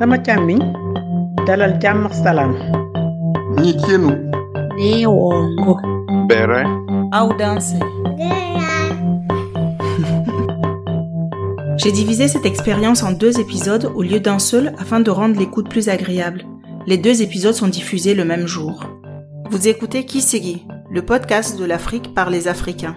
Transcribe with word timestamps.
sama 0.00 0.16
càmmiñ 0.26 0.60
dalal 1.46 1.72
jàmm 1.82 2.06
ak 2.06 2.14
salaam 2.14 2.52
Nyikienu. 3.60 4.10
Neongo. 4.78 5.74
Bere. 6.28 6.62
Audace. 7.12 7.74
J'ai 11.76 11.92
divisé 11.92 12.28
cette 12.28 12.46
expérience 12.46 13.02
en 13.02 13.12
deux 13.12 13.38
épisodes 13.40 13.92
au 13.94 14.02
lieu 14.02 14.20
d'un 14.20 14.38
seul 14.38 14.72
afin 14.78 15.00
de 15.00 15.10
rendre 15.10 15.38
l'écoute 15.38 15.68
plus 15.68 15.90
agréable. 15.90 16.44
Les 16.86 16.96
deux 16.96 17.20
épisodes 17.20 17.54
sont 17.54 17.68
diffusés 17.68 18.14
le 18.14 18.24
même 18.24 18.46
jour. 18.46 18.84
Vous 19.50 19.68
écoutez 19.68 20.04
Kisigi, 20.06 20.66
le 20.90 21.02
podcast 21.02 21.58
de 21.58 21.66
l'Afrique 21.66 22.14
par 22.14 22.30
les 22.30 22.48
Africains. 22.48 22.96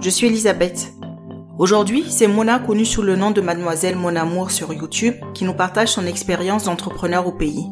Je 0.00 0.10
suis 0.10 0.28
Elisabeth. 0.28 0.92
Aujourd'hui, 1.58 2.04
c'est 2.08 2.28
Mona, 2.28 2.60
connue 2.60 2.84
sous 2.84 3.02
le 3.02 3.16
nom 3.16 3.32
de 3.32 3.40
Mademoiselle 3.40 3.96
Mon 3.96 4.14
Amour 4.14 4.52
sur 4.52 4.72
YouTube, 4.72 5.16
qui 5.34 5.44
nous 5.44 5.54
partage 5.54 5.88
son 5.88 6.06
expérience 6.06 6.64
d'entrepreneur 6.64 7.26
au 7.26 7.32
pays. 7.32 7.66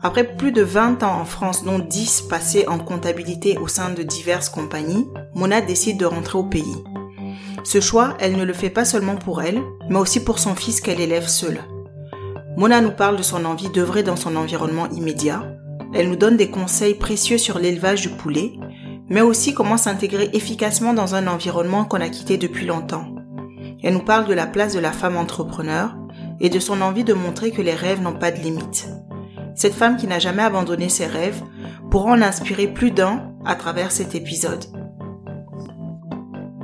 Après 0.00 0.22
plus 0.22 0.52
de 0.52 0.62
20 0.62 1.02
ans 1.02 1.20
en 1.20 1.24
France, 1.24 1.64
dont 1.64 1.80
10 1.80 2.28
passés 2.30 2.68
en 2.68 2.78
comptabilité 2.78 3.58
au 3.58 3.66
sein 3.66 3.90
de 3.90 4.04
diverses 4.04 4.48
compagnies, 4.48 5.08
Mona 5.34 5.60
décide 5.60 5.98
de 5.98 6.06
rentrer 6.06 6.38
au 6.38 6.44
pays. 6.44 6.84
Ce 7.64 7.80
choix, 7.80 8.14
elle 8.20 8.36
ne 8.36 8.44
le 8.44 8.52
fait 8.52 8.70
pas 8.70 8.84
seulement 8.84 9.16
pour 9.16 9.42
elle, 9.42 9.60
mais 9.90 9.98
aussi 9.98 10.22
pour 10.22 10.38
son 10.38 10.54
fils 10.54 10.80
qu'elle 10.80 11.00
élève 11.00 11.26
seule. 11.26 11.58
Mona 12.56 12.80
nous 12.80 12.92
parle 12.92 13.16
de 13.16 13.24
son 13.24 13.44
envie 13.44 13.70
d'œuvrer 13.70 14.04
dans 14.04 14.14
son 14.14 14.36
environnement 14.36 14.88
immédiat. 14.90 15.42
Elle 15.92 16.10
nous 16.10 16.16
donne 16.16 16.36
des 16.36 16.50
conseils 16.52 16.94
précieux 16.94 17.38
sur 17.38 17.58
l'élevage 17.58 18.02
du 18.02 18.08
poulet, 18.08 18.52
mais 19.08 19.20
aussi 19.20 19.52
comment 19.52 19.76
s'intégrer 19.76 20.30
efficacement 20.32 20.94
dans 20.94 21.16
un 21.16 21.26
environnement 21.26 21.84
qu'on 21.84 22.00
a 22.00 22.08
quitté 22.08 22.38
depuis 22.38 22.66
longtemps. 22.66 23.15
Elle 23.82 23.94
nous 23.94 24.04
parle 24.04 24.26
de 24.26 24.34
la 24.34 24.46
place 24.46 24.74
de 24.74 24.80
la 24.80 24.92
femme 24.92 25.16
entrepreneur 25.16 25.96
et 26.40 26.48
de 26.48 26.58
son 26.58 26.80
envie 26.80 27.04
de 27.04 27.14
montrer 27.14 27.50
que 27.50 27.62
les 27.62 27.74
rêves 27.74 28.02
n'ont 28.02 28.18
pas 28.18 28.30
de 28.30 28.38
limite. 28.38 28.88
Cette 29.54 29.74
femme 29.74 29.96
qui 29.96 30.06
n'a 30.06 30.18
jamais 30.18 30.42
abandonné 30.42 30.88
ses 30.88 31.06
rêves 31.06 31.42
pourra 31.90 32.12
en 32.12 32.22
inspirer 32.22 32.66
plus 32.66 32.90
d'un 32.90 33.32
à 33.44 33.54
travers 33.54 33.90
cet 33.90 34.14
épisode. 34.14 34.64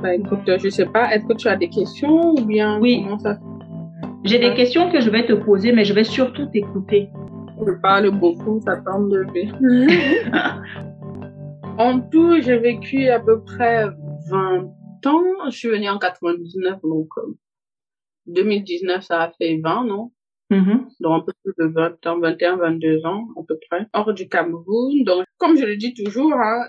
Bah, 0.01 0.13
écoute, 0.13 0.41
je 0.45 0.69
sais 0.69 0.85
pas, 0.85 1.13
est-ce 1.15 1.25
que 1.25 1.33
tu 1.33 1.47
as 1.47 1.55
des 1.55 1.69
questions 1.69 2.35
ou 2.35 2.45
bien 2.45 2.79
Oui. 2.81 3.01
comment 3.03 3.19
ça 3.19 3.37
J'ai 4.25 4.37
des 4.37 4.53
questions 4.53 4.91
que 4.91 4.99
je 4.99 5.09
vais 5.09 5.25
te 5.25 5.33
poser, 5.33 5.71
mais 5.71 5.85
je 5.85 5.93
vais 5.93 6.03
surtout 6.03 6.45
t'écouter. 6.47 7.09
Je 7.65 7.71
parle 7.81 8.11
beaucoup, 8.11 8.59
ça 8.65 8.77
tombe 8.77 9.09
de 9.09 9.25
En 11.77 11.99
tout, 12.01 12.41
j'ai 12.41 12.57
vécu 12.57 13.07
à 13.09 13.19
peu 13.19 13.41
près 13.41 13.85
20 14.29 14.65
ans. 15.07 15.49
Je 15.49 15.57
suis 15.57 15.69
venue 15.69 15.89
en 15.89 15.99
99, 15.99 16.81
donc 16.83 17.09
euh, 17.17 17.37
2019, 18.27 19.03
ça 19.03 19.23
a 19.23 19.31
fait 19.31 19.59
20, 19.61 19.85
non? 19.85 20.11
Mhm. 20.49 20.87
donc 20.99 21.21
un 21.21 21.25
peu 21.25 21.31
plus 21.43 21.53
de 21.57 21.71
20 21.73 22.05
ans, 22.05 22.19
21, 22.19 22.57
22 22.57 23.05
ans 23.05 23.27
à 23.37 23.41
peu 23.47 23.57
près, 23.69 23.87
hors 23.93 24.13
du 24.13 24.27
Cameroun. 24.29 25.03
Donc, 25.03 25.25
comme 25.37 25.57
je 25.57 25.65
le 25.65 25.77
dis 25.77 25.93
toujours, 25.93 26.33
hein, 26.33 26.67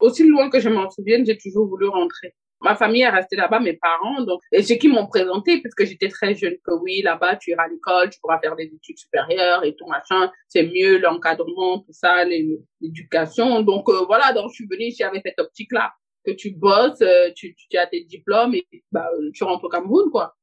aussi 0.00 0.26
loin 0.26 0.50
que 0.50 0.60
je 0.60 0.68
m'en 0.68 0.90
souvienne, 0.90 1.24
j'ai 1.24 1.38
toujours 1.38 1.66
voulu 1.66 1.86
rentrer. 1.86 2.34
Ma 2.60 2.76
famille 2.76 3.02
est 3.02 3.10
restée 3.10 3.36
là-bas, 3.36 3.58
mes 3.58 3.72
parents, 3.72 4.22
donc, 4.22 4.40
et 4.52 4.62
ceux 4.62 4.76
qui 4.76 4.88
m'ont 4.88 5.06
présenté, 5.06 5.60
parce 5.60 5.74
que 5.74 5.84
j'étais 5.84 6.08
très 6.08 6.34
jeune, 6.34 6.54
que 6.64 6.72
oui, 6.80 7.02
là-bas, 7.02 7.36
tu 7.36 7.50
iras 7.50 7.64
à 7.64 7.68
l'école, 7.68 8.10
tu 8.10 8.20
pourras 8.20 8.38
faire 8.38 8.54
des 8.54 8.64
études 8.64 8.98
supérieures 8.98 9.64
et 9.64 9.74
tout 9.74 9.86
machin, 9.86 10.30
c'est 10.46 10.64
mieux 10.64 10.98
l'encadrement, 10.98 11.80
tout 11.80 11.92
ça, 11.92 12.24
l'éducation. 12.24 13.62
Donc, 13.62 13.88
euh, 13.88 14.04
voilà, 14.06 14.32
donc 14.32 14.50
je 14.50 14.54
suis 14.56 14.66
venue 14.70 14.84
ici 14.84 15.02
avec 15.02 15.22
cette 15.24 15.40
optique-là, 15.40 15.92
que 16.24 16.32
tu 16.32 16.52
bosses, 16.52 17.00
euh, 17.02 17.30
tu, 17.34 17.54
tu, 17.54 17.76
as 17.76 17.86
tes 17.86 18.04
diplômes 18.04 18.54
et 18.54 18.66
bah, 18.90 19.08
euh, 19.18 19.30
tu 19.34 19.44
rentres 19.44 19.64
au 19.64 19.68
Cameroun, 19.68 20.10
quoi. 20.10 20.34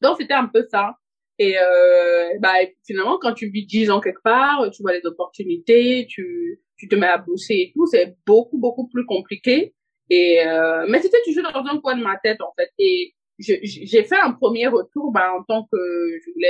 Donc, 0.00 0.16
c'était 0.18 0.34
un 0.34 0.46
peu 0.46 0.66
ça. 0.70 0.96
Et 1.38 1.56
euh, 1.58 2.38
bah, 2.40 2.54
finalement, 2.86 3.18
quand 3.18 3.34
tu 3.34 3.48
vis 3.48 3.66
10 3.66 3.90
ans 3.90 4.00
quelque 4.00 4.22
part, 4.22 4.70
tu 4.72 4.82
vois 4.82 4.92
les 4.92 5.04
opportunités, 5.06 6.06
tu, 6.08 6.60
tu 6.76 6.88
te 6.88 6.94
mets 6.94 7.06
à 7.06 7.18
bosser 7.18 7.54
et 7.54 7.72
tout, 7.74 7.86
c'est 7.86 8.16
beaucoup, 8.26 8.58
beaucoup 8.58 8.88
plus 8.88 9.06
compliqué. 9.06 9.74
Et 10.10 10.46
euh, 10.46 10.84
mais 10.88 11.00
c'était 11.00 11.22
toujours 11.24 11.50
dans 11.52 11.64
un 11.64 11.78
coin 11.80 11.96
de 11.96 12.02
ma 12.02 12.18
tête, 12.18 12.40
en 12.42 12.52
fait. 12.58 12.70
Et 12.78 13.14
j'ai 13.38 14.04
fait 14.04 14.18
un 14.18 14.32
premier 14.32 14.66
retour 14.66 15.10
bah, 15.12 15.32
en 15.36 15.42
tant 15.42 15.66
que 15.72 15.78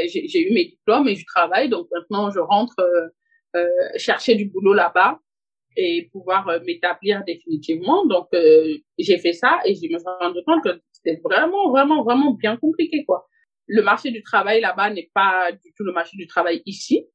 j'ai 0.06 0.48
eu 0.48 0.52
mes 0.52 0.64
diplômes 0.64 1.08
et 1.08 1.14
je 1.14 1.24
travaille. 1.26 1.68
Donc 1.68 1.86
maintenant, 1.92 2.30
je 2.30 2.40
rentre 2.40 2.74
euh, 2.80 3.08
euh, 3.56 3.68
chercher 3.96 4.34
du 4.34 4.46
boulot 4.46 4.74
là-bas 4.74 5.18
et 5.76 6.08
pouvoir 6.12 6.48
euh, 6.48 6.60
m'établir 6.64 7.22
définitivement. 7.26 8.06
Donc, 8.06 8.28
euh, 8.34 8.76
j'ai 8.98 9.18
fait 9.18 9.32
ça 9.32 9.60
et 9.64 9.74
je 9.74 9.92
me 9.92 9.98
suis 9.98 10.08
rendu 10.20 10.40
compte 10.46 10.62
que 10.64 10.80
c'était 10.92 11.20
vraiment, 11.24 11.70
vraiment, 11.70 12.02
vraiment 12.04 12.32
bien 12.32 12.56
compliqué, 12.56 13.04
quoi 13.04 13.28
le 13.66 13.82
marché 13.82 14.10
du 14.10 14.22
travail 14.22 14.60
là-bas 14.60 14.90
n'est 14.90 15.10
pas 15.14 15.50
du 15.52 15.72
tout 15.74 15.84
le 15.84 15.92
marché 15.92 16.16
du 16.16 16.26
travail 16.26 16.62
ici. 16.66 17.06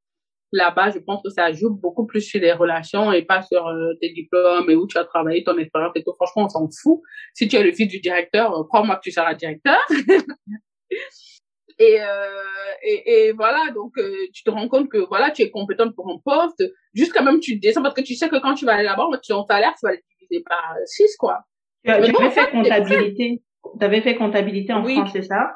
Là-bas, 0.53 0.91
je 0.91 1.00
pense 1.00 1.22
que 1.22 1.29
ça 1.29 1.51
joue 1.51 1.69
beaucoup 1.69 2.06
plus 2.06 2.22
sur 2.22 2.40
les 2.40 2.53
relations 2.53 3.12
et 3.12 3.23
pas 3.23 3.41
sur 3.41 3.68
euh, 3.68 3.94
tes 4.01 4.09
diplômes 4.13 4.69
et 4.69 4.75
où 4.75 4.88
tu 4.88 4.97
as 4.97 5.03
travaillé, 5.03 5.44
ton 5.44 5.57
expérience 5.57 5.91
et 5.95 6.03
tout. 6.03 6.13
Franchement, 6.16 6.45
on 6.45 6.50
s'en 6.50 6.69
fout. 6.81 7.01
Si 7.34 7.47
tu 7.47 7.57
es 7.57 7.63
le 7.63 7.74
fils 7.74 7.89
du 7.89 8.00
directeur, 8.00 8.53
euh, 8.57 8.63
crois-moi 8.63 8.95
que 8.95 9.01
tu 9.01 9.12
seras 9.12 9.34
directeur. 9.34 9.78
et, 11.79 12.01
euh, 12.01 12.43
et, 12.83 13.27
et 13.27 13.31
voilà, 13.33 13.71
donc 13.73 13.97
euh, 13.97 14.15
tu 14.33 14.43
te 14.43 14.49
rends 14.49 14.67
compte 14.67 14.89
que 14.89 14.97
voilà, 14.97 15.31
tu 15.31 15.43
es 15.43 15.49
compétente 15.51 15.95
pour 15.95 16.09
un 16.09 16.17
poste. 16.23 16.63
Jusqu'à 16.93 17.21
même 17.21 17.39
tu 17.39 17.57
descends 17.57 17.83
parce 17.83 17.93
que 17.93 18.01
tu 18.01 18.15
sais 18.15 18.29
que 18.29 18.41
quand 18.41 18.55
tu 18.55 18.65
vas 18.65 18.73
aller 18.73 18.83
là-bas, 18.83 19.07
ton 19.27 19.45
salaire, 19.45 19.73
tu 19.79 19.85
vas 19.85 19.93
le 19.93 19.99
diviser 20.19 20.43
par 20.43 20.75
6, 20.85 21.15
quoi. 21.17 21.41
Tu 21.85 21.91
bon, 21.91 21.97
avais 21.97 22.11
fait, 22.31 22.45
fait 22.45 22.51
comptabilité. 22.51 23.41
Tu 23.79 23.85
avais 23.85 24.01
fait 24.01 24.15
comptabilité 24.15 24.73
en 24.73 24.83
Oui. 24.83 24.95
France, 24.95 25.11
c'est 25.13 25.23
ça? 25.23 25.51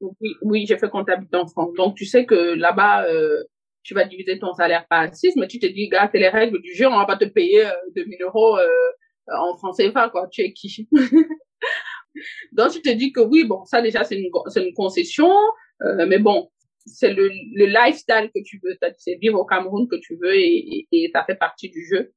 Oui, 0.00 0.34
oui, 0.42 0.66
j'ai 0.66 0.76
fait 0.76 0.90
comptabilité 0.90 1.36
en 1.36 1.46
France. 1.46 1.72
Donc, 1.74 1.96
tu 1.96 2.04
sais 2.04 2.26
que 2.26 2.54
là-bas, 2.54 3.06
euh, 3.06 3.42
tu 3.82 3.94
vas 3.94 4.04
diviser 4.04 4.38
ton 4.38 4.52
salaire 4.52 4.86
par 4.88 5.14
6, 5.14 5.36
mais 5.36 5.46
tu 5.46 5.58
te 5.58 5.66
dis, 5.66 5.88
gars, 5.88 6.08
c'est 6.12 6.18
les 6.18 6.28
règles 6.28 6.60
du 6.60 6.74
jeu, 6.74 6.86
on 6.86 6.96
va 6.96 7.06
pas 7.06 7.16
te 7.16 7.24
payer 7.24 7.66
euh, 7.66 7.72
2000 7.94 8.22
euros 8.22 8.58
euh, 8.58 8.68
en 9.28 9.56
francs 9.56 9.76
CFA, 9.76 10.08
quoi. 10.10 10.28
Tu 10.30 10.42
es 10.42 10.52
qui? 10.52 10.88
Donc, 12.52 12.72
tu 12.72 12.82
te 12.82 12.90
dis 12.90 13.12
que 13.12 13.20
oui, 13.20 13.44
bon, 13.44 13.64
ça 13.64 13.80
déjà, 13.82 14.04
c'est 14.04 14.18
une, 14.18 14.30
une 14.56 14.74
concession, 14.74 15.32
euh, 15.82 16.06
mais 16.06 16.18
bon, 16.18 16.50
c'est 16.86 17.12
le, 17.12 17.28
le 17.54 17.66
lifestyle 17.66 18.30
que 18.34 18.42
tu 18.44 18.60
veux, 18.62 18.76
c'est 18.98 19.16
vivre 19.16 19.38
au 19.38 19.44
Cameroun 19.44 19.88
que 19.88 19.96
tu 19.96 20.16
veux 20.16 20.34
et, 20.34 20.86
ça 21.14 21.24
fait 21.24 21.36
partie 21.36 21.68
du 21.68 21.86
jeu. 21.86 22.12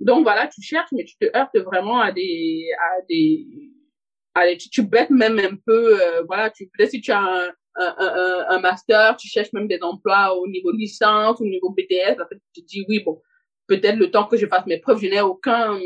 Donc, 0.00 0.22
voilà, 0.22 0.46
tu 0.46 0.62
cherches, 0.62 0.90
mais 0.92 1.04
tu 1.04 1.16
te 1.16 1.26
heurtes 1.36 1.58
vraiment 1.58 2.00
à 2.00 2.12
des, 2.12 2.68
à 2.78 3.02
des, 3.08 4.56
tu, 4.70 4.82
bêtes 4.82 5.10
même 5.10 5.38
un 5.38 5.56
peu, 5.66 6.00
euh, 6.00 6.22
voilà, 6.26 6.50
tu, 6.50 6.68
peut-être 6.68 6.90
si 6.90 7.00
tu 7.00 7.10
as 7.10 7.20
un, 7.20 7.52
un, 7.76 8.44
un, 8.48 8.60
master, 8.60 9.16
tu 9.16 9.28
cherches 9.28 9.52
même 9.52 9.68
des 9.68 9.80
emplois 9.82 10.36
au 10.36 10.46
niveau 10.46 10.70
licence, 10.70 11.40
au 11.40 11.44
niveau 11.44 11.70
BTS, 11.70 12.20
en 12.20 12.24
tu 12.54 12.62
te 12.62 12.66
dis, 12.66 12.84
oui, 12.88 13.00
bon, 13.00 13.20
peut-être 13.66 13.96
le 13.96 14.10
temps 14.10 14.26
que 14.26 14.36
je 14.36 14.46
fasse 14.46 14.66
mes 14.66 14.78
preuves, 14.78 15.00
je 15.00 15.08
n'ai 15.08 15.20
aucun, 15.20 15.78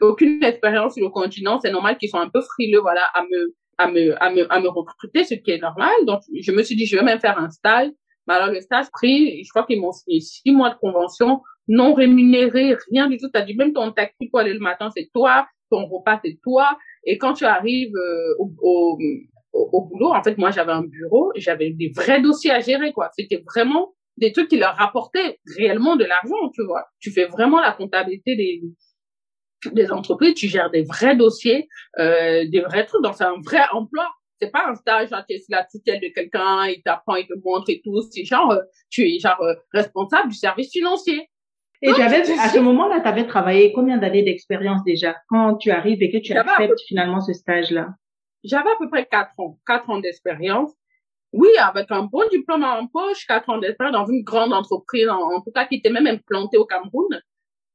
aucune 0.00 0.42
expérience 0.42 0.94
sur 0.94 1.04
le 1.04 1.10
continent, 1.10 1.60
c'est 1.60 1.70
normal 1.70 1.96
qu'ils 1.98 2.10
sont 2.10 2.18
un 2.18 2.28
peu 2.28 2.40
frileux, 2.40 2.80
voilà, 2.80 3.04
à 3.14 3.22
me, 3.22 3.54
à 3.78 3.90
me, 3.90 4.22
à 4.22 4.30
me, 4.30 4.52
à 4.52 4.60
me 4.60 4.68
recruter, 4.68 5.24
ce 5.24 5.34
qui 5.34 5.50
est 5.50 5.58
normal. 5.58 5.94
Donc, 6.06 6.20
je 6.40 6.52
me 6.52 6.62
suis 6.62 6.76
dit, 6.76 6.86
je 6.86 6.96
vais 6.96 7.02
même 7.02 7.20
faire 7.20 7.38
un 7.38 7.50
stage. 7.50 7.88
Mais 8.26 8.34
alors, 8.34 8.52
le 8.52 8.60
stage 8.60 8.86
pris, 8.92 9.44
je 9.44 9.48
crois 9.50 9.64
qu'ils 9.64 9.80
m'ont 9.80 9.92
signé 9.92 10.20
six 10.20 10.50
mois 10.50 10.70
de 10.70 10.76
convention, 10.76 11.42
non 11.68 11.94
rémunéré, 11.94 12.76
rien 12.90 13.08
du 13.08 13.18
tout. 13.18 13.28
T'as 13.32 13.42
dit, 13.42 13.54
même 13.54 13.72
ton 13.72 13.92
taxi 13.92 14.28
pour 14.30 14.40
aller 14.40 14.52
le 14.52 14.60
matin, 14.60 14.90
c'est 14.96 15.10
toi, 15.12 15.46
ton 15.70 15.86
repas, 15.86 16.20
c'est 16.24 16.38
toi. 16.42 16.76
Et 17.04 17.18
quand 17.18 17.34
tu 17.34 17.44
arrives 17.44 17.94
euh, 17.94 18.34
au, 18.38 18.50
au, 18.62 18.98
au 19.52 19.82
boulot, 19.82 20.12
en 20.12 20.22
fait, 20.22 20.38
moi, 20.38 20.50
j'avais 20.50 20.72
un 20.72 20.84
bureau, 20.84 21.32
j'avais 21.36 21.70
des 21.70 21.92
vrais 21.94 22.20
dossiers 22.20 22.50
à 22.50 22.60
gérer, 22.60 22.92
quoi. 22.92 23.10
C'était 23.16 23.42
vraiment 23.46 23.94
des 24.16 24.32
trucs 24.32 24.48
qui 24.48 24.56
leur 24.56 24.74
rapportaient 24.76 25.38
réellement 25.58 25.96
de 25.96 26.04
l'argent, 26.04 26.50
tu 26.54 26.64
vois. 26.64 26.84
Tu 27.00 27.10
fais 27.10 27.26
vraiment 27.26 27.60
la 27.60 27.72
comptabilité 27.72 28.36
des, 28.36 28.62
des 29.72 29.92
entreprises, 29.92 30.34
tu 30.34 30.48
gères 30.48 30.70
des 30.70 30.82
vrais 30.82 31.16
dossiers, 31.16 31.68
euh, 31.98 32.44
des 32.48 32.60
vrais 32.60 32.84
trucs. 32.86 33.02
Donc, 33.02 33.14
c'est 33.16 33.24
un 33.24 33.40
vrai 33.42 33.62
emploi. 33.72 34.08
C'est 34.40 34.50
pas 34.50 34.66
un 34.68 34.74
stage, 34.74 35.10
genre, 35.10 35.24
tu 35.28 35.36
es 35.36 35.42
la 35.48 35.64
tutelle 35.64 36.00
de 36.00 36.08
quelqu'un, 36.08 36.66
il 36.66 36.82
t'apprend, 36.82 37.14
il 37.14 37.26
te 37.26 37.34
montre 37.44 37.70
et 37.70 37.80
tout. 37.84 38.02
C'est 38.10 38.24
genre, 38.24 38.50
euh, 38.50 38.62
tu 38.90 39.02
es 39.02 39.18
genre 39.18 39.40
euh, 39.40 39.54
responsable 39.72 40.30
du 40.30 40.36
service 40.36 40.70
financier. 40.72 41.28
Et 41.82 41.92
tu 41.92 42.00
avais, 42.00 42.22
à 42.38 42.48
ce 42.48 42.58
moment-là, 42.60 43.00
tu 43.00 43.08
avais 43.08 43.26
travaillé 43.26 43.72
combien 43.72 43.98
d'années 43.98 44.22
d'expérience 44.22 44.82
déjà 44.84 45.16
quand 45.28 45.56
tu 45.56 45.70
arrives 45.70 46.02
et 46.02 46.10
que 46.10 46.16
tu 46.18 46.32
acceptes 46.32 46.80
finalement 46.88 47.20
ce 47.20 47.34
stage-là? 47.34 47.88
J'avais 48.42 48.70
à 48.70 48.76
peu 48.78 48.88
près 48.88 49.06
quatre 49.06 49.38
ans, 49.38 49.58
quatre 49.66 49.90
ans 49.90 49.98
d'expérience. 49.98 50.72
Oui, 51.32 51.48
avec 51.58 51.90
un 51.90 52.04
bon 52.04 52.22
diplôme 52.30 52.64
en 52.64 52.86
poche, 52.86 53.26
quatre 53.26 53.50
ans 53.50 53.58
d'expérience 53.58 53.92
dans 53.92 54.06
une 54.06 54.22
grande 54.22 54.52
entreprise, 54.52 55.08
en, 55.08 55.20
en 55.20 55.40
tout 55.42 55.50
cas 55.50 55.66
qui 55.66 55.76
était 55.76 55.90
même 55.90 56.06
implantée 56.06 56.56
au 56.56 56.64
Cameroun. 56.64 57.20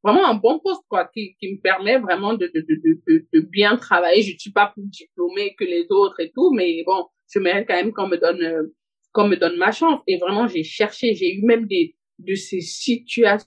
Vraiment 0.03 0.27
un 0.27 0.35
bon 0.35 0.59
poste, 0.59 0.83
quoi, 0.89 1.05
qui, 1.13 1.35
qui 1.39 1.53
me 1.53 1.61
permet 1.61 1.97
vraiment 1.99 2.33
de, 2.33 2.49
de, 2.53 2.61
de, 2.61 3.01
de, 3.07 3.25
de 3.33 3.39
bien 3.41 3.75
travailler. 3.77 4.21
Je 4.21 4.33
ne 4.33 4.39
suis 4.39 4.51
pas 4.51 4.67
plus 4.73 4.85
diplômée 4.85 5.55
que 5.57 5.65
les 5.65 5.87
autres 5.89 6.19
et 6.21 6.31
tout, 6.33 6.51
mais 6.51 6.83
bon, 6.85 7.05
je 7.33 7.39
mérite 7.39 7.67
quand 7.67 7.75
même 7.75 7.91
qu'on 7.91 8.07
me 8.07 8.17
donne, 8.17 8.41
euh, 8.41 8.63
qu'on 9.13 9.27
me 9.27 9.35
donne 9.35 9.57
ma 9.57 9.71
chance. 9.71 10.01
Et 10.07 10.17
vraiment, 10.17 10.47
j'ai 10.47 10.63
cherché, 10.63 11.13
j'ai 11.15 11.35
eu 11.35 11.41
même 11.43 11.65
des, 11.67 11.95
de 12.19 12.35
ces 12.35 12.61
situations 12.61 13.45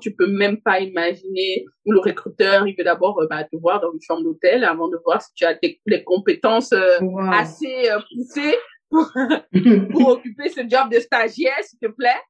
tu 0.00 0.14
peux 0.14 0.26
même 0.26 0.60
pas 0.60 0.80
imaginer 0.80 1.64
où 1.86 1.92
le 1.92 2.00
recruteur 2.00 2.66
il 2.66 2.76
veut 2.76 2.84
d'abord 2.84 3.18
euh, 3.20 3.26
bah, 3.28 3.44
te 3.44 3.56
voir 3.56 3.80
dans 3.80 3.92
une 3.92 4.00
chambre 4.00 4.22
d'hôtel 4.22 4.64
avant 4.64 4.88
de 4.88 4.98
voir 5.04 5.22
si 5.22 5.32
tu 5.34 5.44
as 5.44 5.54
des, 5.54 5.80
les 5.86 6.04
compétences 6.04 6.72
euh, 6.72 6.98
Wow. 7.00 7.32
assez 7.32 7.90
euh, 7.90 7.98
poussées 8.14 8.56
pour 9.90 10.08
occuper 10.08 10.48
ce 10.48 10.60
job 10.68 10.90
de 10.92 10.98
stagiaire, 11.00 11.62
s'il 11.62 11.78
te 11.78 11.86
plaît. 11.86 12.20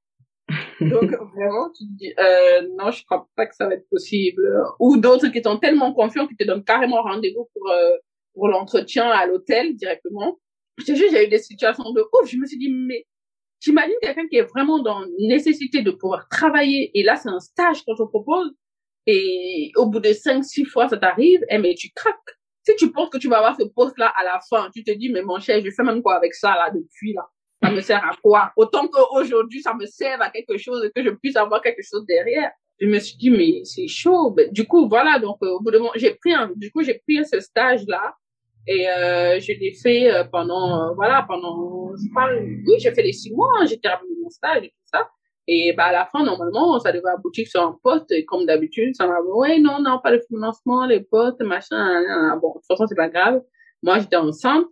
Donc, 0.81 1.11
vraiment, 1.35 1.71
tu 1.71 1.85
te 1.85 1.93
dis, 1.93 2.13
euh, 2.19 2.69
non, 2.79 2.91
je 2.91 3.05
crois 3.05 3.29
pas 3.37 3.47
que 3.47 3.55
ça 3.55 3.67
va 3.67 3.75
être 3.75 3.89
possible. 3.91 4.43
Ou 4.79 4.97
d'autres 4.97 5.29
qui 5.29 5.43
sont 5.43 5.59
tellement 5.59 5.93
confiants 5.93 6.27
qu'ils 6.27 6.37
te 6.37 6.45
donnent 6.45 6.65
carrément 6.65 7.03
rendez-vous 7.03 7.49
pour, 7.55 7.71
euh, 7.71 7.97
pour 8.35 8.49
l'entretien 8.49 9.09
à 9.09 9.27
l'hôtel 9.27 9.77
directement. 9.77 10.39
Je 10.79 10.85
te 10.85 10.95
jure, 10.95 11.09
j'ai 11.11 11.27
eu 11.27 11.29
des 11.29 11.39
situations 11.39 11.93
de 11.93 12.01
ouf. 12.01 12.29
Je 12.29 12.37
me 12.37 12.47
suis 12.47 12.59
dit, 12.59 12.71
mais 12.71 13.07
j'imagine 13.61 13.95
quelqu'un 14.01 14.27
qui 14.29 14.37
est 14.37 14.43
vraiment 14.43 14.81
dans 14.83 15.05
nécessité 15.19 15.83
de 15.83 15.91
pouvoir 15.91 16.29
travailler. 16.29 16.91
Et 16.99 17.03
là, 17.03 17.17
c'est 17.17 17.29
un 17.29 17.41
stage 17.41 17.85
qu'on 17.85 17.95
te 17.95 18.03
propose. 18.03 18.51
Et 19.07 19.73
au 19.77 19.87
bout 19.87 20.01
de 20.01 20.13
cinq, 20.13 20.45
six 20.45 20.65
fois, 20.65 20.89
ça 20.89 20.97
t'arrive. 20.97 21.41
Eh, 21.51 21.59
mais 21.59 21.75
tu 21.75 21.91
craques. 21.95 22.17
Si 22.67 22.77
tu 22.77 22.93
penses 22.93 23.09
que 23.09 23.19
tu 23.19 23.29
vas 23.29 23.39
avoir 23.39 23.57
ce 23.57 23.65
poste-là 23.65 24.13
à 24.21 24.25
la 24.25 24.39
fin, 24.49 24.71
tu 24.75 24.85
te 24.85 24.91
dis, 24.91 25.11
mais 25.11 25.23
mon 25.23 25.41
cher, 25.41 25.61
je 25.65 25.71
fais 25.71 25.83
même 25.83 26.03
quoi 26.03 26.17
avec 26.17 26.35
ça, 26.35 26.51
là, 26.51 26.71
depuis, 26.71 27.15
là? 27.15 27.27
Ça 27.63 27.71
me 27.71 27.81
sert 27.81 28.03
à 28.05 28.13
quoi? 28.23 28.53
Autant 28.57 28.89
qu'aujourd'hui, 28.89 29.61
ça 29.61 29.75
me 29.75 29.87
sert 29.87 30.21
à 30.23 30.31
quelque 30.31 30.57
chose 30.57 30.85
et 30.85 30.91
que 30.91 31.03
je 31.05 31.11
puisse 31.11 31.37
avoir 31.37 31.61
quelque 31.61 31.83
chose 31.83 32.05
derrière. 32.07 32.51
Je 32.81 32.87
me 32.87 32.99
suis 32.99 33.17
dit, 33.17 33.31
mais 33.31 33.63
c'est 33.65 33.87
chaud. 33.87 34.31
Ben, 34.31 34.51
du 34.51 34.67
coup, 34.67 34.89
voilà. 34.89 35.19
Donc, 35.19 35.37
euh, 35.43 35.51
au 35.51 35.61
bout 35.61 35.71
de 35.71 35.79
moment, 35.79 35.93
j'ai 35.95 36.15
pris 36.15 36.33
un, 36.33 36.51
du 36.57 36.71
coup, 36.73 36.83
j'ai 36.83 36.95
pris 37.07 37.25
ce 37.27 37.39
stage-là 37.39 38.15
et 38.67 38.89
euh, 38.89 39.39
je 39.41 39.53
l'ai 39.53 39.75
fait 39.75 40.11
euh, 40.11 40.25
pendant, 40.25 40.91
euh, 40.91 40.95
voilà, 40.95 41.25
pendant, 41.29 41.93
je 41.97 42.15
parle, 42.15 42.39
oui, 42.67 42.75
j'ai 42.79 42.93
fait 42.93 43.03
les 43.03 43.13
six 43.13 43.33
mois, 43.35 43.51
hein, 43.59 43.67
j'ai 43.67 43.79
terminé 43.79 44.15
mon 44.23 44.31
stage 44.31 44.65
et 44.65 44.69
tout 44.69 44.87
ça. 44.93 45.09
Et 45.47 45.73
bah, 45.73 45.87
à 45.87 45.93
la 45.93 46.07
fin, 46.07 46.23
normalement, 46.23 46.79
ça 46.79 46.93
devait 46.93 47.11
aboutir 47.13 47.47
sur 47.47 47.63
un 47.63 47.77
poste. 47.83 48.13
Et 48.13 48.25
comme 48.25 48.47
d'habitude, 48.47 48.95
ça 48.95 49.07
m'a 49.07 49.21
dit, 49.21 49.29
ouais, 49.33 49.59
non, 49.59 49.81
non, 49.81 49.99
pas 50.03 50.13
le 50.13 50.21
financement, 50.21 50.87
les 50.87 51.01
postes, 51.01 51.43
machin. 51.43 51.77
Nan, 51.77 52.05
nan. 52.07 52.39
Bon, 52.41 52.51
de 52.51 52.55
toute 52.55 52.67
façon, 52.67 52.87
c'est 52.87 52.95
pas 52.95 53.09
grave. 53.09 53.43
Moi, 53.83 53.99
j'étais 53.99 54.17
enceinte. 54.17 54.67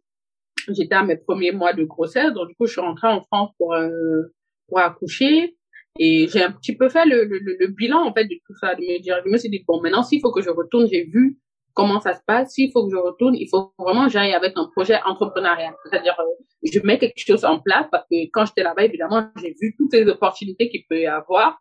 J'étais 0.74 0.94
à 0.94 1.04
mes 1.04 1.16
premiers 1.16 1.52
mois 1.52 1.72
de 1.72 1.84
grossesse. 1.84 2.32
Donc, 2.32 2.48
du 2.48 2.54
coup, 2.54 2.66
je 2.66 2.72
suis 2.72 2.80
rentrée 2.80 3.08
en 3.08 3.22
France 3.22 3.50
pour, 3.58 3.74
euh, 3.74 4.22
pour 4.68 4.78
accoucher. 4.78 5.56
Et 5.98 6.28
j'ai 6.28 6.42
un 6.42 6.52
petit 6.52 6.76
peu 6.76 6.88
fait 6.88 7.04
le, 7.06 7.24
le, 7.24 7.40
le 7.58 7.66
bilan, 7.68 8.04
en 8.06 8.12
fait, 8.12 8.24
de 8.24 8.36
tout 8.46 8.54
ça, 8.60 8.74
de 8.74 8.80
me 8.80 9.00
dire, 9.00 9.20
je 9.24 9.30
me 9.30 9.36
suis 9.36 9.50
dit, 9.50 9.64
bon, 9.66 9.80
maintenant, 9.80 10.02
s'il 10.02 10.20
faut 10.20 10.30
que 10.30 10.42
je 10.42 10.50
retourne, 10.50 10.86
j'ai 10.88 11.04
vu 11.04 11.38
comment 11.74 12.00
ça 12.00 12.14
se 12.14 12.20
passe. 12.26 12.52
S'il 12.54 12.72
faut 12.72 12.86
que 12.86 12.92
je 12.92 12.96
retourne, 12.96 13.34
il 13.36 13.48
faut 13.48 13.72
vraiment 13.78 14.08
j'aille 14.08 14.32
avec 14.32 14.52
un 14.56 14.66
projet 14.66 14.98
entrepreneurial. 15.04 15.74
C'est-à-dire, 15.84 16.16
euh, 16.18 16.44
je 16.72 16.80
mets 16.80 16.98
quelque 16.98 17.18
chose 17.18 17.44
en 17.44 17.60
place 17.60 17.86
parce 17.90 18.04
que 18.10 18.16
quand 18.32 18.46
j'étais 18.46 18.62
là-bas, 18.62 18.84
évidemment, 18.84 19.28
j'ai 19.40 19.54
vu 19.60 19.74
toutes 19.76 19.92
les 19.92 20.06
opportunités 20.06 20.68
qu'il 20.68 20.84
peut 20.88 21.00
y 21.00 21.06
avoir. 21.06 21.60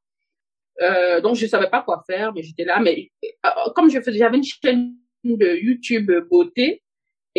Euh, 0.82 1.22
donc, 1.22 1.36
je 1.36 1.46
savais 1.48 1.70
pas 1.70 1.82
quoi 1.82 2.04
faire, 2.08 2.34
mais 2.34 2.44
j'étais 2.44 2.66
là. 2.66 2.80
Mais 2.80 3.12
euh, 3.24 3.50
comme 3.76 3.90
je 3.90 4.00
faisais, 4.00 4.18
j'avais 4.18 4.38
une 4.38 4.44
chaîne 4.44 4.96
de 5.24 5.56
YouTube 5.56 6.12
beauté 6.30 6.84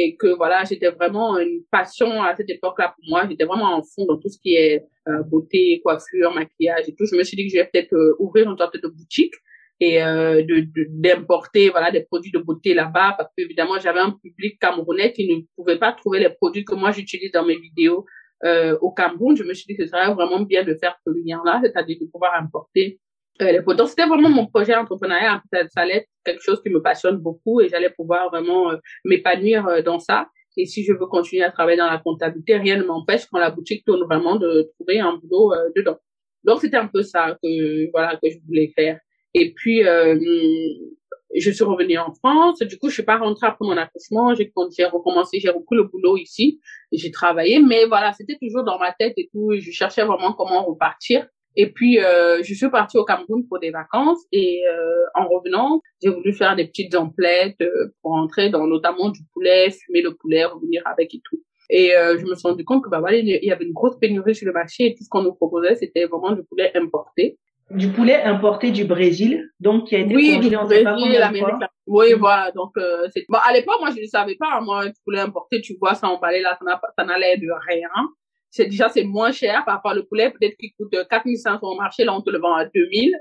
et 0.00 0.16
que 0.16 0.28
voilà, 0.28 0.62
j'étais 0.64 0.90
vraiment 0.90 1.38
une 1.38 1.62
passion 1.72 2.22
à 2.22 2.36
cette 2.36 2.48
époque-là 2.50 2.94
pour 2.94 3.08
moi. 3.08 3.26
J'étais 3.28 3.44
vraiment 3.44 3.76
en 3.76 3.82
fond 3.82 4.06
dans 4.06 4.16
tout 4.16 4.28
ce 4.28 4.38
qui 4.38 4.54
est 4.54 4.84
euh, 5.08 5.22
beauté, 5.24 5.80
coiffure, 5.82 6.32
maquillage 6.32 6.88
et 6.88 6.94
tout. 6.94 7.04
Je 7.04 7.16
me 7.16 7.24
suis 7.24 7.36
dit 7.36 7.46
que 7.46 7.52
je 7.52 7.58
vais 7.60 7.68
peut-être 7.72 7.94
euh, 7.94 8.14
ouvrir 8.20 8.48
une 8.48 8.56
sorte 8.56 8.80
de 8.80 8.88
boutique 8.88 9.34
et 9.80 10.02
euh, 10.02 10.42
d'importer 10.88 11.70
voilà 11.70 11.90
des 11.90 12.02
produits 12.02 12.32
de 12.32 12.38
beauté 12.38 12.74
là-bas 12.74 13.14
parce 13.16 13.30
que 13.36 13.44
évidemment 13.44 13.78
j'avais 13.78 14.00
un 14.00 14.10
public 14.10 14.58
camerounais 14.58 15.12
qui 15.12 15.28
ne 15.28 15.42
pouvait 15.54 15.78
pas 15.78 15.92
trouver 15.92 16.18
les 16.18 16.30
produits 16.30 16.64
que 16.64 16.74
moi 16.74 16.90
j'utilise 16.90 17.30
dans 17.30 17.44
mes 17.44 17.56
vidéos 17.56 18.04
euh, 18.44 18.76
au 18.80 18.90
Cameroun 18.90 19.36
je 19.36 19.44
me 19.44 19.54
suis 19.54 19.66
dit 19.68 19.76
que 19.76 19.84
ce 19.84 19.90
serait 19.90 20.12
vraiment 20.14 20.40
bien 20.40 20.64
de 20.64 20.74
faire 20.74 20.96
ce 21.06 21.10
lien 21.24 21.40
là 21.44 21.60
c'est-à-dire 21.62 21.96
de 22.00 22.06
pouvoir 22.06 22.34
importer 22.34 22.98
euh, 23.42 23.52
les 23.52 23.62
produits 23.62 23.86
c'était 23.86 24.06
vraiment 24.06 24.28
mon 24.28 24.46
projet 24.46 24.74
entrepreneurial 24.74 25.40
ça, 25.52 25.60
ça 25.68 25.80
allait 25.80 25.96
être 25.98 26.08
quelque 26.24 26.42
chose 26.42 26.60
qui 26.62 26.70
me 26.70 26.80
passionne 26.80 27.16
beaucoup 27.16 27.60
et 27.60 27.68
j'allais 27.68 27.90
pouvoir 27.90 28.30
vraiment 28.30 28.70
euh, 28.70 28.76
m'épanouir 29.04 29.66
euh, 29.66 29.82
dans 29.82 29.98
ça 29.98 30.28
et 30.56 30.66
si 30.66 30.84
je 30.84 30.92
veux 30.92 31.06
continuer 31.06 31.44
à 31.44 31.50
travailler 31.50 31.78
dans 31.78 31.90
la 31.90 31.98
comptabilité 31.98 32.56
rien 32.56 32.76
ne 32.76 32.84
m'empêche 32.84 33.26
quand 33.26 33.38
la 33.38 33.50
boutique 33.50 33.84
tourne 33.84 34.04
vraiment 34.04 34.36
de 34.36 34.70
trouver 34.74 35.00
un 35.00 35.14
boulot 35.16 35.52
euh, 35.52 35.70
dedans 35.76 35.98
donc 36.44 36.60
c'était 36.60 36.76
un 36.76 36.88
peu 36.88 37.02
ça 37.02 37.36
que 37.42 37.90
voilà 37.92 38.18
que 38.22 38.30
je 38.30 38.38
voulais 38.46 38.72
faire 38.76 38.98
et 39.34 39.52
puis, 39.52 39.86
euh, 39.86 40.18
je 41.34 41.50
suis 41.50 41.64
revenue 41.64 41.98
en 41.98 42.12
France. 42.14 42.60
Du 42.60 42.78
coup, 42.78 42.88
je 42.88 42.94
suis 42.94 43.02
pas 43.02 43.18
rentrée 43.18 43.46
après 43.46 43.66
mon 43.66 43.76
accouchement. 43.76 44.34
J'ai 44.34 44.50
j'ai 44.76 44.84
recommencé, 44.86 45.40
j'ai 45.40 45.50
repris 45.50 45.76
le 45.76 45.84
boulot 45.84 46.16
ici. 46.16 46.60
J'ai 46.92 47.10
travaillé, 47.10 47.60
mais 47.60 47.84
voilà, 47.86 48.12
c'était 48.12 48.38
toujours 48.40 48.64
dans 48.64 48.78
ma 48.78 48.92
tête 48.92 49.14
et 49.16 49.28
tout. 49.32 49.52
Je 49.58 49.70
cherchais 49.70 50.04
vraiment 50.04 50.32
comment 50.32 50.64
repartir. 50.64 51.26
Et 51.60 51.72
puis, 51.72 51.98
euh, 51.98 52.40
je 52.44 52.54
suis 52.54 52.70
partie 52.70 52.96
au 52.98 53.04
Cameroun 53.04 53.44
pour 53.48 53.58
des 53.58 53.72
vacances. 53.72 54.24
Et 54.30 54.62
euh, 54.72 55.20
en 55.20 55.26
revenant, 55.28 55.80
j'ai 56.00 56.08
voulu 56.08 56.32
faire 56.32 56.54
des 56.54 56.68
petites 56.68 56.94
emplettes 56.94 57.60
euh, 57.60 57.92
pour 58.00 58.12
rentrer 58.12 58.48
dans 58.48 58.64
notamment 58.68 59.08
du 59.08 59.22
poulet, 59.34 59.68
fumer 59.70 60.00
le 60.00 60.14
poulet, 60.14 60.44
revenir 60.44 60.82
avec 60.86 61.12
et 61.16 61.20
tout. 61.28 61.42
Et 61.68 61.96
euh, 61.96 62.16
je 62.16 62.24
me 62.24 62.36
suis 62.36 62.48
rendu 62.48 62.64
compte 62.64 62.84
que 62.84 62.88
bah 62.88 63.00
voilà, 63.00 63.16
il 63.18 63.26
y 63.26 63.50
avait 63.50 63.64
une 63.64 63.72
grosse 63.72 63.98
pénurie 63.98 64.36
sur 64.36 64.46
le 64.46 64.52
marché 64.52 64.86
et 64.86 64.94
tout 64.94 65.02
ce 65.02 65.08
qu'on 65.10 65.22
nous 65.22 65.34
proposait, 65.34 65.74
c'était 65.74 66.06
vraiment 66.06 66.30
du 66.30 66.44
poulet 66.44 66.70
importé 66.76 67.36
du 67.70 67.88
poulet 67.88 68.22
importé 68.22 68.70
du 68.70 68.84
Brésil, 68.84 69.50
donc 69.60 69.88
qui 69.88 69.96
a 69.96 69.98
été 69.98 70.14
oui, 70.14 70.34
congelé 70.36 70.48
du 70.48 70.56
on 70.56 70.68
sait 70.68 70.82
pas 70.82 70.94
combien. 70.94 71.68
Oui, 71.86 72.14
voilà. 72.18 72.50
Donc, 72.52 72.70
euh, 72.78 73.06
c'est... 73.14 73.24
Bon, 73.28 73.38
à 73.46 73.52
l'époque, 73.52 73.76
moi, 73.80 73.90
je 73.94 74.00
ne 74.00 74.06
savais 74.06 74.36
pas. 74.36 74.60
Moi, 74.60 74.86
du 74.86 74.94
poulet 75.04 75.20
importé, 75.20 75.60
tu 75.60 75.74
vois, 75.78 75.94
ça 75.94 76.08
emballé 76.08 76.40
là, 76.40 76.58
ça 76.58 76.80
ça 76.98 77.04
n'allait 77.04 77.36
de 77.36 77.48
rien. 77.68 77.90
C'est 78.50 78.66
déjà, 78.66 78.88
c'est 78.88 79.04
moins 79.04 79.32
cher 79.32 79.64
par 79.64 79.76
rapport 79.76 79.96
au 79.96 80.02
poulet. 80.04 80.30
Peut-être 80.30 80.56
qu'il 80.56 80.72
coûte 80.74 80.94
4500 81.10 81.58
au 81.62 81.74
marché. 81.76 82.04
Là, 82.04 82.14
on 82.14 82.22
te 82.22 82.30
le 82.30 82.38
vend 82.38 82.54
à 82.54 82.64
2000. 82.64 83.14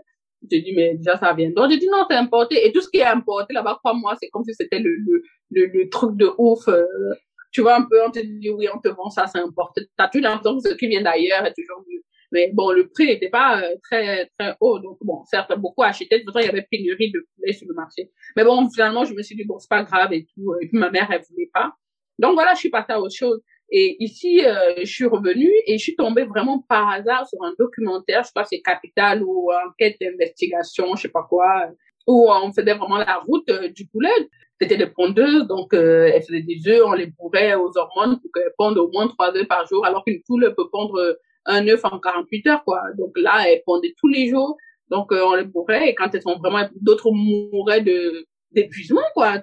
Je 0.51 0.57
dis, 0.59 0.73
mais 0.75 0.95
déjà, 0.95 1.17
ça 1.17 1.33
vient. 1.33 1.49
Donc, 1.49 1.69
j'ai 1.71 1.77
dit, 1.77 1.87
non, 1.87 2.05
c'est 2.09 2.15
importé. 2.15 2.65
Et 2.65 2.71
tout 2.71 2.81
ce 2.81 2.89
qui 2.89 2.99
est 2.99 3.05
importé 3.05 3.53
là-bas, 3.53 3.77
crois-moi, 3.83 4.15
c'est 4.21 4.29
comme 4.29 4.43
si 4.43 4.53
c'était 4.53 4.79
le, 4.79 4.95
le, 4.95 5.21
le, 5.51 5.65
le 5.65 5.89
truc 5.89 6.15
de 6.15 6.29
ouf. 6.37 6.67
euh, 6.67 6.83
tu 7.51 7.61
vois, 7.61 7.75
un 7.75 7.83
peu, 7.89 7.99
on 8.05 8.11
te 8.11 8.19
dit, 8.19 8.49
oui, 8.51 8.67
on 8.73 8.79
te 8.79 8.89
vend 8.89 9.09
ça, 9.09 9.25
c'est 9.27 9.39
importé. 9.39 9.81
T'as 9.97 10.07
toujours 10.09 10.29
l'impression 10.29 10.57
que 10.59 10.69
ce 10.69 10.75
qui 10.75 10.87
vient 10.87 11.01
d'ailleurs 11.01 11.45
est 11.45 11.53
toujours 11.57 11.83
mieux. 11.89 12.01
Mais 12.31 12.51
bon, 12.53 12.71
le 12.71 12.87
prix 12.89 13.05
n'était 13.05 13.29
pas 13.29 13.61
euh, 13.61 13.75
très 13.83 14.29
très 14.37 14.55
haut, 14.59 14.79
donc 14.79 14.97
bon, 15.01 15.23
certes, 15.25 15.57
beaucoup 15.57 15.81
achetaient. 15.83 16.19
De 16.19 16.23
toute 16.25 16.33
façon, 16.33 16.45
il 16.45 16.47
y 16.47 16.49
avait 16.49 16.67
pénurie 16.69 17.09
de 17.11 17.25
poulet 17.35 17.53
sur 17.53 17.67
le 17.69 17.73
marché. 17.73 18.11
Mais 18.35 18.43
bon, 18.43 18.69
finalement, 18.69 19.05
je 19.05 19.13
me 19.13 19.21
suis 19.23 19.35
dit 19.35 19.45
bon, 19.45 19.57
c'est 19.59 19.69
pas 19.69 19.83
grave 19.83 20.11
et 20.11 20.25
tout. 20.35 20.53
Et 20.61 20.67
puis 20.67 20.77
ma 20.77 20.89
mère, 20.91 21.07
elle 21.09 21.21
voulait 21.29 21.49
pas. 21.53 21.71
Donc 22.19 22.33
voilà, 22.33 22.53
je 22.53 22.59
suis 22.59 22.69
passée 22.69 22.91
à 22.91 22.99
autre 22.99 23.15
chose. 23.15 23.41
Et 23.69 23.97
ici, 24.03 24.45
euh, 24.45 24.75
je 24.79 24.85
suis 24.85 25.05
revenue 25.05 25.51
et 25.65 25.77
je 25.77 25.83
suis 25.83 25.95
tombée 25.95 26.23
vraiment 26.23 26.65
par 26.69 26.89
hasard 26.89 27.27
sur 27.27 27.43
un 27.43 27.53
documentaire, 27.59 28.23
je 28.23 28.31
pas, 28.31 28.45
c'est 28.45 28.61
Capital 28.61 29.23
ou 29.23 29.49
enquête 29.67 29.97
d'investigation, 29.99 30.95
je 30.95 31.03
sais 31.03 31.09
pas 31.09 31.25
quoi, 31.27 31.69
où 32.07 32.29
on 32.31 32.53
faisait 32.53 32.73
vraiment 32.73 32.97
la 32.97 33.21
route 33.27 33.49
euh, 33.49 33.67
du 33.69 33.85
poulet. 33.87 34.09
C'était 34.59 34.77
des 34.77 34.87
pondeuses, 34.87 35.47
donc 35.47 35.73
euh, 35.73 36.09
elles 36.13 36.23
faisaient 36.23 36.41
des 36.41 36.67
œufs, 36.67 36.81
on 36.85 36.93
les 36.93 37.07
bourrait 37.07 37.55
aux 37.55 37.77
hormones 37.77 38.19
pour 38.21 38.31
qu'elles 38.33 38.53
pondent 38.57 38.77
au 38.77 38.89
moins 38.89 39.07
trois 39.07 39.35
œufs 39.35 39.47
par 39.47 39.67
jour, 39.67 39.85
alors 39.85 40.03
qu'une 40.03 40.21
poule 40.23 40.53
peut 40.55 40.69
pondre 40.71 41.17
un 41.47 41.67
œuf 41.67 41.83
en 41.83 41.99
48 41.99 42.47
heures, 42.47 42.63
quoi. 42.63 42.81
Donc 42.97 43.11
là, 43.17 43.43
elles 43.47 43.61
pondaient 43.65 43.95
tous 43.97 44.07
les 44.07 44.29
jours. 44.29 44.57
Donc, 44.89 45.11
euh, 45.11 45.23
on 45.25 45.35
les 45.35 45.43
bourrait 45.43 45.89
et 45.89 45.95
quand 45.95 46.13
elles 46.13 46.21
sont 46.21 46.37
vraiment, 46.37 46.67
d'autres 46.79 47.11
mouraient 47.11 47.81
de, 47.81 48.25
d'épuisement, 48.51 49.01
quoi. 49.13 49.41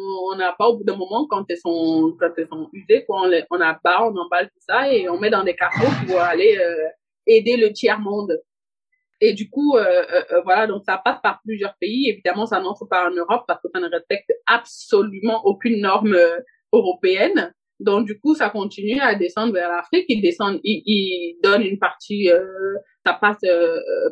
On 0.00 0.36
n'a 0.36 0.52
pas, 0.52 0.68
au 0.68 0.76
bout 0.76 0.84
d'un 0.84 0.96
moment, 0.96 1.26
quand 1.28 1.44
elles 1.48 1.58
sont, 1.58 2.16
quand 2.20 2.30
elles 2.36 2.48
sont 2.48 2.68
usées, 2.72 3.04
quoi, 3.04 3.22
on 3.22 3.26
les, 3.26 3.44
on 3.50 3.60
abat, 3.60 4.04
on 4.04 4.16
emballe 4.16 4.48
tout 4.48 4.60
ça 4.60 4.92
et 4.92 5.08
on 5.08 5.18
met 5.18 5.30
dans 5.30 5.42
des 5.42 5.56
cartons 5.56 5.90
pour 6.06 6.20
aller, 6.20 6.56
euh, 6.56 6.88
aider 7.26 7.56
le 7.56 7.72
tiers-monde. 7.72 8.40
Et 9.20 9.32
du 9.32 9.50
coup, 9.50 9.76
euh, 9.76 9.80
euh, 9.82 10.22
euh, 10.32 10.40
voilà, 10.42 10.68
donc 10.68 10.84
ça 10.84 11.00
passe 11.04 11.18
par 11.22 11.40
plusieurs 11.44 11.74
pays. 11.80 12.08
Évidemment, 12.08 12.46
ça 12.46 12.60
n'entre 12.60 12.86
pas 12.86 13.08
en 13.08 13.14
Europe 13.14 13.44
parce 13.48 13.60
que 13.60 13.68
ça 13.74 13.80
ne 13.80 13.88
respecte 13.88 14.30
absolument 14.46 15.44
aucune 15.44 15.80
norme 15.80 16.14
euh, 16.14 16.38
européenne. 16.72 17.52
Donc 17.80 18.06
du 18.06 18.20
coup, 18.20 18.34
ça 18.34 18.50
continue 18.50 19.00
à 19.00 19.16
descendre 19.16 19.52
vers 19.52 19.70
l'Afrique. 19.70 20.06
Ils 20.08 20.22
descendent, 20.22 20.60
ils, 20.62 20.82
ils 20.86 21.38
donnent 21.42 21.62
une 21.62 21.78
partie, 21.78 22.30
euh, 22.30 22.76
ça 23.04 23.14
passe 23.14 23.42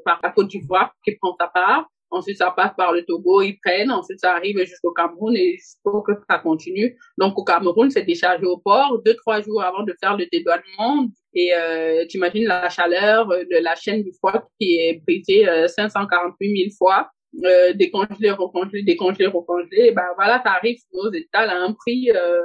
par 0.04 0.20
la 0.22 0.30
Côte 0.30 0.48
d'Ivoire 0.48 0.92
qui 1.04 1.14
prend 1.16 1.36
sa 1.38 1.48
part. 1.48 1.88
Ensuite, 2.10 2.38
ça 2.38 2.50
passe 2.50 2.72
par 2.76 2.92
le 2.92 3.04
Togo, 3.04 3.42
ils 3.42 3.58
prennent. 3.58 3.90
Ensuite, 3.90 4.20
ça 4.20 4.34
arrive 4.34 4.58
jusqu'au 4.64 4.92
Cameroun 4.92 5.36
et 5.36 5.56
faut 5.82 6.02
que 6.02 6.12
ça 6.30 6.38
continue. 6.38 6.96
Donc 7.18 7.38
au 7.38 7.44
Cameroun, 7.44 7.90
c'est 7.90 8.04
déchargé 8.04 8.46
au 8.46 8.58
port 8.58 9.00
deux 9.04 9.14
trois 9.14 9.42
jours 9.42 9.62
avant 9.62 9.82
de 9.82 9.94
faire 10.00 10.16
le 10.16 10.26
dédouanement. 10.30 11.08
Et 11.34 11.52
euh, 11.54 12.06
tu 12.08 12.16
imagines 12.18 12.46
la 12.46 12.68
chaleur 12.68 13.26
de 13.28 13.62
la 13.62 13.74
chaîne 13.74 14.02
du 14.02 14.12
froid 14.12 14.48
qui 14.60 14.78
est 14.78 15.02
brisée 15.04 15.48
euh, 15.48 15.66
548 15.68 16.56
000 16.56 16.70
fois 16.78 17.10
euh, 17.44 17.72
décongelé, 17.74 18.30
recongelé, 18.30 18.82
décongelé, 18.82 19.26
recongelé, 19.26 19.92
ben 19.92 20.06
voilà, 20.16 20.40
ça 20.42 20.52
arrive 20.52 20.78
sur 20.78 21.04
nos 21.04 21.12
étals 21.12 21.50
à 21.50 21.56
un 21.60 21.72
prix 21.74 22.10
euh, 22.10 22.40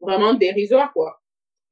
vraiment 0.00 0.34
dérisoire, 0.34 0.92
quoi. 0.92 1.18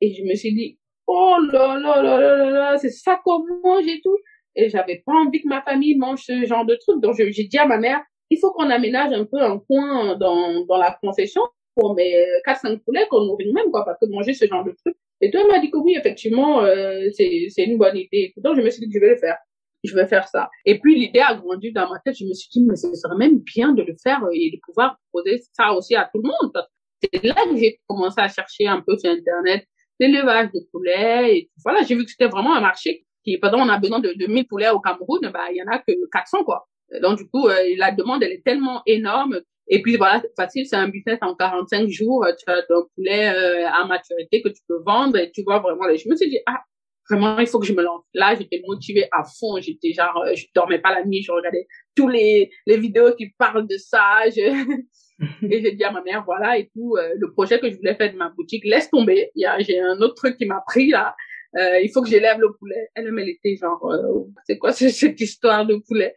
Et 0.00 0.14
je 0.14 0.22
me 0.24 0.34
suis 0.34 0.54
dit, 0.54 0.78
oh 1.06 1.36
là 1.52 1.78
là 1.78 2.02
là 2.02 2.20
là 2.20 2.36
là 2.36 2.50
là, 2.50 2.78
c'est 2.78 2.90
ça 2.90 3.20
qu'on 3.22 3.44
mange 3.62 3.86
et 3.86 4.00
tout. 4.02 4.16
Et 4.56 4.68
j'avais 4.68 5.02
pas 5.04 5.12
envie 5.12 5.42
que 5.42 5.48
ma 5.48 5.62
famille 5.62 5.96
mange 5.96 6.22
ce 6.24 6.44
genre 6.44 6.66
de 6.66 6.74
truc. 6.76 7.00
Donc, 7.00 7.14
j'ai 7.16 7.44
dit 7.44 7.58
à 7.58 7.66
ma 7.66 7.78
mère, 7.78 8.00
il 8.30 8.38
faut 8.38 8.52
qu'on 8.52 8.70
aménage 8.70 9.12
un 9.12 9.24
peu 9.24 9.40
un 9.40 9.58
coin 9.58 10.16
dans, 10.16 10.64
dans 10.66 10.76
la 10.76 10.96
concession 11.02 11.42
pour 11.74 11.94
mes 11.94 12.14
4-5 12.46 12.80
poulets 12.80 13.06
qu'on 13.08 13.24
nourrit 13.24 13.46
nous-mêmes, 13.46 13.70
quoi, 13.70 13.84
parce 13.84 13.98
que 13.98 14.06
manger 14.06 14.34
ce 14.34 14.46
genre 14.46 14.64
de 14.64 14.74
truc. 14.84 14.94
Et 15.20 15.30
toi, 15.30 15.40
elle 15.42 15.50
m'a 15.50 15.58
dit 15.58 15.70
que 15.70 15.78
oui, 15.78 15.94
effectivement, 15.96 16.62
euh, 16.62 17.08
c'est, 17.12 17.46
c'est 17.48 17.64
une 17.64 17.78
bonne 17.78 17.96
idée. 17.96 18.32
Donc, 18.38 18.56
je 18.56 18.60
me 18.60 18.70
suis 18.70 18.80
dit 18.80 18.88
que 18.88 18.94
je 18.94 19.00
vais 19.00 19.10
le 19.10 19.16
faire 19.16 19.36
je 19.84 19.94
vais 19.94 20.06
faire 20.06 20.28
ça. 20.28 20.48
Et 20.64 20.78
puis 20.78 20.98
l'idée 20.98 21.20
a 21.20 21.34
grandi 21.34 21.72
dans 21.72 21.88
ma 21.88 21.98
tête. 21.98 22.16
Je 22.16 22.24
me 22.24 22.32
suis 22.32 22.48
dit, 22.50 22.64
mais 22.64 22.76
ce 22.76 22.92
serait 22.94 23.16
même 23.16 23.40
bien 23.40 23.72
de 23.72 23.82
le 23.82 23.94
faire 24.02 24.20
et 24.32 24.50
de 24.50 24.58
pouvoir 24.64 24.96
proposer 25.10 25.42
ça 25.52 25.72
aussi 25.72 25.94
à 25.94 26.08
tout 26.12 26.20
le 26.22 26.28
monde. 26.28 26.66
C'est 27.02 27.24
là 27.24 27.34
que 27.50 27.56
j'ai 27.56 27.80
commencé 27.86 28.20
à 28.20 28.28
chercher 28.28 28.68
un 28.68 28.80
peu 28.80 28.96
sur 28.96 29.10
Internet 29.10 29.66
l'élevage 29.98 30.50
de 30.52 30.60
poulets. 30.70 31.36
Et 31.36 31.50
voilà, 31.64 31.82
j'ai 31.82 31.94
vu 31.94 32.04
que 32.04 32.10
c'était 32.10 32.28
vraiment 32.28 32.54
un 32.54 32.60
marché 32.60 33.04
qui, 33.24 33.38
pendant 33.38 33.58
on 33.60 33.68
a 33.68 33.78
besoin 33.78 34.00
de, 34.00 34.12
de 34.14 34.26
1000 34.26 34.46
poulets 34.46 34.70
au 34.70 34.80
Cameroun, 34.80 35.20
bah, 35.32 35.50
il 35.50 35.56
y 35.56 35.62
en 35.62 35.72
a 35.72 35.78
que 35.78 35.92
400, 36.12 36.44
quoi. 36.44 36.68
Donc, 37.00 37.18
du 37.18 37.28
coup, 37.28 37.48
euh, 37.48 37.56
la 37.76 37.90
demande, 37.90 38.22
elle 38.22 38.32
est 38.32 38.44
tellement 38.44 38.82
énorme. 38.86 39.40
Et 39.68 39.80
puis, 39.80 39.96
voilà, 39.96 40.20
c'est 40.20 40.32
facile, 40.36 40.66
c'est 40.66 40.76
un 40.76 40.88
business 40.88 41.18
en 41.22 41.34
45 41.34 41.88
jours. 41.88 42.26
Tu 42.38 42.52
as 42.52 42.58
un 42.58 42.82
poulet 42.94 43.32
euh, 43.34 43.66
à 43.68 43.86
maturité 43.86 44.42
que 44.42 44.48
tu 44.48 44.60
peux 44.68 44.82
vendre 44.84 45.16
et 45.16 45.30
tu 45.30 45.42
vois 45.42 45.60
vraiment 45.60 45.86
les... 45.86 45.96
Je 45.96 46.08
me 46.08 46.16
suis 46.16 46.28
dit, 46.28 46.40
ah, 46.46 46.60
vraiment, 47.08 47.38
il 47.38 47.46
faut 47.46 47.58
que 47.58 47.66
je 47.66 47.72
me 47.72 47.82
lance. 47.82 48.02
Là, 48.14 48.34
j'étais 48.34 48.62
motivée 48.66 49.08
à 49.12 49.22
fond. 49.24 49.60
J'étais 49.60 49.92
genre, 49.92 50.22
euh, 50.26 50.34
je 50.34 50.46
dormais 50.54 50.78
pas 50.78 50.92
la 50.94 51.04
nuit, 51.04 51.22
je 51.22 51.32
regardais 51.32 51.66
tous 51.94 52.08
les, 52.08 52.50
les 52.66 52.76
vidéos 52.76 53.14
qui 53.14 53.30
parlent 53.38 53.66
de 53.66 53.76
ça. 53.76 54.26
et 54.26 55.62
j'ai 55.62 55.72
dit 55.72 55.84
à 55.84 55.90
ma 55.90 56.02
mère, 56.02 56.24
voilà, 56.24 56.58
et 56.58 56.70
tout, 56.74 56.96
euh, 56.96 57.10
le 57.16 57.32
projet 57.32 57.58
que 57.58 57.70
je 57.70 57.76
voulais 57.76 57.94
faire 57.94 58.12
de 58.12 58.18
ma 58.18 58.30
boutique, 58.30 58.64
laisse 58.64 58.90
tomber. 58.90 59.30
Il 59.34 59.42
y 59.42 59.46
a, 59.46 59.58
j'ai 59.60 59.80
un 59.80 60.00
autre 60.00 60.14
truc 60.14 60.36
qui 60.36 60.46
m'a 60.46 60.62
pris 60.66 60.88
là. 60.88 61.14
Euh, 61.56 61.80
il 61.80 61.90
faut 61.90 62.02
que 62.02 62.08
j'élève 62.08 62.38
le 62.38 62.52
poulet. 62.52 62.88
Elle, 62.94 63.12
elle 63.18 63.28
était 63.28 63.56
genre, 63.56 63.84
euh, 63.90 64.24
c'est 64.44 64.58
quoi 64.58 64.72
cette 64.72 65.20
histoire 65.20 65.66
de 65.66 65.76
poulet? 65.76 66.14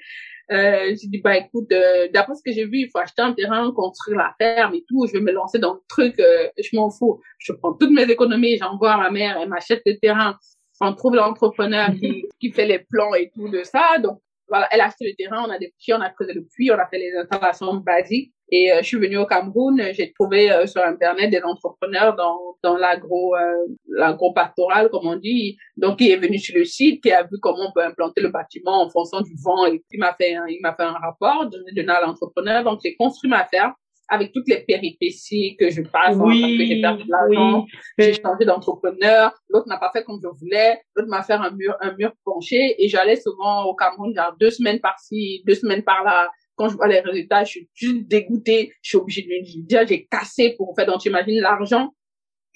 Euh, 0.52 0.90
J'ai 0.90 1.08
dit, 1.08 1.22
bah 1.22 1.38
écoute, 1.38 1.72
euh, 1.72 2.08
d'après 2.14 2.36
ce 2.36 2.42
que 2.44 2.52
j'ai 2.52 2.66
vu, 2.66 2.80
il 2.80 2.90
faut 2.90 3.00
acheter 3.00 3.22
un 3.22 3.34
terrain, 3.34 3.72
construire 3.74 4.18
la 4.18 4.36
ferme 4.38 4.76
et 4.76 4.84
tout. 4.88 5.08
Je 5.08 5.14
vais 5.14 5.22
me 5.22 5.32
lancer 5.32 5.60
dans 5.60 5.74
le 5.74 5.80
truc. 5.88 6.16
je 6.18 6.76
m'en 6.76 6.90
fous. 6.90 7.20
Je 7.40 7.54
prends 7.54 7.74
toutes 7.74 7.92
mes 7.92 8.10
économies, 8.10 8.58
j'envoie 8.58 8.94
à 8.94 8.98
ma 8.98 9.12
mère, 9.12 9.38
elle 9.42 9.50
m'achète 9.50 9.82
le 9.86 9.98
terrain. 9.98 10.38
On 10.82 10.94
trouve 10.94 11.16
l'entrepreneur 11.16 11.90
qui, 12.00 12.26
qui 12.40 12.52
fait 12.52 12.66
les 12.66 12.80
plans 12.80 13.14
et 13.14 13.32
tout 13.34 13.50
de 13.50 13.64
ça. 13.64 13.98
Donc 14.00 14.20
voilà, 14.48 14.68
elle 14.72 14.82
a 14.82 14.86
acheté 14.86 15.08
le 15.08 15.16
terrain, 15.16 15.44
on 15.48 15.50
a 15.50 15.58
des 15.58 15.74
puits, 15.80 15.94
on 15.94 16.02
a 16.02 16.10
creusé 16.10 16.34
le 16.34 16.46
puits, 16.46 16.70
on 16.72 16.78
a 16.78 16.88
fait 16.88 17.00
les 17.00 17.14
installations 17.16 17.76
basiques. 17.78 18.35
Et 18.52 18.72
euh, 18.72 18.78
je 18.82 18.88
suis 18.88 18.98
venue 18.98 19.18
au 19.18 19.26
Cameroun, 19.26 19.82
j'ai 19.94 20.14
trouvé 20.14 20.52
euh, 20.52 20.68
sur 20.68 20.84
internet 20.84 21.32
des 21.32 21.42
entrepreneurs 21.42 22.16
dans 22.16 22.40
dans 22.62 22.78
l'agro 22.78 23.36
euh, 23.36 23.54
l'agro 23.88 24.34
pastoral 24.34 24.90
comme 24.90 25.08
on 25.08 25.16
dit. 25.16 25.58
Donc 25.78 26.00
il 26.00 26.12
est 26.12 26.18
venu 26.18 26.38
sur 26.38 26.56
le 26.56 26.64
site, 26.64 27.02
qui 27.02 27.12
a 27.12 27.24
vu 27.24 27.40
comment 27.42 27.70
on 27.70 27.72
peut 27.72 27.84
implanter 27.84 28.22
le 28.22 28.30
bâtiment 28.30 28.84
en 28.84 28.90
fonction 28.90 29.22
du 29.22 29.36
vent 29.44 29.66
et 29.66 29.84
il 29.92 30.00
m'a 30.00 30.14
fait 30.14 30.36
un, 30.36 30.46
il 30.48 30.60
m'a 30.62 30.76
fait 30.76 30.84
un 30.84 30.94
rapport 30.94 31.50
donné 31.50 31.72
donné 31.72 31.92
à 31.92 32.02
l'entrepreneur. 32.02 32.64
Donc 32.64 32.82
j'ai 32.84 32.96
construit 32.96 33.30
ma 33.30 33.46
ferme 33.46 33.74
avec 34.08 34.32
toutes 34.32 34.48
les 34.48 34.60
péripéties 34.60 35.58
que 35.60 35.72
je 35.72 35.82
passe 35.82 36.16
oui, 36.16 36.42
parce 36.42 36.54
que 36.54 36.66
j'ai 36.66 36.82
perdu 36.82 37.04
de 37.06 37.10
l'argent, 37.10 37.64
oui. 37.64 37.80
j'ai 37.98 38.14
changé 38.14 38.46
d'entrepreneur, 38.46 39.34
l'autre 39.50 39.68
n'a 39.68 39.78
pas 39.78 39.90
fait 39.92 40.04
comme 40.04 40.20
je 40.22 40.28
voulais, 40.28 40.80
l'autre 40.96 41.10
m'a 41.10 41.24
fait 41.24 41.34
un 41.34 41.50
mur 41.50 41.76
un 41.82 41.96
mur 41.96 42.12
penché 42.24 42.76
et 42.78 42.88
j'allais 42.88 43.16
souvent 43.16 43.64
au 43.64 43.74
Cameroun 43.74 44.14
genre 44.16 44.36
deux 44.40 44.52
semaines 44.52 44.80
par-ci, 44.80 45.44
deux 45.48 45.56
semaines 45.56 45.84
par-là 45.84 46.30
quand 46.56 46.70
je 46.70 46.76
vois 46.76 46.88
les 46.88 47.00
résultats, 47.00 47.44
je 47.44 47.52
suis 47.52 47.70
juste 47.74 48.08
dégoûtée. 48.08 48.74
Je 48.82 48.90
suis 48.90 48.98
obligée 48.98 49.24
de 49.24 49.28
me 49.28 49.66
dire, 49.66 49.86
j'ai 49.88 50.06
cassé 50.06 50.56
pour 50.58 50.74
faire. 50.76 50.86
Donc, 50.86 51.04
imagines 51.06 51.42
l'argent 51.42 51.94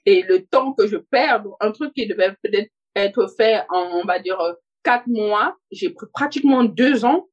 et 0.06 0.24
le 0.24 0.46
temps 0.46 0.74
que 0.74 0.88
je 0.88 0.98
perds. 0.98 1.44
Un 1.60 1.72
truc 1.72 1.94
qui 1.94 2.08
devait 2.08 2.34
peut-être 2.42 2.70
être 2.96 3.28
fait 3.36 3.62
en, 3.70 4.02
on 4.02 4.06
va 4.06 4.20
dire, 4.20 4.40
euh, 4.40 4.54
quatre 4.84 5.08
mois. 5.08 5.56
J'ai 5.72 5.90
pris 5.90 6.08
pratiquement 6.14 6.64
deux 6.64 7.06
ans 7.06 7.28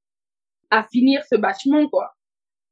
à 0.71 0.85
finir 0.85 1.23
ce 1.31 1.37
bâtiment, 1.37 1.89
quoi. 1.89 2.13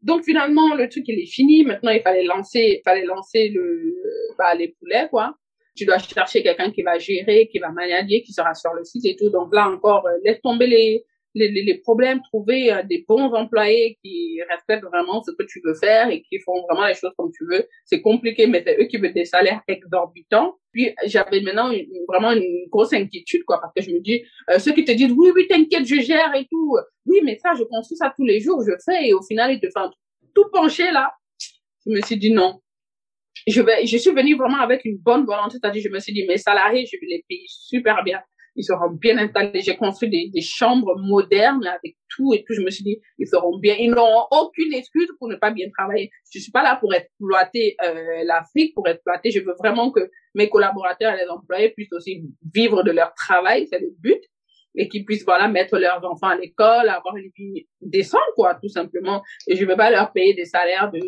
Donc, 0.03 0.25
finalement, 0.25 0.75
le 0.75 0.89
truc, 0.89 1.05
il 1.07 1.21
est 1.21 1.31
fini. 1.31 1.65
Maintenant, 1.65 1.93
il 1.93 2.03
fallait 2.03 2.25
lancer, 2.25 2.79
il 2.79 2.83
fallait 2.85 3.07
lancer 3.07 3.49
le, 3.49 3.95
bah, 4.37 4.55
les 4.55 4.69
poulets, 4.79 5.09
quoi. 5.09 5.35
Tu 5.77 5.87
dois 5.87 5.99
chercher 5.99 6.43
quelqu'un 6.43 6.71
qui 6.71 6.83
va 6.83 6.99
gérer, 6.99 7.49
qui 7.49 7.59
va 7.59 7.71
manager, 7.71 8.21
qui 8.25 8.33
sera 8.33 8.55
sur 8.55 8.73
le 8.75 8.85
site 8.85 9.05
et 9.07 9.17
tout. 9.17 9.31
Donc 9.31 9.53
là 9.53 9.69
encore, 9.69 10.07
euh, 10.07 10.19
laisse 10.23 10.41
tomber 10.41 10.69
les, 10.69 11.05
les, 11.35 11.49
les, 11.49 11.79
problèmes, 11.79 12.21
trouver 12.23 12.73
euh, 12.73 12.83
des 12.83 13.05
bons 13.09 13.33
employés 13.35 13.99
qui 14.03 14.41
respectent 14.50 14.85
vraiment 14.85 15.23
ce 15.23 15.33
que 15.33 15.43
tu 15.45 15.61
veux 15.64 15.75
faire 15.75 16.09
et 16.11 16.23
qui 16.23 16.38
font 16.41 16.62
vraiment 16.69 16.87
les 16.87 16.95
choses 16.95 17.12
comme 17.17 17.31
tu 17.37 17.45
veux. 17.50 17.67
C'est 17.85 18.00
compliqué, 18.00 18.47
mais 18.47 18.62
c'est 18.64 18.81
eux 18.81 18.85
qui 18.85 18.99
veulent 18.99 19.12
des 19.12 19.25
salaires 19.25 19.61
exorbitants. 19.67 20.57
Puis 20.73 20.95
j'avais 21.07 21.41
maintenant 21.41 21.73
vraiment 22.09 22.33
une 22.33 22.69
grosse 22.71 22.93
inquiétude, 22.93 23.45
quoi, 23.45 23.61
parce 23.61 23.73
que 23.75 23.83
je 23.83 23.91
me 23.91 24.00
dis, 24.00 24.23
euh, 24.50 24.59
ceux 24.59 24.73
qui 24.73 24.85
te 24.85 24.93
disent, 24.93 25.12
oui, 25.12 25.31
oui, 25.35 25.47
t'inquiète, 25.49 25.87
je 25.87 26.00
gère 26.00 26.35
et 26.35 26.47
tout. 26.50 26.76
Oui, 27.07 27.21
mais 27.25 27.37
ça, 27.38 27.53
je 27.59 27.64
construis 27.64 27.97
ça 27.97 28.12
tous 28.17 28.25
les 28.25 28.41
jours, 28.41 28.62
je 28.67 28.73
fais, 28.85 29.09
et 29.09 29.14
au 29.14 29.23
final, 29.23 29.53
ils 29.53 29.61
te 29.61 29.69
font 29.76 29.91
tout 30.35 30.47
pencher 30.53 30.91
là. 30.91 31.12
Je 31.87 31.93
me 31.93 32.00
suis 32.00 32.17
dit 32.17 32.33
non. 32.33 32.61
Je 33.47 33.61
vais, 33.61 33.85
je 33.85 33.99
suis 33.99 34.11
venue 34.12 34.37
vraiment 34.37 34.61
avec 34.61 34.85
une 34.85 34.97
bonne 34.97 35.26
volonté, 35.26 35.59
c'est-à-dire, 35.61 35.83
je 35.83 35.88
me 35.91 35.99
suis 35.99 36.12
dit, 36.12 36.25
mes 36.26 36.38
salariés, 36.38 36.87
je 36.87 36.97
les 37.03 37.25
payer 37.29 37.45
super 37.47 38.03
bien 38.05 38.21
ils 38.57 38.65
seront 38.65 38.91
bien 38.91 39.19
installés. 39.19 39.61
J'ai 39.61 39.77
construit 39.77 40.11
des, 40.11 40.31
des, 40.33 40.41
chambres 40.41 40.97
modernes 40.99 41.67
avec 41.67 41.97
tout 42.09 42.33
et 42.35 42.45
tout. 42.45 42.55
Je 42.55 42.61
me 42.61 42.71
suis 42.71 42.85
dit, 42.85 43.01
ils 43.19 43.27
seront 43.27 43.59
bien. 43.59 43.75
Ils 43.79 43.91
n'auront 43.91 44.27
aucune 44.31 44.73
excuse 44.73 45.09
pour 45.19 45.29
ne 45.29 45.37
pas 45.37 45.51
bien 45.51 45.69
travailler. 45.77 46.11
Je 46.33 46.39
suis 46.39 46.53
pas 46.53 46.63
là 46.63 46.77
pour 46.77 46.95
exploiter 46.95 47.77
euh, 47.85 48.25
l'Afrique, 48.25 48.75
pour 48.75 48.87
exploiter. 48.89 49.31
Je 49.31 49.41
veux 49.41 49.55
vraiment 49.59 49.91
que 49.91 50.11
mes 50.35 50.49
collaborateurs 50.49 51.15
et 51.15 51.25
les 51.25 51.29
employés 51.29 51.71
puissent 51.71 51.93
aussi 51.93 52.25
vivre 52.53 52.83
de 52.83 52.91
leur 52.91 53.15
travail, 53.15 53.67
c'est 53.71 53.79
le 53.79 53.91
but, 53.99 54.21
et 54.75 54.89
qu'ils 54.89 55.05
puissent 55.05 55.25
voilà 55.25 55.49
mettre 55.49 55.79
leurs 55.79 56.05
enfants 56.05 56.29
à 56.29 56.37
l'école, 56.37 56.89
avoir 56.89 57.17
une 57.17 57.31
vie 57.37 57.69
décente 57.81 58.21
quoi, 58.35 58.57
tout 58.61 58.69
simplement. 58.69 59.23
Et 59.47 59.57
je 59.57 59.65
veux 59.65 59.77
pas 59.77 59.91
leur 59.91 60.13
payer 60.13 60.35
des 60.35 60.45
salaires 60.45 60.91
de, 60.91 61.01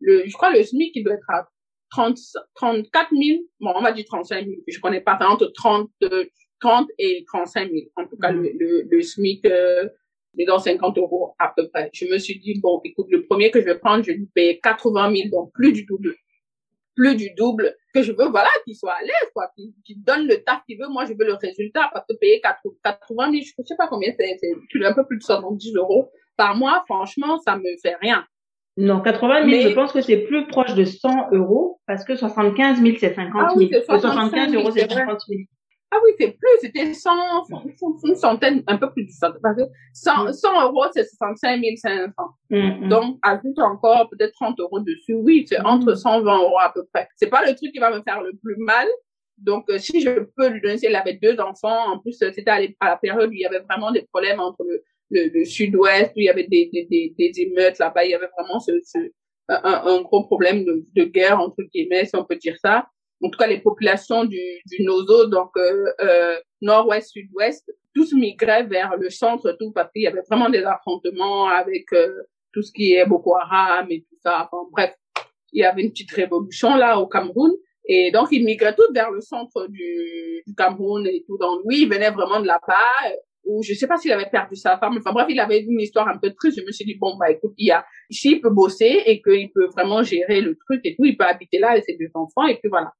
le, 0.00 0.24
je 0.26 0.32
crois 0.32 0.52
le 0.52 0.62
SMIC 0.62 0.92
qui 0.92 1.02
doit 1.02 1.14
être 1.14 1.30
à 1.30 1.48
30, 1.90 2.18
34 2.54 3.10
000, 3.10 3.40
bon 3.60 3.72
on 3.74 3.82
va 3.82 3.92
dire 3.92 4.04
35 4.06 4.44
000, 4.44 4.56
je 4.66 4.80
connais 4.80 5.00
pas, 5.00 5.18
entre 5.20 5.46
30 5.54 5.90
30 6.64 6.88
et 6.98 7.24
35 7.26 7.70
000. 7.70 7.84
En 7.96 8.06
tout 8.06 8.16
cas, 8.16 8.32
Mhm. 8.32 8.42
le, 8.42 8.50
le, 8.58 8.82
le 8.90 9.02
SMIC, 9.02 9.44
euh, 9.46 9.88
est 10.36 10.46
dans 10.46 10.58
50 10.58 10.98
euros 10.98 11.34
à 11.38 11.52
peu 11.56 11.68
près. 11.68 11.90
Je 11.92 12.06
me 12.06 12.18
suis 12.18 12.38
dit, 12.40 12.58
bon, 12.60 12.80
écoute, 12.84 13.06
le 13.10 13.24
premier 13.24 13.50
que 13.52 13.60
je 13.60 13.66
vais 13.66 13.78
prendre, 13.78 14.02
je 14.02 14.10
vais 14.10 14.16
lui 14.18 14.26
payer 14.34 14.58
80 14.58 15.14
000, 15.14 15.28
donc 15.30 15.52
plus 15.52 15.72
du 15.72 15.84
double. 15.84 16.14
Plus 16.96 17.14
du 17.16 17.30
double. 17.36 17.74
Que 17.94 18.02
je 18.02 18.10
veux, 18.12 18.28
voilà, 18.36 18.48
qu'il 18.64 18.74
soit 18.76 18.92
à 18.94 19.02
l'aise, 19.02 19.30
quoi, 19.34 19.46
qu'il 19.56 20.02
donne 20.02 20.26
le 20.26 20.42
taf 20.42 20.60
qu'il 20.66 20.78
veut. 20.78 20.88
Moi, 20.88 21.04
je 21.04 21.12
veux 21.12 21.24
le 21.24 21.34
résultat, 21.34 21.88
parce 21.92 22.04
que 22.08 22.14
payer 22.16 22.40
80 22.40 22.74
80 22.82 23.30
000, 23.32 23.42
je 23.44 23.62
sais 23.64 23.76
pas 23.76 23.86
combien 23.88 24.12
c'est, 24.18 24.36
c'est 24.40 24.84
un 24.84 24.92
peu 24.94 25.04
plus 25.06 25.18
de 25.18 25.22
70 25.22 25.74
euros 25.76 26.10
par 26.36 26.56
mois, 26.56 26.82
franchement, 26.86 27.38
ça 27.46 27.56
me 27.56 27.62
fait 27.82 27.94
rien. 28.00 28.24
Non, 28.76 29.00
80 29.00 29.36
000, 29.44 29.46
Mais- 29.50 29.60
je 29.62 29.68
pense 29.72 29.92
que 29.92 30.00
c'est 30.00 30.18
plus 30.18 30.48
proche 30.48 30.74
de 30.74 30.84
100 30.84 31.30
euros 31.30 31.78
parce 31.86 32.04
que 32.04 32.16
75 32.16 32.82
000, 32.82 32.96
c'est 32.98 33.14
50 33.14 33.32
000. 33.32 33.46
Ah 33.48 33.54
oui, 33.56 33.68
c'est 33.70 33.78
Le 33.78 33.84
75 33.84 34.52
euros, 34.54 34.62
000, 34.64 34.72
c'est 34.72 34.80
c'est 34.80 34.86
vrai. 34.86 35.04
50 35.06 35.20
000. 35.28 35.40
Ah 35.94 36.00
oui, 36.04 36.10
c'est 36.18 36.32
plus, 36.32 36.48
c'était 36.60 36.92
100, 36.92 37.10
une 38.04 38.16
centaine, 38.16 38.64
un 38.66 38.76
peu 38.78 38.90
plus 38.90 39.04
de 39.04 39.10
100, 39.10 39.28
parce 39.40 39.56
que 39.56 39.62
100, 39.92 40.24
Mm. 40.24 40.32
100 40.32 40.62
euros, 40.64 40.84
c'est 40.92 41.04
65 41.04 41.62
500. 41.76 42.12
Mm, 42.50 42.56
mm. 42.56 42.88
Donc, 42.88 43.18
ajoute 43.22 43.58
encore 43.60 44.08
peut-être 44.10 44.32
30 44.32 44.58
euros 44.58 44.80
dessus. 44.80 45.14
Oui, 45.14 45.44
c'est 45.48 45.60
Mm. 45.60 45.66
entre 45.66 45.94
120 45.94 46.38
euros 46.38 46.58
à 46.58 46.72
peu 46.74 46.84
près. 46.92 47.06
C'est 47.16 47.28
pas 47.28 47.44
le 47.46 47.54
truc 47.54 47.70
qui 47.72 47.78
va 47.78 47.90
me 47.96 48.02
faire 48.02 48.22
le 48.22 48.32
plus 48.42 48.56
mal. 48.56 48.88
Donc, 49.38 49.68
euh, 49.70 49.78
si 49.78 50.00
je 50.00 50.10
peux 50.36 50.48
lui 50.48 50.60
donner, 50.60 50.78
il 50.82 50.96
avait 50.96 51.14
deux 51.14 51.38
enfants. 51.38 51.92
En 51.92 51.98
plus, 52.00 52.20
euh, 52.22 52.32
c'était 52.34 52.50
à 52.80 52.88
la 52.88 52.96
période 52.96 53.28
où 53.30 53.32
il 53.32 53.40
y 53.40 53.46
avait 53.46 53.60
vraiment 53.68 53.92
des 53.92 54.02
problèmes 54.02 54.40
entre 54.40 54.64
le, 54.64 54.82
le, 55.10 55.28
le 55.38 55.44
sud-ouest, 55.44 56.10
où 56.16 56.20
il 56.20 56.24
y 56.24 56.28
avait 56.28 56.48
des, 56.48 56.70
des, 56.72 56.86
des, 56.90 57.14
des 57.18 57.40
émeutes 57.42 57.78
là-bas. 57.78 58.04
Il 58.04 58.10
y 58.10 58.14
avait 58.14 58.30
vraiment 58.36 58.58
ce, 58.58 58.72
ce, 58.84 58.98
un, 59.48 59.82
un 59.86 60.02
gros 60.02 60.24
problème 60.24 60.64
de, 60.64 60.84
de 60.96 61.04
guerre, 61.04 61.38
entre 61.40 61.62
guillemets, 61.72 62.04
si 62.06 62.16
on 62.16 62.24
peut 62.24 62.36
dire 62.36 62.56
ça. 62.60 62.86
En 63.24 63.30
tout 63.30 63.38
cas, 63.38 63.46
les 63.46 63.60
populations 63.68 64.24
du, 64.24 64.44
du 64.70 64.82
Nozo, 64.84 65.26
donc 65.36 65.50
euh, 65.56 65.86
euh, 66.08 66.36
nord-ouest, 66.60 67.08
sud-ouest, 67.10 67.64
tous 67.94 68.12
migraient 68.12 68.64
vers 68.64 68.92
le 68.98 69.08
centre, 69.08 69.56
tout 69.58 69.72
parce 69.72 69.90
qu'il 69.92 70.02
y 70.02 70.06
avait 70.06 70.24
vraiment 70.28 70.50
des 70.50 70.64
affrontements 70.74 71.46
avec 71.48 71.86
euh, 71.92 72.12
tout 72.52 72.62
ce 72.62 72.70
qui 72.76 72.86
est 72.94 73.06
Boko 73.06 73.34
Haram 73.36 73.86
et 73.90 74.00
tout 74.02 74.18
ça. 74.22 74.34
Enfin, 74.44 74.68
bref, 74.72 74.92
il 75.52 75.60
y 75.62 75.64
avait 75.64 75.82
une 75.82 75.90
petite 75.90 76.12
révolution 76.12 76.76
là 76.76 76.98
au 77.00 77.06
Cameroun. 77.06 77.52
Et 77.86 78.10
donc, 78.10 78.28
ils 78.30 78.44
migraient 78.44 78.74
tous 78.74 78.92
vers 78.92 79.10
le 79.10 79.20
centre 79.20 79.66
du, 79.68 79.92
du 80.46 80.54
Cameroun 80.54 81.06
et 81.06 81.24
tout. 81.26 81.38
Donc, 81.38 81.60
lui, 81.66 81.82
il 81.82 81.88
venait 81.88 82.10
vraiment 82.10 82.40
de 82.40 82.46
là-bas. 82.46 82.90
euh, 83.08 83.16
Ou 83.46 83.62
je 83.62 83.72
sais 83.74 83.86
pas 83.86 83.96
s'il 83.96 84.12
avait 84.12 84.30
perdu 84.30 84.56
sa 84.56 84.78
femme. 84.78 84.96
Enfin, 84.98 85.12
bref, 85.12 85.26
il 85.30 85.40
avait 85.40 85.60
une 85.60 85.80
histoire 85.80 86.08
un 86.08 86.18
peu 86.18 86.30
triste. 86.32 86.58
Je 86.60 86.64
me 86.66 86.72
suis 86.72 86.84
dit, 86.84 86.96
bon, 87.02 87.16
bah, 87.18 87.30
écoute, 87.30 87.54
il 87.58 87.68
y 87.68 87.70
a, 87.70 87.84
ici, 88.10 88.32
il 88.32 88.40
peut 88.40 88.50
bosser 88.50 89.02
et 89.08 89.22
qu'il 89.22 89.50
peut 89.52 89.68
vraiment 89.76 90.02
gérer 90.02 90.40
le 90.40 90.56
truc 90.64 90.80
et 90.84 90.92
tout. 90.96 91.04
Il 91.04 91.16
peut 91.16 91.24
habiter 91.24 91.58
là 91.58 91.70
avec 91.72 91.84
ses 91.84 91.96
deux 91.96 92.10
enfants 92.14 92.46
et 92.46 92.56
puis 92.58 92.68
voilà. 92.68 92.90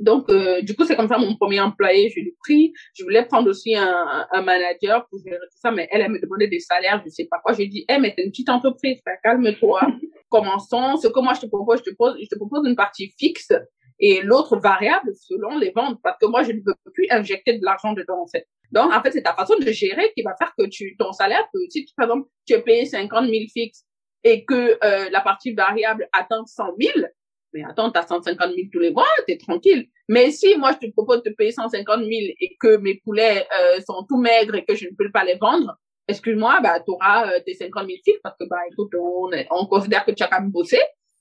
Donc, 0.00 0.30
euh, 0.30 0.60
du 0.62 0.76
coup, 0.76 0.84
c'est 0.84 0.96
comme 0.96 1.08
ça 1.08 1.18
mon 1.18 1.36
premier 1.36 1.60
employé, 1.60 2.08
je 2.10 2.20
l'ai 2.20 2.34
pris. 2.40 2.72
Je 2.94 3.02
voulais 3.02 3.24
prendre 3.24 3.50
aussi 3.50 3.74
un, 3.74 4.26
un 4.30 4.42
manager 4.42 5.06
pour 5.08 5.18
gérer 5.24 5.36
tout 5.36 5.58
ça, 5.60 5.70
mais 5.70 5.88
elle, 5.90 6.02
elle 6.02 6.10
me 6.10 6.20
demandait 6.20 6.48
des 6.48 6.60
salaires, 6.60 7.02
je 7.04 7.10
sais 7.10 7.26
pas 7.30 7.38
quoi. 7.42 7.52
Je 7.52 7.58
lui 7.58 7.64
ai 7.64 7.68
dit, 7.68 7.84
eh, 7.88 7.98
mais 7.98 8.14
c'est 8.16 8.24
une 8.24 8.30
petite 8.30 8.48
entreprise, 8.48 9.00
calme-toi. 9.22 9.80
Commençons. 10.30 10.96
Ce 10.98 11.08
que 11.08 11.20
moi, 11.20 11.32
je 11.34 11.40
te 11.40 11.46
propose, 11.46 11.78
je 11.78 11.90
te 11.90 11.94
propose, 11.94 12.18
je 12.22 12.28
te 12.28 12.36
propose 12.36 12.66
une 12.66 12.76
partie 12.76 13.12
fixe 13.18 13.52
et 14.00 14.20
l'autre 14.22 14.56
variable 14.58 15.12
selon 15.16 15.58
les 15.58 15.70
ventes, 15.70 15.98
parce 16.02 16.18
que 16.18 16.26
moi, 16.26 16.42
je 16.42 16.52
ne 16.52 16.58
veux 16.58 16.74
plus 16.94 17.06
injecter 17.10 17.58
de 17.58 17.64
l'argent 17.64 17.92
dedans, 17.94 18.22
en 18.22 18.28
fait. 18.28 18.46
Donc, 18.70 18.92
en 18.92 19.02
fait, 19.02 19.12
c'est 19.12 19.22
ta 19.22 19.34
façon 19.34 19.56
de 19.58 19.70
gérer 19.72 20.12
qui 20.14 20.22
va 20.22 20.34
faire 20.38 20.52
que 20.56 20.66
tu, 20.66 20.96
ton 20.98 21.12
salaire 21.12 21.48
peut, 21.52 21.64
si 21.70 21.84
tu, 21.84 21.94
par 21.96 22.06
exemple, 22.06 22.28
tu 22.46 22.54
es 22.54 22.62
payé 22.62 22.84
50 22.84 23.28
000 23.28 23.44
fixes 23.52 23.84
et 24.24 24.44
que 24.44 24.78
euh, 24.84 25.08
la 25.10 25.20
partie 25.20 25.52
variable 25.52 26.08
atteint 26.12 26.44
100 26.44 26.64
000, 26.80 27.06
mais 27.52 27.62
attends, 27.64 27.90
t'as 27.90 28.06
150 28.06 28.54
000 28.54 28.68
tous 28.72 28.78
les 28.80 28.90
mois, 28.92 29.06
t'es 29.26 29.38
tranquille. 29.38 29.88
Mais 30.08 30.30
si 30.30 30.56
moi 30.56 30.72
je 30.72 30.86
te 30.86 30.92
propose 30.92 31.22
de 31.22 31.30
payer 31.30 31.52
150 31.52 32.00
000 32.00 32.08
et 32.10 32.56
que 32.60 32.76
mes 32.78 32.96
poulets 33.04 33.46
euh, 33.58 33.80
sont 33.86 34.04
tout 34.08 34.18
maigres 34.18 34.54
et 34.56 34.64
que 34.64 34.74
je 34.74 34.86
ne 34.86 34.90
peux 34.98 35.10
pas 35.10 35.24
les 35.24 35.36
vendre, 35.36 35.76
excuse-moi, 36.08 36.60
bah 36.62 36.80
t'auras 36.80 37.30
euh, 37.32 37.40
tes 37.44 37.54
50 37.54 37.86
000 37.86 37.98
fixes 38.04 38.20
parce 38.22 38.36
que 38.38 38.44
bah 38.48 38.58
écoute, 38.70 38.92
on, 38.98 39.30
est- 39.32 39.46
on 39.50 39.66
considère 39.66 40.04
que 40.04 40.10
tu 40.12 40.22
as 40.22 40.28
quand 40.28 40.40
même 40.40 40.50
bossé. 40.50 40.78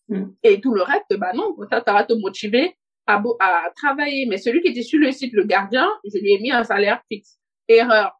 Mm. 0.10 0.26
Et 0.44 0.62
tout 0.62 0.74
le 0.74 0.82
reste, 0.84 1.14
bah 1.18 1.34
non, 1.34 1.56
ça, 1.70 1.84
ça 1.86 1.94
va 1.94 2.04
te 2.06 2.14
motiver 2.14 2.74
à, 3.08 3.22
à 3.40 3.72
travailler. 3.76 4.26
Mais 4.30 4.38
celui 4.38 4.62
qui 4.62 4.70
était 4.70 4.84
sur 4.84 5.00
le 5.00 5.12
site, 5.12 5.34
le 5.34 5.44
gardien, 5.44 5.90
je 6.06 6.18
lui 6.20 6.34
ai 6.34 6.40
mis 6.40 6.52
un 6.52 6.64
salaire 6.64 7.02
fixe. 7.12 7.38
Erreur. 7.68 8.14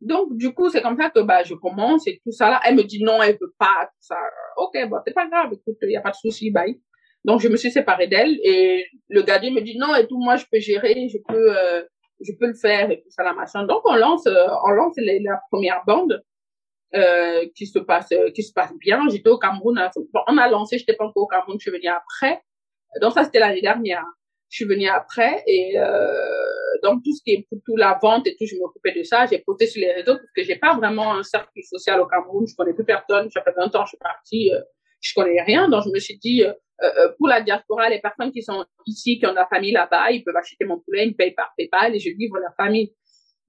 Donc, 0.00 0.36
du 0.36 0.52
coup, 0.52 0.68
c'est 0.70 0.82
comme 0.82 0.96
ça 0.96 1.10
que 1.10 1.20
bah, 1.20 1.42
je 1.44 1.54
commence 1.54 2.06
et 2.06 2.20
tout 2.24 2.30
ça 2.32 2.50
là. 2.50 2.60
Elle 2.64 2.76
me 2.76 2.82
dit 2.84 3.02
non, 3.02 3.22
elle 3.22 3.36
veut 3.40 3.54
pas, 3.58 3.86
tout 3.86 3.96
ça. 4.00 4.16
Ok, 4.56 4.76
bon, 4.88 4.98
c'est 5.06 5.14
pas 5.14 5.26
grave, 5.28 5.52
écoute, 5.52 5.76
il 5.82 5.90
y 5.90 5.96
a 5.96 6.00
pas 6.00 6.10
de 6.10 6.16
souci, 6.16 6.50
bye. 6.50 6.78
Donc, 7.24 7.40
je 7.40 7.48
me 7.48 7.56
suis 7.56 7.70
séparée 7.70 8.06
d'elle 8.06 8.38
et 8.42 8.86
le 9.08 9.22
gardien 9.22 9.50
me 9.52 9.60
dit 9.60 9.78
non 9.78 9.94
et 9.94 10.06
tout, 10.06 10.18
moi, 10.18 10.36
je 10.36 10.44
peux 10.50 10.60
gérer, 10.60 11.08
je 11.08 11.18
peux, 11.26 11.56
euh, 11.56 11.82
je 12.20 12.32
peux 12.38 12.46
le 12.46 12.54
faire 12.54 12.90
et 12.90 13.00
tout 13.00 13.10
ça, 13.10 13.22
la 13.22 13.32
machin. 13.32 13.64
Donc, 13.64 13.80
on 13.84 13.94
lance, 13.96 14.26
euh, 14.26 14.46
on 14.64 14.70
lance 14.70 14.94
la 14.96 15.40
première 15.50 15.82
bande. 15.86 16.22
Euh, 16.94 17.46
qui 17.56 17.66
se 17.66 17.80
passe 17.80 18.10
qui 18.36 18.44
se 18.44 18.52
passe 18.52 18.72
bien 18.78 19.00
j'étais 19.10 19.28
au 19.28 19.36
Cameroun 19.36 19.76
hein. 19.78 19.90
on 20.28 20.38
a 20.38 20.48
lancé 20.48 20.78
j'étais 20.78 20.92
pas 20.92 21.04
encore 21.04 21.24
au 21.24 21.26
Cameroun 21.26 21.56
je 21.58 21.68
suis 21.68 21.72
venue 21.72 21.88
après 21.88 22.40
donc 23.00 23.14
ça 23.14 23.24
c'était 23.24 23.40
l'année 23.40 23.62
dernière 23.62 24.04
je 24.54 24.58
suis 24.58 24.64
venue 24.66 24.86
après 24.86 25.42
et 25.48 25.76
euh, 25.76 26.78
donc 26.84 27.02
tout 27.02 27.12
ce 27.12 27.22
qui 27.24 27.32
est 27.32 27.48
tout 27.50 27.76
la 27.76 27.98
vente 28.00 28.28
et 28.28 28.36
tout, 28.36 28.46
je 28.46 28.56
m'occupais 28.56 28.92
de 28.92 29.02
ça. 29.02 29.26
J'ai 29.26 29.38
posté 29.38 29.66
sur 29.66 29.80
les 29.80 29.90
réseaux 29.90 30.14
parce 30.14 30.30
que 30.36 30.44
j'ai 30.44 30.56
pas 30.56 30.76
vraiment 30.76 31.14
un 31.14 31.24
cercle 31.24 31.60
social 31.62 32.00
au 32.00 32.06
Cameroun. 32.06 32.46
Je 32.46 32.54
connais 32.54 32.72
plus 32.72 32.84
personne. 32.84 33.28
Ça 33.30 33.42
fait 33.42 33.54
20 33.56 33.74
ans, 33.74 33.84
je 33.84 33.88
suis 33.88 33.98
partie, 33.98 34.52
euh, 34.54 34.60
je 35.04 35.14
connais 35.14 35.42
rien. 35.42 35.68
Donc 35.68 35.84
je 35.84 35.90
me 35.90 35.98
suis 35.98 36.18
dit, 36.18 36.42
euh, 36.44 36.52
euh, 36.82 37.12
pour 37.18 37.28
la 37.28 37.40
diaspora, 37.40 37.88
les 37.88 38.00
personnes 38.00 38.32
qui 38.32 38.42
sont 38.42 38.64
ici, 38.86 39.18
qui 39.18 39.26
ont 39.26 39.32
la 39.32 39.46
famille 39.46 39.72
là-bas, 39.72 40.10
ils 40.10 40.24
peuvent 40.24 40.36
acheter 40.36 40.64
mon 40.64 40.80
poulet, 40.80 41.06
ils 41.06 41.10
me 41.10 41.14
payent 41.14 41.34
par 41.34 41.52
PayPal 41.56 41.94
et 41.94 41.98
je 41.98 42.10
livre 42.10 42.38
leur 42.38 42.54
famille. 42.56 42.92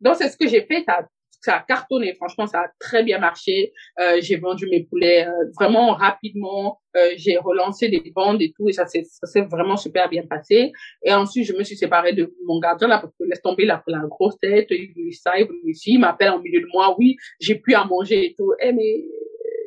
Donc 0.02 0.16
c'est 0.16 0.30
ce 0.30 0.38
que 0.38 0.48
j'ai 0.48 0.62
fait. 0.62 0.84
Ça 0.86 1.08
ça 1.46 1.58
a 1.58 1.62
cartonné. 1.62 2.14
Franchement, 2.16 2.48
ça 2.48 2.62
a 2.62 2.68
très 2.80 3.04
bien 3.04 3.20
marché. 3.20 3.72
Euh, 4.00 4.18
j'ai 4.20 4.38
vendu 4.38 4.68
mes 4.68 4.84
poulets 4.84 5.28
euh, 5.28 5.32
vraiment 5.58 5.94
rapidement. 5.94 6.82
Euh, 6.98 7.12
j'ai 7.18 7.38
relancé 7.38 7.88
des 7.88 8.12
ventes 8.16 8.42
et 8.42 8.52
tout, 8.56 8.68
et 8.68 8.74
ça 8.74 8.86
s'est 8.88 9.06
vraiment 9.50 9.78
super 9.78 10.10
bien 10.10 10.24
passé. 10.26 10.72
Et 11.04 11.14
ensuite, 11.14 11.46
je 11.46 11.54
me 11.54 11.64
suis 11.64 11.78
séparée 11.78 12.14
de 12.14 12.34
mon 12.46 12.60
gardien 12.60 12.88
là 12.88 13.00
parce 13.00 13.14
que 13.18 13.24
laisse 13.26 13.42
tomber, 13.42 13.66
la 13.66 13.82
grosse 14.10 14.38
tête, 14.40 14.68
il 14.72 15.14
ça, 15.14 15.38
il 15.38 15.46
voulait 15.46 15.74
ci, 15.74 15.94
il 15.94 16.00
m'appelle 16.00 16.30
en 16.30 16.42
milieu 16.42 16.62
de 16.62 16.68
mois, 16.74 16.96
oui, 16.98 17.16
j'ai 17.40 17.56
plus 17.56 17.76
à 17.76 17.86
manger 17.86 18.26
et 18.26 18.36
tout. 18.36 18.52
Eh 18.60 18.74
mais 18.74 19.06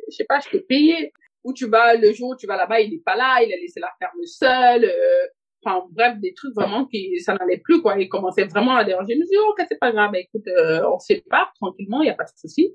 je 0.09 0.15
sais 0.15 0.25
pas, 0.25 0.39
je 0.39 0.49
peux 0.49 0.61
payer. 0.61 1.13
Où 1.43 1.53
tu 1.53 1.67
vas 1.67 1.95
le 1.95 2.11
jour 2.13 2.31
où 2.31 2.35
tu 2.35 2.47
vas 2.47 2.57
là-bas, 2.57 2.81
il 2.81 2.93
est 2.93 3.03
pas 3.03 3.15
là, 3.15 3.41
il 3.41 3.53
a 3.53 3.57
laissé 3.57 3.79
la 3.79 3.91
ferme 3.99 4.23
seule. 4.25 4.85
Euh, 4.85 5.27
enfin 5.63 5.85
bref 5.91 6.17
des 6.19 6.33
trucs 6.33 6.53
vraiment 6.55 6.85
qui 6.85 7.19
ça 7.19 7.33
n'allait 7.35 7.57
plus 7.57 7.81
quoi. 7.81 7.97
Il 7.99 8.09
commençait 8.09 8.45
vraiment 8.45 8.75
à 8.75 8.83
déranger. 8.83 9.13
Je 9.13 9.19
me 9.19 9.25
suis 9.25 9.35
dit 9.35 9.43
ok 9.49 9.65
c'est 9.67 9.79
pas 9.79 9.91
grave 9.91 10.13
écoute 10.15 10.47
euh, 10.47 10.81
on 10.91 10.99
se 10.99 11.07
sépare 11.07 11.51
tranquillement 11.55 12.01
il 12.01 12.07
y 12.07 12.09
a 12.09 12.15
pas 12.15 12.23
de 12.23 12.29
souci. 12.35 12.73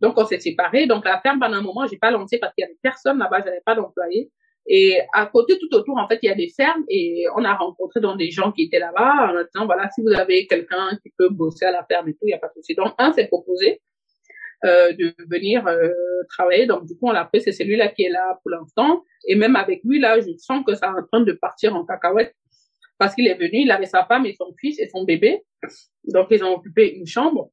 Donc 0.00 0.14
on 0.18 0.24
s'est 0.24 0.40
séparés. 0.40 0.86
Donc 0.86 1.04
la 1.04 1.20
ferme 1.20 1.40
pendant 1.40 1.56
un 1.56 1.62
moment 1.62 1.86
j'ai 1.86 1.98
pas 1.98 2.10
lancé 2.10 2.38
parce 2.38 2.54
qu'il 2.54 2.62
y 2.62 2.64
avait 2.64 2.78
personne 2.82 3.18
là-bas 3.18 3.40
j'avais 3.44 3.62
pas 3.64 3.74
d'employés 3.74 4.30
et 4.66 5.00
à 5.12 5.26
côté 5.26 5.58
tout 5.58 5.74
autour 5.74 5.98
en 5.98 6.06
fait 6.06 6.20
il 6.22 6.26
y 6.26 6.32
a 6.32 6.34
des 6.36 6.48
fermes 6.48 6.84
et 6.88 7.24
on 7.36 7.44
a 7.44 7.54
rencontré 7.54 8.00
donc 8.00 8.16
des 8.16 8.30
gens 8.30 8.52
qui 8.52 8.62
étaient 8.62 8.78
là-bas 8.78 9.32
en 9.32 9.44
disant 9.44 9.66
voilà 9.66 9.88
si 9.90 10.02
vous 10.02 10.12
avez 10.12 10.46
quelqu'un 10.46 10.96
qui 11.02 11.12
peut 11.18 11.30
bosser 11.30 11.64
à 11.64 11.72
la 11.72 11.84
ferme 11.84 12.08
et 12.08 12.12
tout 12.12 12.20
il 12.22 12.30
y 12.30 12.34
a 12.34 12.38
pas 12.38 12.48
de 12.48 12.54
souci. 12.54 12.74
Donc 12.74 12.94
un 12.98 13.12
s'est 13.12 13.26
proposé 13.26 13.82
euh, 14.64 14.92
de 14.92 15.14
venir 15.28 15.66
euh, 15.66 15.90
travailler. 16.28 16.66
Donc, 16.66 16.86
du 16.86 16.94
coup, 16.94 17.08
on 17.08 17.12
l'a 17.12 17.24
pris, 17.24 17.40
c'est 17.40 17.52
celui-là 17.52 17.88
qui 17.88 18.04
est 18.04 18.10
là 18.10 18.38
pour 18.42 18.50
l'instant. 18.50 19.02
Et 19.26 19.34
même 19.34 19.56
avec 19.56 19.80
lui, 19.84 19.98
là, 19.98 20.20
je 20.20 20.36
sens 20.36 20.64
que 20.64 20.74
ça 20.74 20.86
est 20.86 21.00
en 21.00 21.06
train 21.10 21.20
de 21.20 21.32
partir 21.32 21.74
en 21.74 21.84
cacahuète 21.84 22.34
parce 22.98 23.14
qu'il 23.16 23.26
est 23.26 23.34
venu, 23.34 23.62
il 23.62 23.70
avait 23.72 23.86
sa 23.86 24.04
femme 24.04 24.26
et 24.26 24.34
son 24.34 24.54
fils 24.60 24.78
et 24.78 24.88
son 24.88 25.04
bébé. 25.04 25.42
Donc, 26.04 26.28
ils 26.30 26.44
ont 26.44 26.54
occupé 26.54 26.94
une 26.94 27.06
chambre. 27.06 27.50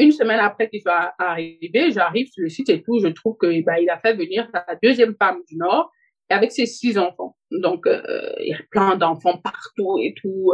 Une 0.00 0.12
semaine 0.12 0.40
après 0.40 0.68
qu'il 0.68 0.80
soit 0.80 1.14
arrivé, 1.18 1.90
j'arrive 1.90 2.28
sur 2.28 2.42
le 2.42 2.48
site 2.48 2.68
et 2.70 2.82
tout, 2.82 2.98
je 3.00 3.08
trouve 3.08 3.36
que 3.36 3.64
bah, 3.64 3.80
il 3.80 3.90
a 3.90 3.98
fait 3.98 4.14
venir 4.14 4.48
sa 4.52 4.64
deuxième 4.82 5.14
femme 5.16 5.40
du 5.48 5.56
Nord 5.56 5.92
avec 6.30 6.52
ses 6.52 6.66
six 6.66 6.98
enfants. 6.98 7.36
Donc, 7.50 7.86
euh, 7.86 8.00
il 8.40 8.48
y 8.48 8.54
a 8.54 8.58
plein 8.70 8.96
d'enfants 8.96 9.38
partout 9.38 9.98
et 9.98 10.14
tout. 10.20 10.52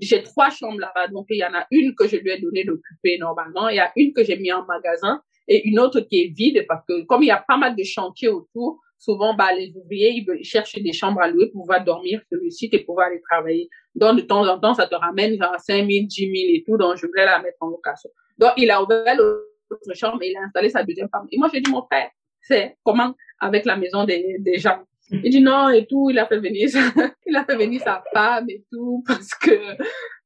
J'ai 0.00 0.22
trois 0.22 0.50
chambres 0.50 0.80
là-bas. 0.80 1.08
Donc, 1.08 1.26
il 1.30 1.38
y 1.38 1.44
en 1.44 1.54
a 1.54 1.66
une 1.70 1.94
que 1.94 2.08
je 2.08 2.16
lui 2.16 2.30
ai 2.30 2.40
donné 2.40 2.64
d'occuper 2.64 3.18
normalement. 3.18 3.68
Il 3.68 3.76
y 3.76 3.80
a 3.80 3.92
une 3.96 4.12
que 4.12 4.24
j'ai 4.24 4.36
mis 4.36 4.52
en 4.52 4.64
magasin 4.64 5.20
et 5.48 5.66
une 5.68 5.78
autre 5.78 6.00
qui 6.00 6.22
est 6.22 6.34
vide 6.36 6.64
parce 6.68 6.84
que 6.86 7.04
comme 7.04 7.22
il 7.22 7.26
y 7.26 7.30
a 7.30 7.44
pas 7.46 7.56
mal 7.56 7.76
de 7.76 7.84
chantiers 7.84 8.28
autour, 8.28 8.80
souvent, 8.98 9.34
bah, 9.34 9.52
les 9.52 9.72
ouvriers, 9.74 10.10
ils 10.10 10.44
chercher 10.44 10.80
des 10.80 10.92
chambres 10.92 11.20
à 11.20 11.28
louer 11.28 11.46
pour 11.50 11.62
pouvoir 11.62 11.82
dormir 11.82 12.20
sur 12.28 12.38
le 12.40 12.50
site 12.50 12.74
et 12.74 12.80
pouvoir 12.80 13.08
aller 13.08 13.20
travailler. 13.28 13.68
Donc, 13.94 14.16
de 14.16 14.22
temps 14.22 14.46
en 14.46 14.60
temps, 14.60 14.74
ça 14.74 14.86
te 14.86 14.94
ramène 14.94 15.36
genre 15.38 15.58
5 15.58 15.76
000, 15.76 16.06
10 16.06 16.08
000 16.08 16.32
et 16.34 16.64
tout. 16.66 16.76
Donc, 16.76 16.96
je 16.96 17.06
voulais 17.06 17.24
la 17.24 17.40
mettre 17.40 17.56
en 17.60 17.68
location. 17.68 18.10
Donc, 18.38 18.52
il 18.56 18.70
a 18.70 18.82
ouvert 18.82 19.16
l'autre 19.16 19.94
chambre 19.94 20.22
et 20.22 20.30
il 20.30 20.36
a 20.36 20.42
installé 20.42 20.68
sa 20.68 20.84
deuxième 20.84 21.08
femme. 21.08 21.26
Et 21.32 21.38
moi, 21.38 21.48
j'ai 21.52 21.60
dit, 21.60 21.70
mon 21.70 21.82
frère, 21.82 22.10
c'est 22.42 22.76
comment 22.84 23.14
avec 23.40 23.64
la 23.64 23.76
maison 23.76 24.04
des 24.04 24.58
gens? 24.58 24.84
Il 25.12 25.30
dit 25.30 25.40
non 25.40 25.68
et 25.70 25.86
tout, 25.86 26.10
il 26.10 26.18
a 26.18 26.26
fait 26.26 26.38
venir 26.38 26.68
il 27.26 27.36
a 27.36 27.44
fait 27.44 27.56
venir 27.56 27.80
sa 27.82 28.02
femme 28.12 28.48
et 28.48 28.64
tout 28.70 29.02
parce 29.06 29.34
que 29.34 29.76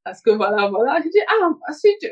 parce 0.05 0.21
que 0.21 0.31
voilà 0.31 0.69
voilà. 0.69 1.01
Je 1.03 1.09
dis 1.09 1.19
ah 1.27 1.51
ensuite 1.69 2.05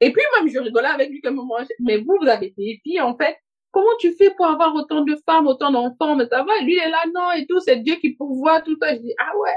et 0.00 0.12
puis 0.12 0.22
même 0.36 0.48
je 0.48 0.58
rigolais 0.58 0.88
avec 0.88 1.10
lui 1.10 1.20
comme 1.20 1.36
moi. 1.36 1.62
Mais 1.80 1.98
vous 1.98 2.16
vous 2.20 2.28
avez 2.28 2.52
des 2.56 2.80
filles 2.82 3.00
en 3.00 3.16
fait. 3.16 3.36
Comment 3.70 3.96
tu 4.00 4.12
fais 4.14 4.30
pour 4.30 4.46
avoir 4.46 4.74
autant 4.74 5.02
de 5.02 5.16
femmes 5.26 5.46
autant 5.46 5.70
d'enfants? 5.70 6.16
Mais 6.16 6.26
ça 6.26 6.42
va 6.42 6.60
lui 6.62 6.74
il 6.74 6.78
est 6.78 6.90
là 6.90 7.04
non 7.14 7.32
et 7.32 7.46
tout 7.46 7.60
c'est 7.60 7.76
Dieu 7.76 7.96
qui 7.96 8.14
pourvoit 8.14 8.60
tout 8.62 8.76
ça. 8.80 8.94
Je 8.94 9.00
dis 9.00 9.14
ah 9.18 9.36
ouais. 9.38 9.56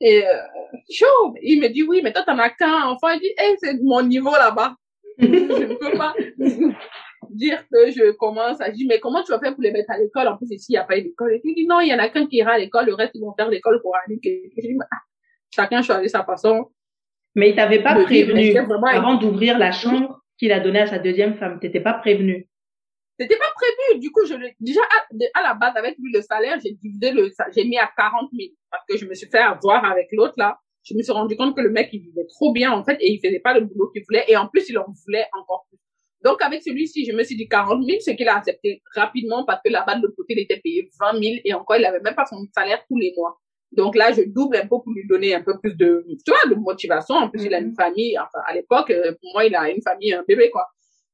Et 0.00 0.26
euh, 0.26 0.32
chaud. 0.90 1.34
Il 1.42 1.60
me 1.60 1.68
dit 1.68 1.82
oui 1.82 2.00
mais 2.02 2.12
toi 2.12 2.22
t'en 2.22 2.38
as 2.38 2.50
qu'un 2.50 2.82
enfant. 2.84 3.10
Il 3.10 3.20
dit 3.20 3.34
hey, 3.38 3.56
c'est 3.58 3.80
mon 3.82 4.02
niveau 4.02 4.32
là-bas. 4.32 4.76
Je 5.18 5.26
ne 5.26 5.74
peux 5.74 5.96
pas 5.96 6.14
dire 7.30 7.64
que 7.70 7.90
je 7.90 8.12
commence 8.12 8.60
à 8.60 8.70
dire, 8.70 8.86
mais 8.88 9.00
comment 9.00 9.22
tu 9.22 9.32
vas 9.32 9.38
faire 9.38 9.54
pour 9.54 9.62
les 9.62 9.72
mettre 9.72 9.90
à 9.90 9.98
l'école? 9.98 10.28
En 10.28 10.36
plus, 10.36 10.50
ici, 10.50 10.72
il 10.72 10.74
n'y 10.74 10.78
a 10.78 10.84
pas 10.84 11.00
d'école. 11.00 11.34
Et 11.34 11.40
tu 11.40 11.54
dis, 11.54 11.66
non, 11.66 11.80
il 11.80 11.88
y 11.88 11.94
en 11.94 11.98
a 11.98 12.08
qu'un 12.08 12.26
qui 12.26 12.36
ira 12.36 12.52
à 12.52 12.58
l'école, 12.58 12.86
le 12.86 12.94
reste, 12.94 13.12
ils 13.14 13.20
vont 13.20 13.34
faire 13.34 13.48
l'école 13.48 13.80
pour 13.82 13.94
aller. 13.96 14.18
Je 14.22 14.60
dis, 14.60 14.76
ah, 14.80 14.96
chacun 15.54 15.82
choisit 15.82 16.10
sa 16.10 16.24
façon. 16.24 16.70
Mais 17.34 17.50
il 17.50 17.56
t'avait 17.56 17.82
pas 17.82 17.94
prévenu 18.04 18.56
avant 18.56 19.14
d'ouvrir 19.14 19.58
la 19.58 19.72
chambre 19.72 20.20
qu'il 20.38 20.52
a 20.52 20.60
donnée 20.60 20.80
à 20.80 20.86
sa 20.86 20.98
deuxième 20.98 21.34
femme. 21.34 21.58
T'étais 21.60 21.80
pas 21.80 21.94
prévenu. 21.94 22.48
C'était 23.18 23.36
pas 23.36 23.52
prévu. 23.54 24.00
Du 24.00 24.10
coup, 24.10 24.24
je 24.26 24.34
déjà, 24.60 24.80
à, 25.34 25.42
la 25.42 25.54
base, 25.54 25.76
avec 25.76 25.96
lui, 25.98 26.12
le 26.12 26.20
salaire, 26.20 26.58
j'ai 26.62 26.72
divisé 26.72 27.12
le, 27.12 27.30
j'ai 27.54 27.64
mis 27.64 27.78
à 27.78 27.90
40 27.96 28.30
000 28.32 28.50
parce 28.70 28.84
que 28.88 28.96
je 28.96 29.06
me 29.06 29.14
suis 29.14 29.28
fait 29.28 29.38
avoir 29.38 29.84
avec 29.84 30.08
l'autre, 30.12 30.34
là. 30.36 30.58
Je 30.82 30.94
me 30.94 31.02
suis 31.02 31.12
rendu 31.12 31.36
compte 31.36 31.56
que 31.56 31.62
le 31.62 31.70
mec, 31.70 31.88
il 31.92 32.00
vivait 32.00 32.26
trop 32.28 32.52
bien, 32.52 32.72
en 32.72 32.84
fait, 32.84 32.98
et 33.00 33.12
il 33.12 33.20
faisait 33.20 33.40
pas 33.40 33.54
le 33.54 33.64
boulot 33.64 33.90
qu'il 33.90 34.02
voulait. 34.04 34.24
Et 34.28 34.36
en 34.36 34.48
plus, 34.48 34.68
il 34.68 34.76
en 34.78 34.86
voulait 35.06 35.26
encore 35.32 35.66
plus. 35.68 35.78
Donc, 36.24 36.40
avec 36.40 36.62
celui-ci, 36.62 37.04
je 37.04 37.12
me 37.12 37.22
suis 37.22 37.36
dit 37.36 37.46
40 37.48 37.84
000, 37.84 37.98
ce 38.00 38.12
qu'il 38.12 38.28
a 38.28 38.36
accepté 38.36 38.82
rapidement 38.94 39.44
parce 39.44 39.60
que 39.62 39.70
là-bas, 39.70 39.96
de 39.96 40.02
l'autre 40.02 40.16
côté, 40.16 40.32
il 40.34 40.40
était 40.40 40.58
payé 40.58 40.90
20 40.98 41.20
000 41.20 41.34
et 41.44 41.52
encore, 41.52 41.76
il 41.76 41.84
avait 41.84 42.00
même 42.00 42.14
pas 42.14 42.24
son 42.24 42.46
salaire 42.54 42.82
tous 42.88 42.96
les 42.96 43.12
mois. 43.16 43.38
Donc 43.72 43.94
là, 43.94 44.10
je 44.12 44.22
double 44.22 44.56
un 44.56 44.62
peu 44.62 44.68
pour 44.68 44.92
lui 44.94 45.06
donner 45.06 45.34
un 45.34 45.42
peu 45.42 45.58
plus 45.60 45.74
de, 45.74 46.06
tu 46.24 46.30
vois, 46.30 46.50
de 46.50 46.54
motivation. 46.58 47.16
En 47.16 47.28
plus, 47.28 47.44
il 47.44 47.54
a 47.54 47.58
une 47.58 47.74
famille. 47.74 48.16
Enfin, 48.18 48.42
à 48.46 48.54
l'époque, 48.54 48.90
euh, 48.90 49.12
pour 49.20 49.32
moi, 49.34 49.44
il 49.44 49.54
a 49.54 49.68
une 49.68 49.82
famille, 49.82 50.12
un 50.14 50.24
bébé, 50.26 50.48
quoi. 50.50 50.66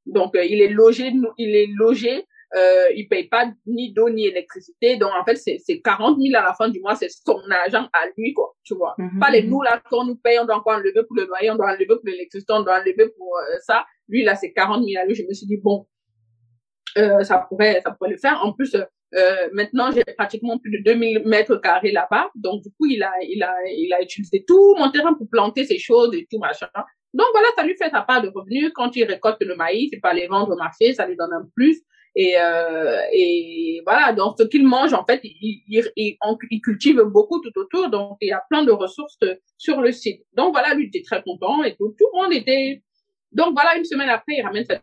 Donc, 0.07 0.37
euh, 0.37 0.45
il 0.45 0.61
est 0.61 0.69
logé, 0.69 1.13
il 1.39 1.57
est 1.57 1.69
logé. 1.75 2.25
Euh, 2.57 2.87
il 2.97 3.09
paye 3.09 3.29
pas 3.29 3.49
ni 3.67 3.93
d'eau 3.93 4.11
ni 4.11 4.27
électricité. 4.27 4.97
Donc, 4.97 5.11
en 5.19 5.25
fait, 5.25 5.37
c'est 5.37 5.81
40 5.81 6.19
000 6.21 6.37
à 6.37 6.43
la 6.43 6.55
fin 6.55 6.69
du 6.69 6.81
mois. 6.81 6.97
C'est 6.97 7.09
son 7.09 7.41
argent 7.51 7.89
à 7.93 8.07
lui, 8.17 8.33
quoi. 8.33 8.57
Tu 8.65 8.75
vois. 8.75 8.95
Mm-hmm. 8.99 9.19
Pas 9.21 9.31
les 9.31 9.43
nous, 9.45 9.63
là, 9.63 9.81
qu'on 9.89 10.05
nous 10.05 10.17
paye, 10.17 10.39
on 10.41 10.47
doit 10.47 10.57
encore 10.57 10.75
enlever 10.75 11.03
pour 11.07 11.17
le 11.17 11.27
loyer, 11.27 11.51
on 11.51 11.57
doit 11.57 11.71
enlever 11.71 11.87
pour 11.87 12.01
l'électricité, 12.05 12.53
on 12.53 12.63
doit 12.63 12.79
enlever 12.79 13.09
pour 13.17 13.37
euh, 13.37 13.57
ça. 13.61 13.85
Lui, 14.09 14.25
là, 14.25 14.35
c'est 14.35 14.53
40 14.53 14.85
000 14.85 15.01
à 15.01 15.07
lui. 15.07 15.15
Je 15.15 15.23
me 15.23 15.33
suis 15.33 15.47
dit, 15.47 15.59
bon, 15.59 15.87
euh, 16.99 17.23
ça 17.23 17.47
pourrait, 17.49 17.81
ça 17.85 17.93
pourrait 17.93 18.11
le 18.11 18.17
faire. 18.17 18.41
En 18.45 18.53
plus, 18.53 18.75
euh, 18.75 19.49
maintenant, 19.53 19.91
j'ai 19.91 20.05
pratiquement 20.17 20.59
plus 20.59 20.71
de 20.71 20.83
2000 20.85 21.23
mètres 21.27 21.57
carrés 21.57 21.93
là-bas. 21.93 22.31
Donc, 22.35 22.63
du 22.63 22.71
coup, 22.71 22.87
il 22.87 23.03
a, 23.03 23.13
il 23.23 23.43
a, 23.43 23.55
il 23.67 23.93
a 23.93 24.03
utilisé 24.03 24.45
tout 24.47 24.75
mon 24.77 24.91
terrain 24.91 25.15
pour 25.15 25.29
planter 25.31 25.65
ses 25.65 25.79
choses 25.79 26.15
et 26.15 26.27
tout, 26.31 26.39
machin. 26.39 26.69
Donc, 27.15 27.27
voilà, 27.33 27.49
ça 27.57 27.65
lui 27.65 27.77
fait 27.77 27.91
sa 27.91 28.03
part 28.03 28.23
de 28.23 28.29
revenus. 28.29 28.71
Quand 28.75 28.95
il 28.97 29.05
récolte 29.05 29.43
le 29.43 29.57
maïs, 29.57 29.91
il 29.93 30.01
peut 30.01 30.09
aller 30.09 30.27
vendre 30.29 30.53
au 30.53 30.57
marché, 30.57 30.93
ça 30.95 31.07
lui 31.07 31.17
donne 31.17 31.33
un 31.33 31.49
plus. 31.55 31.83
Et, 32.17 32.35
euh, 32.37 33.01
et 33.13 33.81
voilà, 33.85 34.13
donc 34.13 34.35
ce 34.39 34.45
qu'il 34.45 34.67
mange, 34.67 34.93
en 34.93 35.05
fait, 35.05 35.21
il, 35.23 35.63
il, 35.69 35.91
il, 35.97 36.17
il, 36.51 36.61
cultive 36.61 37.01
beaucoup 37.03 37.41
tout 37.41 37.53
autour. 37.57 37.89
Donc, 37.89 38.19
il 38.21 38.29
y 38.29 38.33
a 38.33 38.43
plein 38.51 38.65
de 38.65 38.73
ressources 38.73 39.19
sur 39.57 39.81
le 39.81 39.93
site. 39.93 40.23
Donc, 40.35 40.53
voilà, 40.53 40.75
lui 40.75 40.87
était 40.87 41.03
très 41.03 41.23
content 41.23 41.63
et 41.63 41.77
tout. 41.77 41.95
Tout 41.97 42.09
le 42.13 42.23
monde 42.23 42.33
était 42.33 42.83
donc 43.33 43.53
voilà, 43.55 43.77
une 43.77 43.85
semaine 43.85 44.09
après, 44.09 44.35
il 44.39 44.43
ramène 44.43 44.65
sa 44.65 44.81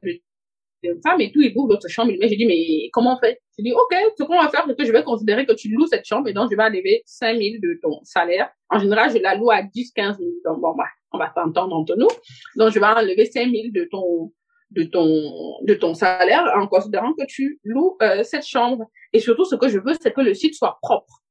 femme 1.04 1.20
et 1.20 1.32
tout, 1.32 1.42
il 1.42 1.54
ouvre 1.56 1.70
l'autre 1.70 1.88
chambre. 1.90 2.12
Mais 2.20 2.30
j'ai 2.30 2.38
dit, 2.38 2.46
mais 2.46 2.90
comment 2.94 3.16
on 3.16 3.20
fait? 3.20 3.42
Je 3.58 3.64
dis, 3.64 3.74
ok, 3.74 3.96
ce 4.18 4.24
qu'on 4.24 4.40
va 4.40 4.50
faire, 4.50 4.66
c'est 4.68 4.78
que 4.78 4.86
je 4.86 4.92
vais 4.92 5.04
considérer 5.04 5.46
que 5.46 5.54
tu 5.54 5.70
loues 5.70 5.88
cette 5.88 6.06
chambre 6.06 6.28
et 6.28 6.34
donc 6.34 6.50
je 6.52 6.56
vais 6.56 6.64
enlever 6.64 7.04
5 7.06 7.38
000 7.38 7.56
de 7.62 7.80
ton 7.82 8.00
salaire. 8.04 8.50
En 8.70 8.80
général, 8.80 9.12
je 9.12 9.18
la 9.18 9.36
loue 9.36 9.52
à 9.52 9.64
10, 9.64 9.92
15 9.92 10.18
000. 10.18 10.30
Donc 10.46 10.62
bon, 10.62 10.76
bah, 10.76 10.86
on 11.12 11.18
va 11.18 11.32
s'entendre 11.34 11.76
entre 11.76 11.96
nous. 11.98 12.08
Donc 12.56 12.72
je 12.72 12.80
vais 12.80 12.86
enlever 12.86 13.26
5 13.26 13.50
000 13.50 13.70
de 13.74 13.88
ton 13.92 14.32
de 14.72 14.84
ton 14.84 15.58
de 15.64 15.74
ton 15.74 15.94
salaire 15.94 16.52
en 16.56 16.68
considérant 16.68 17.14
que 17.14 17.26
tu 17.26 17.60
loues 17.64 17.98
euh, 18.02 18.24
cette 18.24 18.46
chambre. 18.46 18.86
Et 19.14 19.20
surtout, 19.20 19.46
ce 19.46 19.56
que 19.56 19.70
je 19.70 19.80
veux, 19.80 19.94
c'est 20.02 20.14
que 20.14 20.22
le 20.22 20.34
site 20.34 20.56
soit 20.56 20.78
propre 20.82 21.22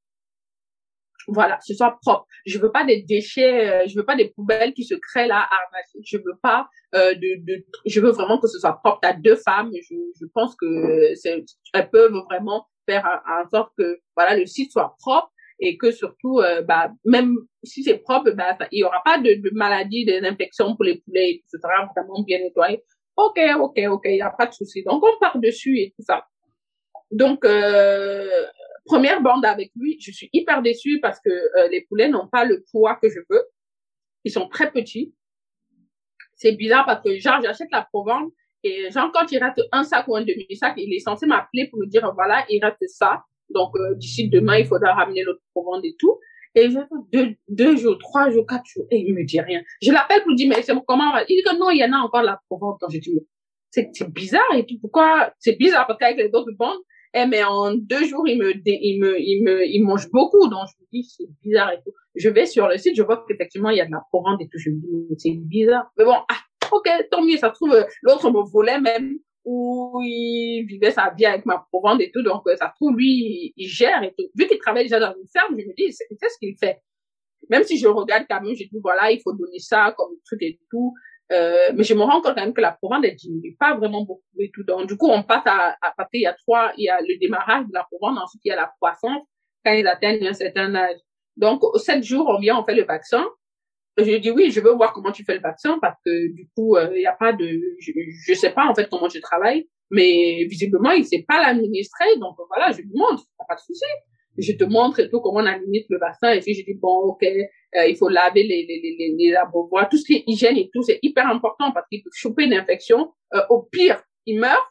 voilà, 1.29 1.59
ce 1.65 1.75
soit 1.75 1.99
propre. 2.03 2.27
Je 2.47 2.59
veux 2.59 2.71
pas 2.71 2.85
des 2.85 3.03
déchets, 3.03 3.69
euh, 3.69 3.87
je 3.89 3.97
veux 3.97 4.05
pas 4.05 4.17
des 4.17 4.29
poubelles 4.31 4.73
qui 4.75 4.85
se 4.85 4.95
créent 4.95 5.27
là 5.27 5.41
à 5.51 5.57
Je 6.05 6.19
veux 6.19 6.39
pas 6.43 6.69
euh, 6.95 7.15
de, 7.15 7.45
de, 7.45 7.65
je 7.85 8.01
veux 8.01 8.11
vraiment 8.11 8.39
que 8.39 8.47
ce 8.47 8.59
soit 8.59 8.75
propre. 8.75 9.01
T'as 9.03 9.13
deux 9.13 9.37
femmes, 9.37 9.71
je, 9.75 9.95
je 10.21 10.27
pense 10.33 10.55
que 10.57 11.13
elles 11.75 11.91
peuvent 11.91 12.15
vraiment 12.31 12.67
faire 12.89 13.05
en 13.29 13.49
sorte 13.51 13.73
que 13.77 13.99
voilà 14.17 14.37
le 14.37 14.47
site 14.47 14.73
soit 14.73 14.95
propre 15.01 15.33
et 15.59 15.79
que 15.79 15.91
surtout, 15.91 16.41
euh, 16.41 16.63
bah, 16.63 16.91
même 17.05 17.35
si 17.63 17.83
c'est 17.83 17.99
propre, 17.99 18.31
bah, 18.33 18.57
il 18.71 18.81
y 18.81 18.85
aura 18.85 19.01
pas 19.05 19.19
de, 19.19 19.35
de 19.35 19.51
maladie, 19.55 20.05
des 20.05 20.21
infections 20.21 20.77
pour 20.77 20.85
les 20.85 21.01
poulets, 21.01 21.31
et 21.31 21.45
ce 21.49 21.59
sera 21.59 21.91
vraiment 21.97 22.23
bien 22.25 22.39
nettoyé. 22.39 22.83
Ok, 23.17 23.39
ok, 23.59 23.79
ok, 23.89 24.03
il 24.05 24.17
y 24.17 24.23
a 24.23 24.31
pas 24.31 24.47
de 24.47 24.53
souci. 24.53 24.83
Donc 24.83 25.03
on 25.03 25.19
part 25.19 25.39
dessus 25.39 25.79
et 25.79 25.95
tout 25.97 26.05
ça. 26.05 26.27
Donc 27.11 27.45
euh, 27.45 28.47
première 28.85 29.23
bande 29.23 29.45
avec 29.45 29.71
lui, 29.77 29.99
je 30.01 30.11
suis 30.11 30.29
hyper 30.33 30.63
déçue 30.63 31.01
parce 31.01 31.19
que 31.21 31.31
euh, 31.31 31.69
les 31.69 31.83
poulets 31.83 32.09
n'ont 32.09 32.29
pas 32.29 32.45
le 32.45 32.65
poids 32.71 32.97
que 32.97 33.09
je 33.09 33.21
veux. 33.31 33.43
Ils 34.25 34.31
sont 34.31 34.49
très 34.49 34.71
petits. 34.71 35.15
C'est 36.35 36.53
bizarre 36.53 36.85
parce 36.85 37.03
que 37.03 37.19
genre 37.19 37.41
j'achète 37.43 37.71
la 37.73 37.83
provence 37.91 38.31
et 38.63 38.91
genre 38.91 39.11
quand 39.13 39.31
il 39.33 39.43
reste 39.43 39.63
un 39.73 39.85
sac 39.85 40.07
ou 40.09 40.17
un 40.17 40.23
demi-sac, 40.23 40.75
il 40.77 40.93
est 40.93 41.01
censé 41.01 41.27
m'appeler 41.27 41.69
pour 41.69 41.79
me 41.79 41.87
dire 41.87 42.13
voilà 42.15 42.45
il 42.51 42.63
reste 42.63 42.87
ça. 42.89 43.23
Donc 43.49 43.75
euh, 43.77 43.95
d'ici 43.95 44.29
demain 44.29 44.59
il 44.59 44.67
faudra 44.67 44.93
ramener 44.93 45.23
l'autre 45.23 45.43
provence 45.53 45.81
et 45.85 45.95
tout. 45.99 46.19
Et 46.57 46.71
je 46.71 46.79
deux, 47.13 47.35
deux 47.49 47.77
jours, 47.77 47.99
trois 47.99 48.31
jours, 48.31 48.47
quatre 48.47 48.65
jours, 48.65 48.87
et 48.91 48.97
il 48.97 49.15
me 49.15 49.25
dit 49.25 49.41
rien. 49.41 49.61
Je 49.83 49.93
l'appelle 49.93 50.23
pour 50.23 50.31
lui 50.31 50.37
dire, 50.37 50.49
mais 50.49 50.63
c'est 50.63 50.73
comment, 50.87 51.13
il 51.29 51.37
dit 51.37 51.43
que 51.43 51.59
non, 51.59 51.71
il 51.71 51.79
y 51.79 51.85
en 51.85 51.93
a 51.93 51.99
encore 51.99 52.23
la 52.23 52.41
provence. 52.49 52.79
Donc, 52.81 52.91
je 52.91 52.99
dis, 52.99 53.21
c'est, 53.71 53.91
c'est 53.93 54.11
bizarre 54.11 54.55
et 54.55 54.65
tout. 54.65 54.79
Pourquoi? 54.81 55.35
C'est 55.39 55.59
bizarre 55.59 55.87
parce 55.87 55.99
qu'avec 55.99 56.17
les 56.17 56.31
autres 56.33 56.53
bandes, 56.59 56.79
eh, 57.13 57.27
mais 57.27 57.45
en 57.45 57.75
deux 57.75 58.05
jours, 58.05 58.27
il 58.27 58.39
me, 58.39 58.55
il 58.65 59.01
me, 59.01 59.21
il 59.21 59.45
me, 59.45 59.67
il 59.67 59.85
mange 59.85 60.11
beaucoup. 60.11 60.49
Donc, 60.49 60.67
je 60.67 60.83
me 60.83 60.87
dis, 60.93 61.05
c'est 61.05 61.29
bizarre 61.43 61.73
et 61.73 61.77
tout. 61.85 61.93
Je 62.15 62.31
vais 62.31 62.47
sur 62.47 62.69
le 62.69 62.79
site, 62.79 62.97
je 62.97 63.03
vois 63.03 63.23
qu'effectivement, 63.29 63.69
il 63.69 63.77
y 63.77 63.83
a 63.83 63.87
de 63.87 63.93
la 63.93 64.03
provence 64.11 64.41
et 64.41 64.49
tout. 64.49 64.59
Je 64.59 64.71
me 64.71 64.77
dis, 64.77 64.89
mais 65.11 65.17
c'est 65.19 65.37
bizarre. 65.37 65.91
Mais 65.99 66.05
bon, 66.05 66.17
ah, 66.31 66.41
ok, 66.73 66.89
tant 67.11 67.23
mieux, 67.23 67.37
ça 67.37 67.49
se 67.51 67.55
trouve, 67.55 67.77
l'autre 68.03 68.31
me 68.31 68.43
volait 68.51 68.81
même 68.81 69.19
où 69.47 70.01
il 70.03 70.67
vivait 70.67 70.91
sa 70.91 71.11
vie 71.11 71.25
avec 71.25 71.47
ma 71.47 71.65
provence 71.71 72.01
et 72.01 72.11
tout. 72.13 72.23
Donc, 72.23 72.43
ça 72.59 72.69
se 72.69 72.75
trouve, 72.75 72.97
lui, 72.97 73.55
il, 73.57 73.69
gère 73.69 74.03
et 74.03 74.13
tout. 74.19 74.27
Vu 74.35 74.47
qu'il 74.49 74.59
travaille 74.59 74.83
déjà 74.83 74.99
dans 74.99 75.15
une 75.15 75.29
ferme, 75.33 75.57
je 75.57 75.65
me 75.65 75.75
dis, 75.75 75.93
c'est, 75.93 76.05
ce 76.11 76.39
qu'il 76.39 76.57
fait. 76.59 76.81
Même 77.49 77.63
si 77.63 77.79
je 77.79 77.87
regarde 77.87 78.27
quand 78.29 78.43
même, 78.43 78.57
je 78.57 78.65
dis, 78.65 78.81
voilà, 78.83 79.13
il 79.13 79.21
faut 79.23 79.33
donner 79.33 79.61
ça 79.61 79.95
comme 79.97 80.17
truc 80.25 80.43
et 80.43 80.59
tout. 80.69 80.93
Euh, 81.31 81.73
mais 81.75 81.85
je 81.85 81.95
me 81.95 82.03
rends 82.03 82.21
compte 82.21 82.35
quand 82.35 82.45
même 82.45 82.55
que 82.55 82.61
la 82.61 82.73
provence 82.73 83.03
ne 83.05 83.11
diminue 83.11 83.57
pas 83.59 83.77
vraiment 83.77 84.03
beaucoup 84.05 84.23
et 84.41 84.51
tout. 84.53 84.65
Donc, 84.65 84.89
du 84.89 84.97
coup, 84.97 85.09
on 85.09 85.23
passe 85.23 85.47
à, 85.47 85.77
à 85.81 85.93
passer, 85.97 86.11
il 86.15 86.23
y 86.23 86.27
a 86.27 86.35
trois, 86.35 86.73
il 86.77 86.85
y 86.85 86.89
a 86.89 87.01
le 87.01 87.17
démarrage 87.19 87.67
de 87.67 87.73
la 87.73 87.85
provence, 87.85 88.19
ensuite 88.21 88.43
il 88.45 88.49
y 88.49 88.53
a 88.53 88.57
la 88.57 88.73
croissance 88.81 89.23
quand 89.65 89.73
ils 89.73 89.87
atteignent 89.87 90.27
un 90.27 90.33
certain 90.33 90.75
âge. 90.75 90.99
Donc, 91.37 91.63
sept 91.77 92.03
jours, 92.03 92.27
on 92.29 92.41
vient, 92.41 92.59
on 92.59 92.65
fait 92.65 92.75
le 92.75 92.85
vaccin. 92.85 93.25
Je 93.99 94.17
dis 94.17 94.31
oui, 94.31 94.51
je 94.51 94.61
veux 94.61 94.73
voir 94.73 94.93
comment 94.93 95.11
tu 95.11 95.25
fais 95.25 95.35
le 95.35 95.41
vaccin 95.41 95.79
parce 95.81 95.99
que 96.05 96.33
du 96.33 96.49
coup, 96.55 96.77
il 96.79 96.99
n'y 96.99 97.07
a 97.07 97.15
pas 97.15 97.33
de, 97.33 97.61
je, 97.81 97.93
je 98.27 98.35
sais 98.35 98.51
pas 98.51 98.67
en 98.67 98.75
fait 98.75 98.89
comment 98.91 99.09
je 99.09 99.19
travaille, 99.21 99.69
mais 99.91 100.45
visiblement 100.45 100.91
il 100.91 101.05
sait 101.05 101.25
pas 101.27 101.41
l'administrer, 101.41 102.17
donc 102.19 102.37
voilà, 102.49 102.73
je 102.73 102.83
lui 102.83 102.91
montre, 102.95 103.25
pas 103.49 103.55
de 103.55 103.61
souci. 103.61 103.87
Je 104.39 104.53
te 104.53 104.65
montre 104.65 105.01
et 105.01 105.09
tout 105.09 105.21
comment 105.21 105.41
on 105.41 105.47
administre 105.47 105.89
le 105.91 105.99
vaccin 105.99 106.31
et 106.33 106.41
puis 106.41 106.53
je 106.53 106.63
dis 106.63 106.75
bon 106.75 106.95
ok, 106.95 107.23
euh, 107.23 107.87
il 107.87 107.97
faut 107.97 108.11
laver 108.11 108.43
les 108.43 108.67
les 108.67 108.81
les 108.83 108.97
les, 108.99 109.15
les 109.17 109.35
abreuvoirs, 109.35 109.89
tout 109.89 109.97
ce 109.97 110.05
qui 110.05 110.17
est 110.17 110.25
hygiène 110.27 110.59
et 110.59 110.69
tout, 110.75 110.83
c'est 110.83 110.99
hyper 111.03 111.27
important 111.29 111.73
parce 111.73 111.89
qu'il 111.89 112.03
peut 112.03 112.11
choper 112.13 112.45
une 112.45 112.53
infection. 112.53 113.15
Euh, 113.35 113.41
au 113.49 113.63
pire, 113.63 114.03
il 114.27 114.39
meurt, 114.39 114.63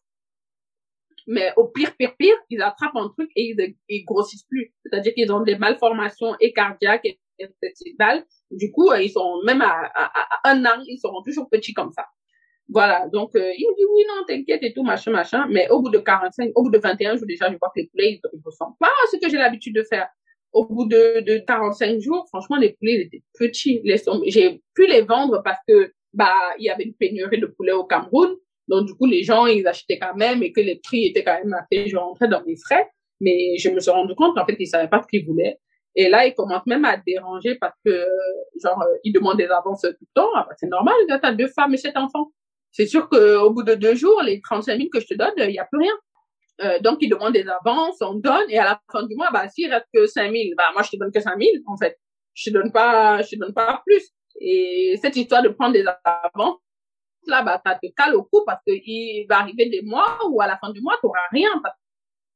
mais 1.26 1.52
au 1.58 1.68
pire, 1.68 1.96
pire, 1.98 2.16
pire, 2.16 2.36
ils 2.52 2.62
attrapent 2.62 2.96
un 2.96 3.10
truc 3.10 3.32
et 3.36 3.56
ils, 3.58 3.76
ils 3.90 4.06
grossissent 4.06 4.46
plus. 4.48 4.72
C'est-à-dire 4.84 5.14
qu'ils 5.16 5.32
ont 5.32 5.42
des 5.42 5.58
malformations 5.58 6.36
et 6.40 6.54
cardiaques 6.54 7.06
et 7.06 7.20
intestinales. 7.42 8.24
Du 8.56 8.72
coup, 8.72 8.92
ils 8.94 9.10
sont 9.10 9.42
même 9.44 9.62
à, 9.62 9.92
à, 9.94 10.06
à, 10.06 10.52
un 10.52 10.66
an, 10.66 10.82
ils 10.88 11.00
seront 11.00 11.22
toujours 11.22 11.50
petits 11.50 11.74
comme 11.74 11.92
ça. 11.92 12.06
Voilà. 12.70 13.08
Donc, 13.10 13.36
euh, 13.36 13.52
il 13.58 13.68
me 13.68 13.76
dit 13.76 13.86
oui, 13.94 14.04
non, 14.08 14.26
t'inquiète 14.28 14.64
et 14.64 14.74
tout, 14.74 14.84
machin, 14.84 15.12
machin. 15.12 15.48
Mais 15.50 15.70
au 15.70 15.82
bout 15.82 15.90
de 15.90 16.00
45, 16.00 16.52
au 16.56 16.64
bout 16.64 16.72
de 16.72 16.80
21 16.80 17.16
jours 17.18 17.28
déjà, 17.28 17.52
je 17.52 17.58
vois 17.58 17.72
que 17.76 17.82
les 17.82 17.88
poulets, 17.88 18.14
ils, 18.14 18.22
ne 18.34 18.40
ressemblent 18.44 18.78
pas 18.80 18.88
à 18.88 19.08
ce 19.12 19.18
que 19.18 19.30
j'ai 19.30 19.38
l'habitude 19.38 19.76
de 19.76 19.84
faire. 19.84 20.08
Au 20.54 20.66
bout 20.66 20.86
de, 20.86 21.22
de 21.22 21.38
45 21.46 22.00
jours, 22.00 22.26
franchement, 22.30 22.56
les 22.58 22.74
poulets, 22.74 22.94
ils 22.94 23.02
étaient 23.02 23.24
petits. 23.38 23.82
J'ai 24.28 24.62
pu 24.74 24.88
les 24.88 25.02
vendre 25.02 25.42
parce 25.44 25.60
que, 25.68 25.92
bah, 26.14 26.34
il 26.58 26.66
y 26.66 26.70
avait 26.70 26.86
une 26.86 26.94
pénurie 26.94 27.40
de 27.40 27.48
poulets 27.48 27.74
au 27.74 27.84
Cameroun. 27.84 28.36
Donc, 28.68 28.88
du 28.88 28.96
coup, 28.96 29.06
les 29.06 29.22
gens, 29.22 29.46
ils 29.46 29.68
achetaient 29.68 30.00
quand 30.00 30.16
même 30.16 30.42
et 30.42 30.52
que 30.52 30.62
les 30.62 30.78
prix 30.78 31.06
étaient 31.06 31.24
quand 31.24 31.38
même 31.44 31.54
assez, 31.54 31.88
je 31.88 31.98
rentrais 31.98 32.30
dans 32.30 32.44
mes 32.46 32.56
frais. 32.56 32.88
Mais 33.20 33.58
je 33.58 33.70
me 33.70 33.80
suis 33.80 33.92
rendu 33.92 34.16
compte, 34.16 34.38
en 34.38 34.46
fait, 34.46 34.56
ils 34.60 34.68
savaient 34.68 34.90
pas 34.90 35.02
ce 35.02 35.08
qu'ils 35.08 35.26
voulaient. 35.26 35.58
Et 35.96 36.10
là, 36.10 36.26
ils 36.26 36.34
commencent 36.34 36.66
même 36.66 36.86
à 36.86 36.98
déranger 36.98 37.56
parce 37.56 37.76
que, 37.86 38.06
genre, 38.62 38.84
ils 39.04 39.14
demandent 39.14 39.38
des 39.38 39.48
avances 39.48 39.82
tout 39.82 39.88
le 39.90 40.08
temps. 40.14 40.30
Ah, 40.36 40.46
bah, 40.48 40.56
c'est 40.58 40.68
normal, 40.68 40.96
tu 41.08 41.14
as 41.14 41.32
deux 41.34 41.48
femmes 41.48 41.74
et 41.74 41.78
sept 41.78 41.96
enfants. 41.96 42.32
C'est 42.72 42.86
sûr 42.86 43.08
qu'au 43.08 43.52
bout 43.52 43.64
de 43.64 43.76
deux 43.76 43.96
jours, 43.96 44.22
les 44.24 44.42
35 44.42 44.78
000 44.78 44.90
que 44.92 45.00
je 45.00 45.08
te 45.08 45.14
donne, 45.14 45.32
il 45.38 45.48
n'y 45.48 45.60
a 45.60 45.66
plus 45.66 45.80
rien. 45.80 45.94
Euh, 46.62 46.80
donc, 46.80 46.98
ils 47.02 47.10
demandent 47.10 47.34
des 47.34 47.48
avances, 47.48 47.98
on 48.02 48.16
donne, 48.16 48.50
et 48.50 48.58
à 48.60 48.66
la 48.66 48.82
fin 48.92 49.04
du 49.04 49.16
mois, 49.16 49.30
bah, 49.32 49.48
s'il 49.50 49.72
reste 49.72 49.88
que 49.94 50.06
5 50.06 50.32
000, 50.32 50.44
bah, 50.58 50.66
moi, 50.74 50.84
je 50.84 50.92
te 50.92 50.98
donne 50.98 51.12
que 51.12 51.20
5 51.22 51.38
000, 51.40 51.52
en 51.68 51.78
fait. 51.78 51.98
Je 52.34 52.50
te 52.50 52.54
donne 52.54 52.72
pas, 52.72 53.22
je 53.22 53.30
te 53.30 53.40
donne 53.40 53.54
pas 53.54 53.82
plus. 53.86 54.04
Et 54.42 54.98
cette 55.02 55.16
histoire 55.16 55.42
de 55.42 55.50
prendre 55.50 55.74
des 55.74 55.86
avances, 56.04 56.60
là, 57.28 57.42
bah, 57.44 57.62
ça 57.66 57.76
te 57.76 57.88
cale 57.96 58.16
au 58.16 58.24
cou 58.24 58.44
parce 58.46 58.62
qu'il 58.68 59.26
va 59.30 59.40
arriver 59.40 59.70
des 59.70 59.82
mois 59.82 60.20
où 60.30 60.42
à 60.42 60.48
la 60.48 60.58
fin 60.58 60.72
du 60.72 60.82
mois, 60.82 60.96
tu 61.00 61.08
n'auras 61.08 61.20
rien. 61.32 61.50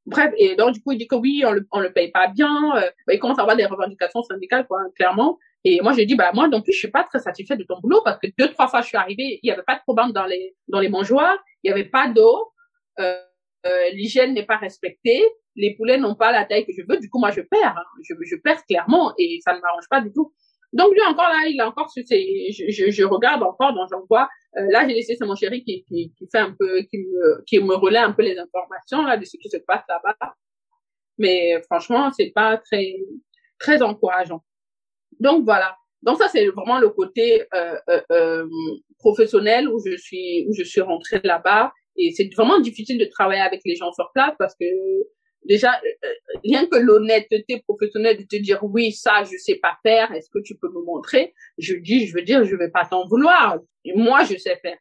Bref, 0.06 0.34
et 0.38 0.56
donc, 0.56 0.74
du 0.74 0.82
coup, 0.82 0.92
il 0.92 0.98
dit 0.98 1.08
que 1.08 1.16
oui, 1.16 1.44
on 1.46 1.52
le, 1.52 1.68
on 1.72 1.80
le 1.80 1.94
paye 1.94 2.12
pas 2.12 2.28
bien. 2.28 2.76
Euh, 2.78 2.90
bah, 3.06 3.14
il 3.14 3.20
commence 3.20 3.38
à 3.40 3.42
avoir 3.42 3.58
des 3.58 3.66
revendications 3.66 4.24
syndicales, 4.24 4.66
quoi, 4.68 4.80
clairement. 4.96 5.38
Et 5.64 5.82
moi, 5.82 5.94
je 5.94 6.02
dis, 6.02 6.16
bah, 6.16 6.32
moi, 6.34 6.48
non 6.48 6.62
plus, 6.62 6.74
je 6.74 6.80
suis 6.80 6.92
pas 6.92 7.04
très 7.04 7.20
satisfaite 7.20 7.60
de 7.60 7.64
ton 7.64 7.80
boulot 7.80 8.02
parce 8.04 8.18
que 8.20 8.28
deux, 8.38 8.50
trois 8.50 8.68
fois, 8.68 8.82
je 8.82 8.88
suis 8.88 8.98
arrivée, 8.98 9.40
il 9.44 9.48
y 9.48 9.52
avait 9.52 9.64
pas 9.64 9.76
de 9.76 9.82
problème 9.82 10.12
dans 10.12 10.26
les, 10.26 10.56
dans 10.68 10.80
les 10.80 10.90
mangeoires, 10.90 11.38
il 11.64 11.70
y 11.70 11.72
avait 11.72 11.90
pas 11.90 12.08
d'eau, 12.08 12.52
euh, 13.00 13.18
euh, 13.66 13.90
l'hygiène 13.94 14.34
n'est 14.34 14.46
pas 14.46 14.58
respectée, 14.58 15.22
les 15.56 15.76
poulets 15.76 15.98
n'ont 15.98 16.16
pas 16.16 16.32
la 16.32 16.46
taille 16.46 16.66
que 16.66 16.72
je 16.72 16.82
veux, 16.88 16.98
du 16.98 17.10
coup, 17.10 17.20
moi, 17.20 17.32
je 17.32 17.42
perds, 17.42 17.76
hein. 17.78 18.02
je, 18.08 18.14
je 18.24 18.36
perds 18.38 18.64
clairement 18.66 19.14
et 19.18 19.40
ça 19.44 19.54
ne 19.54 19.60
m'arrange 19.60 19.90
pas 19.90 20.00
du 20.02 20.14
tout. 20.14 20.34
Donc, 20.74 20.92
lui, 20.94 21.02
encore 21.02 21.30
là, 21.30 21.48
il 21.48 21.60
a 21.62 21.68
encore 21.68 21.90
sur 21.90 22.04
ses, 22.06 22.52
je, 22.52 22.70
je, 22.70 22.92
je 22.92 23.04
regarde 23.04 23.42
encore, 23.44 23.74
donc 23.74 23.90
j'en 23.92 24.06
vois, 24.08 24.30
euh, 24.58 24.68
là, 24.70 24.88
j'ai 24.88 24.94
laissé, 24.94 25.16
c'est 25.16 25.26
mon 25.26 25.36
chéri 25.36 25.64
qui, 25.64 25.84
qui, 25.86 26.14
qui 26.18 26.28
fait 26.32 26.40
un 26.40 26.56
peu, 26.58 26.82
qui 26.84 27.00
me, 27.00 27.44
qui 27.46 27.60
me 27.60 27.76
relaie 27.76 27.98
un 27.98 28.12
peu 28.12 28.22
les 28.22 28.38
informations, 28.38 29.04
là, 29.04 29.18
de 29.18 29.26
ce 29.26 29.38
qui 29.38 29.50
se 29.50 29.58
passe 29.58 29.84
là-bas. 29.90 30.34
Mais 31.18 31.62
franchement, 31.64 32.12
c'est 32.16 32.32
pas 32.34 32.58
très, 32.58 32.96
très 33.60 33.82
encourageant. 33.82 34.44
Donc 35.20 35.44
voilà. 35.44 35.76
Donc 36.02 36.18
ça 36.18 36.30
c'est 36.30 36.48
vraiment 36.48 36.80
le 36.80 36.90
côté 36.90 37.44
euh, 37.54 37.76
euh, 37.90 38.02
euh, 38.12 38.48
professionnel 39.00 39.68
où 39.68 39.80
je 39.86 39.98
suis 39.98 40.46
où 40.48 40.54
je 40.54 40.64
suis 40.64 40.82
rentrée 40.82 41.20
là-bas 41.24 41.74
et 41.98 42.12
c'est 42.12 42.30
vraiment 42.34 42.60
difficile 42.60 42.98
de 42.98 43.06
travailler 43.06 43.42
avec 43.42 43.62
les 43.66 43.76
gens 43.76 43.92
sur 43.92 44.10
place 44.14 44.34
parce 44.40 44.56
que 44.56 44.66
déjà 45.46 45.74
euh, 45.74 46.08
rien 46.44 46.66
que 46.66 46.78
l'honnêteté 46.78 47.62
professionnelle 47.68 48.18
de 48.18 48.24
te 48.24 48.36
dire 48.36 48.60
oui 48.64 48.92
ça 48.92 49.24
je 49.24 49.38
sais 49.38 49.56
pas 49.56 49.78
faire 49.84 50.12
est-ce 50.14 50.30
que 50.30 50.40
tu 50.40 50.56
peux 50.56 50.70
me 50.70 50.84
montrer? 50.84 51.34
Je 51.58 51.76
dis 51.76 52.08
je 52.08 52.16
veux 52.16 52.24
dire 52.24 52.44
je 52.46 52.56
vais 52.56 52.70
pas 52.70 52.86
t'en 52.86 53.08
vouloir. 53.08 53.60
Moi 53.96 54.24
je 54.24 54.38
sais 54.38 54.58
faire. 54.58 54.78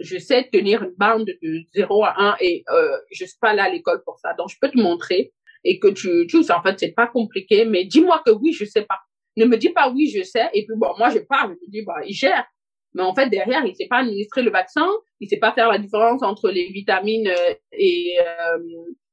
Je 0.00 0.18
sais 0.18 0.48
tenir 0.52 0.82
une 0.82 0.94
bande 0.96 1.26
de 1.26 1.60
0 1.74 2.04
à 2.04 2.14
1 2.18 2.36
et 2.40 2.64
euh, 2.70 2.96
je 3.12 3.24
suis 3.24 3.38
pas 3.40 3.54
là 3.54 3.64
à 3.64 3.70
l'école 3.70 4.02
pour 4.04 4.18
ça. 4.18 4.34
Donc 4.34 4.48
je 4.50 4.56
peux 4.60 4.70
te 4.70 4.78
montrer 4.78 5.32
et 5.62 5.78
que 5.78 5.88
tu 5.88 6.26
tu 6.26 6.36
en 6.50 6.62
fait 6.62 6.78
c'est 6.78 6.92
pas 6.92 7.06
compliqué. 7.06 7.64
Mais 7.64 7.84
dis-moi 7.84 8.22
que 8.24 8.32
oui 8.32 8.52
je 8.52 8.64
sais 8.64 8.82
pas. 8.82 8.98
Ne 9.36 9.46
me 9.46 9.56
dis 9.56 9.70
pas 9.70 9.90
oui, 9.90 10.12
je 10.14 10.22
sais, 10.22 10.48
et 10.52 10.64
puis 10.64 10.76
bon, 10.76 10.92
moi 10.98 11.10
je 11.10 11.18
parle, 11.18 11.56
je 11.60 11.66
me 11.66 11.70
dis, 11.70 11.82
bah, 11.82 11.96
il 12.06 12.14
gère. 12.14 12.44
Mais 12.94 13.02
en 13.02 13.14
fait, 13.14 13.28
derrière, 13.28 13.64
il 13.66 13.74
sait 13.74 13.88
pas 13.88 13.98
administrer 13.98 14.42
le 14.42 14.52
vaccin, 14.52 14.86
il 15.18 15.28
sait 15.28 15.38
pas 15.38 15.52
faire 15.52 15.68
la 15.68 15.78
différence 15.78 16.22
entre 16.22 16.48
les 16.50 16.68
vitamines 16.68 17.26
euh, 17.26 17.54
et, 17.72 18.16
euh, 18.20 18.58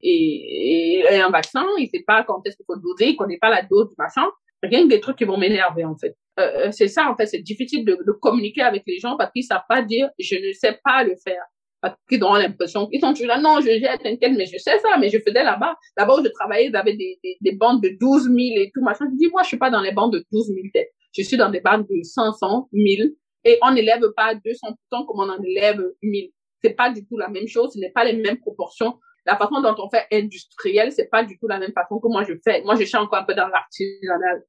et, 0.03 1.03
et, 1.09 1.21
un 1.21 1.29
vaccin, 1.29 1.65
il 1.77 1.87
sait 1.87 2.03
pas 2.05 2.23
quand 2.23 2.41
est-ce 2.45 2.55
qu'il 2.55 2.65
faut 2.65 2.77
doser, 2.77 3.09
il 3.09 3.15
connaît 3.15 3.37
pas 3.39 3.49
la 3.49 3.61
dose 3.63 3.89
du 3.89 3.95
machin. 3.97 4.27
Rien 4.63 4.83
que 4.83 4.89
des 4.89 4.99
trucs 4.99 5.17
qui 5.17 5.23
vont 5.23 5.37
m'énerver, 5.37 5.85
en 5.85 5.95
fait. 5.97 6.15
Euh, 6.39 6.69
c'est 6.71 6.87
ça, 6.87 7.09
en 7.09 7.15
fait, 7.15 7.25
c'est 7.25 7.41
difficile 7.41 7.83
de, 7.83 7.97
de, 8.05 8.11
communiquer 8.11 8.61
avec 8.61 8.83
les 8.85 8.99
gens 8.99 9.17
parce 9.17 9.31
qu'ils 9.31 9.43
savent 9.43 9.65
pas 9.67 9.81
dire, 9.81 10.09
je 10.19 10.35
ne 10.35 10.53
sais 10.53 10.79
pas 10.83 11.03
le 11.03 11.15
faire 11.23 11.43
parce 11.81 11.95
qu'ils 12.07 12.23
ont 12.23 12.35
l'impression 12.35 12.87
qu'ils 12.87 13.01
sont 13.01 13.11
toujours 13.11 13.27
là, 13.27 13.39
non, 13.39 13.59
je 13.59 13.79
gère, 13.79 13.97
t'inquiète, 13.97 14.33
mais 14.37 14.45
je 14.45 14.57
sais 14.57 14.77
ça, 14.79 14.97
mais 14.99 15.09
je 15.09 15.17
faisais 15.17 15.43
là-bas. 15.43 15.75
Là-bas 15.97 16.19
où 16.19 16.23
je 16.23 16.29
travaillais, 16.29 16.67
ils 16.67 16.75
avaient 16.75 16.95
des, 16.95 17.19
des, 17.23 17.37
des, 17.41 17.51
bandes 17.53 17.81
de 17.81 17.89
12 17.99 18.23
000 18.25 18.35
et 18.37 18.71
tout, 18.73 18.81
machin. 18.81 19.05
Je 19.11 19.17
dis, 19.17 19.29
moi, 19.31 19.41
je 19.41 19.47
suis 19.47 19.57
pas 19.57 19.71
dans 19.71 19.81
les 19.81 19.91
bandes 19.91 20.13
de 20.13 20.23
12 20.31 20.47
000 20.47 20.57
têtes. 20.73 20.91
Je 21.11 21.23
suis 21.23 21.37
dans 21.37 21.49
des 21.49 21.59
bandes 21.59 21.87
de 21.89 22.03
500, 22.03 22.69
1000. 22.71 23.15
Et 23.43 23.57
on 23.63 23.71
n'élève 23.71 24.01
pas 24.15 24.35
200% 24.35 25.05
comme 25.07 25.19
on 25.19 25.29
en 25.29 25.41
élève 25.41 25.81
1000. 26.03 26.29
C'est 26.63 26.75
pas 26.75 26.91
du 26.91 27.05
tout 27.07 27.17
la 27.17 27.27
même 27.27 27.47
chose, 27.47 27.73
ce 27.73 27.79
n'est 27.79 27.89
pas 27.89 28.03
les 28.03 28.13
mêmes 28.13 28.37
proportions. 28.37 28.99
La 29.25 29.37
façon 29.37 29.61
dont 29.61 29.75
on 29.77 29.89
fait 29.89 30.07
industriel, 30.11 30.91
c'est 30.91 31.09
pas 31.09 31.23
du 31.23 31.37
tout 31.37 31.47
la 31.47 31.59
même 31.59 31.73
façon 31.73 31.99
que 31.99 32.07
moi 32.07 32.23
je 32.23 32.33
fais. 32.43 32.61
Moi, 32.63 32.75
je 32.75 32.83
suis 32.83 32.97
encore 32.97 33.19
un 33.19 33.23
peu 33.23 33.35
dans 33.35 33.47
l'artisanal. 33.47 34.43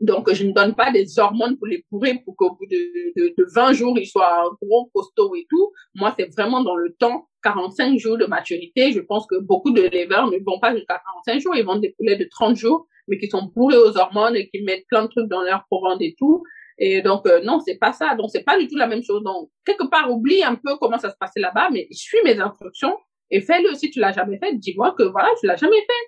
Donc, 0.00 0.32
je 0.32 0.44
ne 0.44 0.52
donne 0.52 0.74
pas 0.74 0.90
des 0.90 1.18
hormones 1.18 1.58
pour 1.58 1.66
les 1.66 1.84
pourrir 1.90 2.16
pour 2.24 2.34
qu'au 2.34 2.54
bout 2.54 2.66
de, 2.66 3.12
de, 3.20 3.34
de 3.36 3.46
20 3.54 3.74
jours, 3.74 3.98
ils 3.98 4.06
soient 4.06 4.50
gros, 4.62 4.90
costauds 4.94 5.34
et 5.34 5.46
tout. 5.50 5.72
Moi, 5.94 6.14
c'est 6.18 6.32
vraiment 6.34 6.62
dans 6.62 6.76
le 6.76 6.94
temps, 6.94 7.28
45 7.42 7.98
jours 7.98 8.16
de 8.16 8.24
maturité. 8.24 8.92
Je 8.92 9.00
pense 9.00 9.26
que 9.26 9.38
beaucoup 9.38 9.70
de 9.70 9.82
leveurs 9.82 10.30
ne 10.30 10.38
vont 10.44 10.58
pas 10.60 10.74
jusqu'à 10.74 11.02
45 11.26 11.40
jours. 11.40 11.54
Ils 11.56 11.64
vendent 11.64 11.82
des 11.82 11.94
poulets 11.98 12.16
de 12.16 12.26
30 12.30 12.56
jours, 12.56 12.86
mais 13.06 13.18
qui 13.18 13.28
sont 13.28 13.50
bourrés 13.54 13.76
aux 13.76 13.98
hormones 13.98 14.34
et 14.34 14.48
qui 14.48 14.62
mettent 14.62 14.86
plein 14.88 15.02
de 15.02 15.08
trucs 15.08 15.28
dans 15.28 15.42
leur 15.42 15.64
provende 15.66 16.00
et 16.00 16.14
tout. 16.18 16.42
Et 16.78 17.02
donc, 17.02 17.26
euh, 17.26 17.42
non, 17.42 17.60
c'est 17.60 17.76
pas 17.76 17.92
ça. 17.92 18.14
Donc, 18.14 18.30
c'est 18.30 18.44
pas 18.44 18.58
du 18.58 18.68
tout 18.68 18.76
la 18.76 18.86
même 18.86 19.02
chose. 19.02 19.22
Donc, 19.22 19.50
quelque 19.64 19.88
part, 19.88 20.10
oublie 20.10 20.42
un 20.42 20.54
peu 20.54 20.76
comment 20.80 20.98
ça 20.98 21.10
se 21.10 21.16
passait 21.20 21.40
là-bas, 21.40 21.68
mais 21.70 21.86
suis 21.92 22.18
mes 22.24 22.40
instructions 22.40 22.96
et 23.32 23.40
fais-le. 23.40 23.74
Si 23.74 23.90
tu 23.90 23.98
l'as 23.98 24.12
jamais 24.12 24.38
fait, 24.38 24.54
dis-moi 24.54 24.94
que 24.96 25.02
voilà, 25.04 25.28
tu 25.40 25.46
l'as 25.46 25.56
jamais 25.56 25.80
fait 25.80 26.02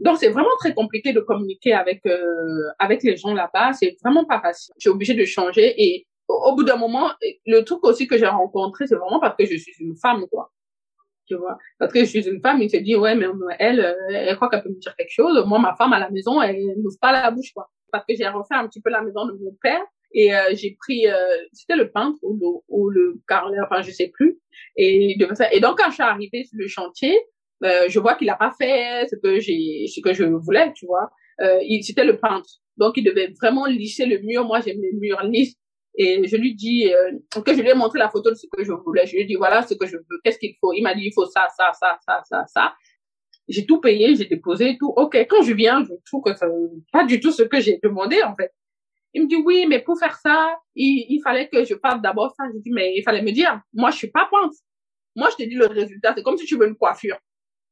Donc 0.00 0.18
c'est 0.18 0.28
vraiment 0.28 0.56
très 0.58 0.74
compliqué 0.74 1.12
de 1.12 1.20
communiquer 1.20 1.72
avec 1.72 2.04
euh, 2.04 2.68
avec 2.78 3.02
les 3.02 3.16
gens 3.16 3.32
là-bas. 3.32 3.72
C'est 3.72 3.96
vraiment 4.04 4.26
pas 4.26 4.40
facile. 4.40 4.74
Je 4.76 4.82
suis 4.82 4.90
obligée 4.90 5.14
de 5.14 5.24
changer 5.24 5.74
et 5.82 6.06
au, 6.28 6.54
bout 6.54 6.64
d'un 6.64 6.76
moment, 6.76 7.10
le 7.46 7.62
truc 7.62 7.82
aussi 7.84 8.06
que 8.06 8.18
j'ai 8.18 8.26
rencontré, 8.26 8.86
c'est 8.86 8.96
vraiment 8.96 9.18
parce 9.18 9.34
que 9.34 9.46
je 9.46 9.56
suis 9.56 9.72
une 9.80 9.96
femme, 9.96 10.26
quoi. 10.30 10.52
Tu 11.26 11.34
vois, 11.36 11.56
parce 11.78 11.92
que 11.92 12.00
je 12.00 12.04
suis 12.04 12.26
une 12.28 12.40
femme, 12.40 12.60
il 12.60 12.70
se 12.70 12.76
dit 12.78 12.96
ouais, 12.96 13.14
mais 13.14 13.26
elle, 13.58 13.80
euh, 13.80 13.94
elle 14.10 14.36
croit 14.36 14.50
qu'elle 14.50 14.62
peut 14.62 14.70
me 14.70 14.78
dire 14.78 14.94
quelque 14.96 15.12
chose. 15.12 15.42
Moi, 15.46 15.58
ma 15.58 15.74
femme 15.76 15.92
à 15.92 15.98
la 15.98 16.10
maison, 16.10 16.40
elle 16.42 16.58
n'ouvre 16.78 16.98
pas 17.00 17.12
la 17.12 17.30
bouche, 17.30 17.52
quoi. 17.54 17.70
Parce 17.92 18.04
que 18.06 18.14
j'ai 18.14 18.26
refait 18.28 18.54
un 18.54 18.66
petit 18.66 18.80
peu 18.80 18.90
la 18.90 19.02
maison 19.02 19.26
de 19.26 19.32
mon 19.32 19.54
père 19.62 19.82
et 20.12 20.34
euh, 20.34 20.54
j'ai 20.54 20.76
pris, 20.78 21.06
euh, 21.06 21.14
c'était 21.52 21.76
le 21.76 21.90
peintre 21.90 22.18
ou 22.22 22.36
le, 22.40 22.46
ou 22.68 22.88
le 22.88 23.20
carreleur, 23.28 23.66
enfin 23.70 23.82
je 23.82 23.90
sais 23.90 24.08
plus. 24.08 24.38
Et 24.76 25.16
de 25.18 25.34
ça. 25.34 25.52
Et 25.52 25.60
donc 25.60 25.78
quand 25.78 25.88
je 25.90 25.94
suis 25.94 26.02
arrivée 26.02 26.44
sur 26.44 26.58
le 26.58 26.66
chantier, 26.66 27.18
euh, 27.64 27.86
je 27.88 27.98
vois 27.98 28.14
qu'il 28.14 28.30
a 28.30 28.36
pas 28.36 28.52
fait 28.58 29.06
ce 29.10 29.16
que 29.16 29.40
j'ai, 29.40 29.86
ce 29.86 30.00
que 30.00 30.12
je 30.14 30.24
voulais, 30.24 30.72
tu 30.74 30.86
vois. 30.86 31.10
Euh, 31.40 31.58
il, 31.62 31.82
c'était 31.84 32.04
le 32.04 32.18
peintre, 32.18 32.48
donc 32.76 32.96
il 32.96 33.04
devait 33.04 33.32
vraiment 33.40 33.66
lisser 33.66 34.06
le 34.06 34.18
mur. 34.20 34.44
Moi 34.44 34.60
j'aime 34.60 34.80
les 34.80 34.92
murs 34.92 35.22
lisses. 35.24 35.56
Et 36.00 36.28
je 36.28 36.36
lui 36.36 36.54
dis 36.54 36.92
euh, 36.92 37.10
que 37.44 37.54
je 37.54 37.60
lui 37.60 37.70
ai 37.70 37.74
montré 37.74 37.98
la 37.98 38.08
photo 38.08 38.30
de 38.30 38.36
ce 38.36 38.46
que 38.52 38.62
je 38.62 38.72
voulais. 38.72 39.04
Je 39.06 39.14
lui 39.14 39.22
ai 39.22 39.24
dit 39.24 39.34
voilà 39.34 39.62
ce 39.62 39.74
que 39.74 39.84
je 39.84 39.96
veux, 39.96 40.20
qu'est-ce 40.22 40.38
qu'il 40.38 40.54
faut? 40.60 40.72
Il 40.72 40.82
m'a 40.82 40.94
dit 40.94 41.02
il 41.06 41.12
faut 41.12 41.26
ça, 41.26 41.48
ça, 41.56 41.72
ça, 41.72 41.98
ça, 42.06 42.22
ça, 42.24 42.44
ça. 42.46 42.74
J'ai 43.48 43.66
tout 43.66 43.80
payé, 43.80 44.14
j'ai 44.14 44.26
déposé 44.26 44.76
tout. 44.78 44.92
Ok, 44.96 45.16
quand 45.28 45.42
je 45.42 45.54
viens, 45.54 45.82
je 45.82 45.94
trouve 46.06 46.22
que 46.22 46.34
ça 46.36 46.46
pas 46.92 47.04
du 47.04 47.18
tout 47.18 47.32
ce 47.32 47.42
que 47.42 47.60
j'ai 47.60 47.80
demandé 47.82 48.22
en 48.22 48.36
fait. 48.36 48.52
Il 49.14 49.22
me 49.22 49.28
dit 49.28 49.36
oui, 49.36 49.66
mais 49.66 49.80
pour 49.80 49.98
faire 49.98 50.16
ça, 50.16 50.58
il, 50.74 51.06
il 51.08 51.20
fallait 51.22 51.48
que 51.48 51.64
je 51.64 51.74
fasse 51.76 52.00
d'abord 52.00 52.34
ça. 52.36 52.44
Je 52.52 52.58
dis 52.58 52.70
mais 52.70 52.94
il 52.96 53.02
fallait 53.02 53.22
me 53.22 53.32
dire. 53.32 53.60
Moi 53.72 53.90
je 53.90 53.96
suis 53.96 54.10
pas 54.10 54.28
peintre. 54.30 54.56
Moi 55.16 55.28
je 55.30 55.42
te 55.42 55.48
dis 55.48 55.54
le 55.54 55.66
résultat. 55.66 56.14
C'est 56.16 56.22
comme 56.22 56.36
si 56.36 56.46
tu 56.46 56.56
veux 56.56 56.66
une 56.66 56.76
coiffure. 56.76 57.18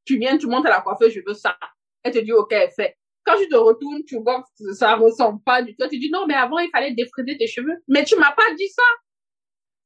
Tu 0.05 0.19
viens, 0.19 0.39
tu 0.39 0.47
montes 0.47 0.67
à 0.67 0.71
la 0.71 0.81
coiffeuse, 0.81 1.13
je 1.13 1.21
veux 1.27 1.35
ça. 1.35 1.57
Elle 2.03 2.13
te 2.13 2.19
dit 2.19 2.33
ok, 2.33 2.55
fait. 2.75 2.97
Quand 3.25 3.37
tu 3.39 3.49
te 3.49 3.57
retournes, 3.57 4.05
tu 4.07 4.21
vois 4.21 4.45
que 4.57 4.73
ça 4.73 4.95
ressemble 4.95 5.43
pas 5.43 5.61
du 5.61 5.75
tout. 5.77 5.89
Tu 5.89 5.99
dis 5.99 6.11
non, 6.11 6.27
mais 6.27 6.35
avant 6.35 6.59
il 6.59 6.71
fallait 6.71 6.95
défriser 6.95 7.37
tes 7.37 7.47
cheveux. 7.47 7.83
Mais 7.89 8.05
tu 8.05 8.17
m'as 8.17 8.33
pas 8.33 8.55
dit 8.57 8.69
ça. 8.69 8.83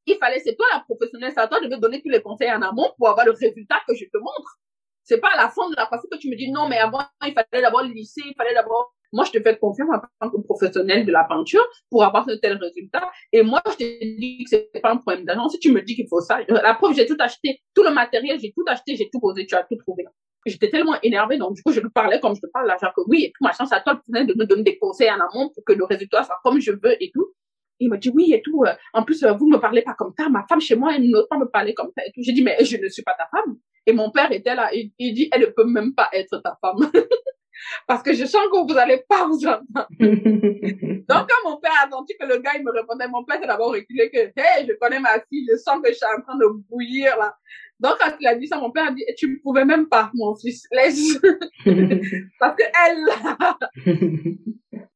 Il 0.07 0.17
fallait, 0.17 0.41
c'est 0.41 0.57
toi 0.57 0.67
la 0.73 0.81
professionnelle, 0.81 1.33
c'est 1.35 1.41
à 1.41 1.49
toi 1.49 1.61
de 1.61 1.69
me 1.69 1.77
donner 1.77 2.03
tous 2.03 2.09
les 2.09 2.23
conseils 2.23 2.51
en 2.51 2.63
amont 2.63 2.93
pour 2.97 3.09
avoir 3.09 3.27
le 3.27 3.33
résultat 3.33 3.77
que 3.87 3.95
je 3.95 4.05
te 4.05 4.19
montre. 4.19 4.59
C'est 5.05 5.19
pas 5.19 5.31
à 5.35 5.37
la 5.37 5.49
fin 5.49 5.69
de 5.71 5.77
la 5.77 5.87
coiffure 5.87 6.09
que 6.11 6.19
tu 6.19 6.29
me 6.29 6.37
dis 6.37 6.51
non, 6.51 6.69
mais 6.69 6.79
avant 6.79 7.01
il 7.27 7.33
fallait 7.33 7.63
d'abord 7.63 7.83
lisser, 7.83 8.23
il 8.25 8.35
fallait 8.37 8.55
d'abord 8.55 8.95
moi, 9.13 9.25
je 9.25 9.33
te 9.33 9.43
fais 9.43 9.57
confiance 9.59 9.89
en 9.91 10.01
tant 10.29 10.31
que 10.31 10.41
professionnel 10.43 11.05
de 11.05 11.13
la 11.13 11.25
peinture 11.25 11.67
pour 11.91 12.05
avoir 12.05 12.25
ce 12.29 12.35
tel 12.37 12.57
résultat. 12.57 13.11
Et 13.33 13.43
moi, 13.43 13.61
je 13.67 13.73
te 13.73 14.19
dis 14.19 14.45
que 14.45 14.51
c'est 14.51 14.81
pas 14.81 14.93
un 14.93 14.97
problème 14.97 15.25
d'argent. 15.25 15.49
Si 15.49 15.59
tu 15.59 15.73
me 15.73 15.83
dis 15.83 15.95
qu'il 15.95 16.09
faut 16.09 16.21
ça, 16.21 16.39
la 16.49 16.75
preuve, 16.75 16.95
j'ai 16.95 17.07
tout 17.07 17.17
acheté, 17.19 17.61
tout 17.75 17.83
le 17.83 17.91
matériel, 17.91 18.39
j'ai 18.41 18.53
tout 18.53 18.65
acheté, 18.67 18.97
j'ai 18.97 19.09
tout 19.11 19.21
posé, 19.21 19.47
tu 19.47 19.55
as 19.55 19.65
tout 19.65 19.77
trouvé. 19.77 20.05
J'étais 20.47 20.71
tellement 20.71 20.97
énervée, 21.03 21.37
donc 21.37 21.55
du 21.55 21.63
coup, 21.63 21.71
je 21.71 21.81
lui 21.81 21.91
parlais 21.91 22.19
comme 22.19 22.35
je 22.35 22.41
te 22.41 22.47
parle 22.47 22.67
là, 22.67 22.77
genre 22.81 22.95
que 22.97 23.03
oui, 23.09 23.25
et 23.25 23.29
tout 23.29 23.45
machin, 23.45 23.67
c'est 23.67 23.75
à 23.75 23.81
toi 23.81 24.01
de 24.09 24.35
me 24.35 24.45
donner 24.45 24.63
des 24.63 24.79
conseils 24.79 25.11
en 25.11 25.21
amont 25.21 25.51
pour 25.51 25.63
que 25.67 25.75
le 25.75 25.85
résultat 25.85 26.23
soit 26.25 26.39
comme 26.43 26.61
je 26.61 26.73
veux 26.73 27.03
et 27.03 27.11
tout. 27.13 27.35
Il 27.79 27.91
me 27.91 27.97
dit 27.97 28.11
oui 28.15 28.33
et 28.33 28.43
tout. 28.43 28.63
En 28.93 29.05
plus, 29.05 29.25
vous 29.25 29.49
ne 29.49 29.57
me 29.57 29.61
parlez 29.61 29.83
pas 29.83 29.95
comme 29.95 30.13
ça. 30.19 30.29
Ma 30.29 30.45
femme 30.47 30.61
chez 30.61 30.77
moi, 30.77 30.95
elle 30.95 31.09
ne 31.09 31.23
pas 31.29 31.39
me 31.39 31.47
parler 31.47 31.75
comme 31.75 31.91
ça 31.97 32.05
et 32.07 32.13
tout. 32.13 32.21
J'ai 32.23 32.33
dit 32.33 32.43
mais 32.43 32.57
je 32.63 32.77
ne 32.77 32.89
suis 32.89 33.03
pas 33.03 33.15
ta 33.15 33.27
femme. 33.27 33.57
Et 33.87 33.93
mon 33.93 34.11
père 34.11 34.31
était 34.33 34.55
là. 34.55 34.71
Il, 34.75 34.93
il 34.99 35.15
dit 35.15 35.29
elle 35.33 35.43
ne 35.43 35.47
peut 35.47 35.65
même 35.65 35.95
pas 35.95 36.09
être 36.13 36.41
ta 36.43 36.59
femme. 36.61 36.91
parce 37.87 38.03
que 38.03 38.13
je 38.13 38.25
sens 38.25 38.43
que 38.53 38.59
vous 38.59 38.75
n'allez 38.75 39.03
pas 39.09 39.27
vous 39.27 39.47
entendre. 39.47 39.89
Donc, 40.01 41.29
quand 41.29 41.51
mon 41.51 41.57
père 41.59 41.73
a 41.85 41.91
senti 41.91 42.15
que 42.19 42.27
le 42.27 42.39
gars, 42.39 42.53
il 42.57 42.65
me 42.65 42.73
répondait, 42.73 43.09
mon 43.09 43.25
père 43.25 43.41
s'est 43.41 43.47
d'abord 43.47 43.73
reculé 43.73 44.11
que, 44.11 44.19
hey, 44.37 44.67
je 44.67 44.73
connais 44.81 45.01
ma 45.01 45.21
fille, 45.29 45.47
je 45.51 45.57
sens 45.57 45.81
que 45.83 45.91
je 45.91 45.95
suis 45.97 46.07
en 46.07 46.21
train 46.23 46.37
de 46.37 46.47
bouillir, 46.69 47.17
là. 47.19 47.35
Donc, 47.79 47.97
quand 47.99 48.13
il 48.21 48.27
a 48.27 48.35
dit 48.35 48.47
ça, 48.47 48.59
mon 48.59 48.71
père 48.71 48.89
a 48.89 48.93
dit, 48.93 49.05
tu 49.17 49.31
ne 49.31 49.37
pouvais 49.43 49.65
même 49.65 49.89
pas, 49.89 50.11
mon 50.15 50.37
fils, 50.37 50.67
laisse. 50.71 51.19
parce 52.39 52.57
que 52.57 52.65
elle, 52.87 53.05
là. 53.07 53.59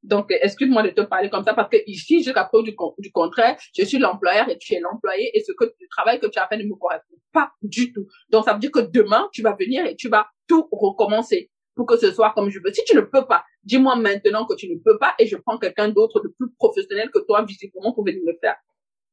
Donc, 0.03 0.27
excuse-moi 0.31 0.83
de 0.83 0.91
te 0.91 1.01
parler 1.01 1.31
comme 1.31 1.45
ça 1.45 1.55
parce 1.55 1.71
que 1.71 1.79
ici, 1.87 2.23
jusqu'à 2.23 2.45
preuve 2.45 2.65
du, 2.65 2.77
du 2.99 3.11
contraire, 3.11 3.57
je 3.77 3.85
suis 3.85 3.99
l'employeur 3.99 4.49
et 4.51 4.59
tu 4.59 4.75
es 4.75 4.81
l'employé 4.81 5.31
et 5.35 5.41
ce 5.41 5.53
que 5.53 5.65
le 5.65 5.89
travail 5.91 6.21
que 6.21 6.27
tu 6.27 6.39
as 6.39 6.47
fait 6.47 6.59
ne 6.59 6.65
me 6.65 6.75
correspond 6.75 7.17
pas 7.33 7.51
du 7.63 7.93
tout. 7.93 8.07
Donc, 8.31 8.45
ça 8.45 8.53
veut 8.53 8.61
dire 8.61 8.71
que 8.71 8.81
demain, 8.81 9.29
tu 9.33 9.43
vas 9.43 9.57
venir 9.59 9.85
et 9.87 9.97
tu 9.97 10.09
vas 10.09 10.27
tout 10.47 10.69
recommencer 10.71 11.51
pour 11.75 11.87
que 11.87 11.97
ce 11.97 12.13
soit 12.13 12.33
comme 12.35 12.51
je 12.51 12.59
veux. 12.59 12.73
Si 12.73 12.85
tu 12.85 12.97
ne 12.97 13.03
peux 13.03 13.27
pas, 13.27 13.45
dis-moi 13.63 13.97
maintenant 13.97 14.47
que 14.47 14.55
tu 14.55 14.69
ne 14.69 14.79
peux 14.79 14.99
pas 14.99 15.15
et 15.19 15.27
je 15.27 15.37
prends 15.37 15.59
quelqu'un 15.59 15.89
d'autre 15.89 16.21
de 16.21 16.29
plus 16.29 16.51
professionnel 16.59 17.11
que 17.11 17.21
toi, 17.27 17.45
visiblement, 17.45 17.93
pour 17.93 18.05
venir 18.05 18.23
le 18.25 18.37
faire. 18.41 18.57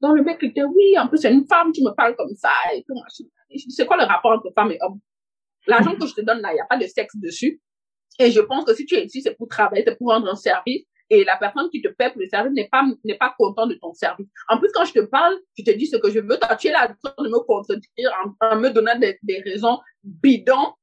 Donc 0.01 0.17
le 0.17 0.23
mec 0.23 0.41
était, 0.43 0.63
oui, 0.63 0.97
en 0.97 1.07
plus 1.07 1.19
c'est 1.19 1.31
une 1.31 1.45
femme, 1.47 1.71
tu 1.71 1.83
me 1.83 1.91
parles 1.91 2.15
comme 2.15 2.35
ça 2.35 2.51
et 2.73 2.83
tout. 2.83 2.95
C'est 3.69 3.85
quoi 3.85 3.97
le 3.97 4.03
rapport 4.03 4.31
entre 4.31 4.51
femme 4.55 4.71
et 4.71 4.77
homme? 4.81 4.99
L'argent 5.67 5.95
que 5.95 6.07
je 6.07 6.15
te 6.15 6.21
donne 6.21 6.41
là, 6.41 6.51
il 6.51 6.55
n'y 6.55 6.59
a 6.61 6.65
pas 6.65 6.77
de 6.77 6.87
sexe 6.87 7.15
dessus. 7.17 7.61
Et 8.19 8.31
je 8.31 8.41
pense 8.41 8.65
que 8.65 8.73
si 8.73 8.85
tu 8.85 8.95
es 8.95 9.05
ici, 9.05 9.21
c'est 9.21 9.35
pour 9.35 9.47
travailler, 9.47 9.83
c'est 9.85 9.97
pour 9.97 10.09
rendre 10.09 10.27
un 10.27 10.35
service. 10.35 10.85
Et 11.09 11.23
la 11.25 11.35
personne 11.35 11.69
qui 11.69 11.81
te 11.81 11.89
paie 11.89 12.09
pour 12.09 12.21
le 12.21 12.27
service 12.29 12.53
n'est 12.53 12.69
pas 12.69 12.83
n'est 13.03 13.17
pas 13.17 13.35
content 13.37 13.67
de 13.67 13.75
ton 13.75 13.93
service. 13.93 14.27
En 14.47 14.57
plus, 14.57 14.69
quand 14.73 14.85
je 14.85 14.93
te 14.93 15.01
parle, 15.01 15.37
je 15.57 15.63
te 15.63 15.71
dis 15.71 15.85
ce 15.85 15.97
que 15.97 16.09
je 16.09 16.19
veux. 16.19 16.37
Toi, 16.37 16.55
tu 16.55 16.67
es 16.67 16.71
là 16.71 16.87
de 16.87 17.29
me 17.29 17.45
contredire, 17.45 18.11
en, 18.23 18.47
en 18.47 18.59
me 18.59 18.69
donnant 18.69 18.97
des, 18.97 19.19
des 19.21 19.39
raisons 19.41 19.77
bidons 20.03 20.73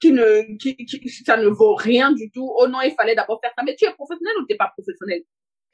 qui 0.00 0.12
ne, 0.12 0.56
qui, 0.58 0.76
qui, 0.76 1.08
ça 1.08 1.36
ne 1.36 1.48
vaut 1.48 1.74
rien 1.74 2.12
du 2.12 2.30
tout. 2.30 2.50
Oh 2.56 2.68
non, 2.68 2.80
il 2.82 2.92
fallait 2.92 3.14
d'abord 3.14 3.40
faire 3.42 3.52
ça. 3.56 3.64
Mais 3.64 3.74
tu 3.76 3.84
es 3.84 3.92
professionnel 3.92 4.34
ou 4.40 4.46
tu 4.46 4.54
n'es 4.54 4.56
pas 4.56 4.72
professionnel? 4.76 5.22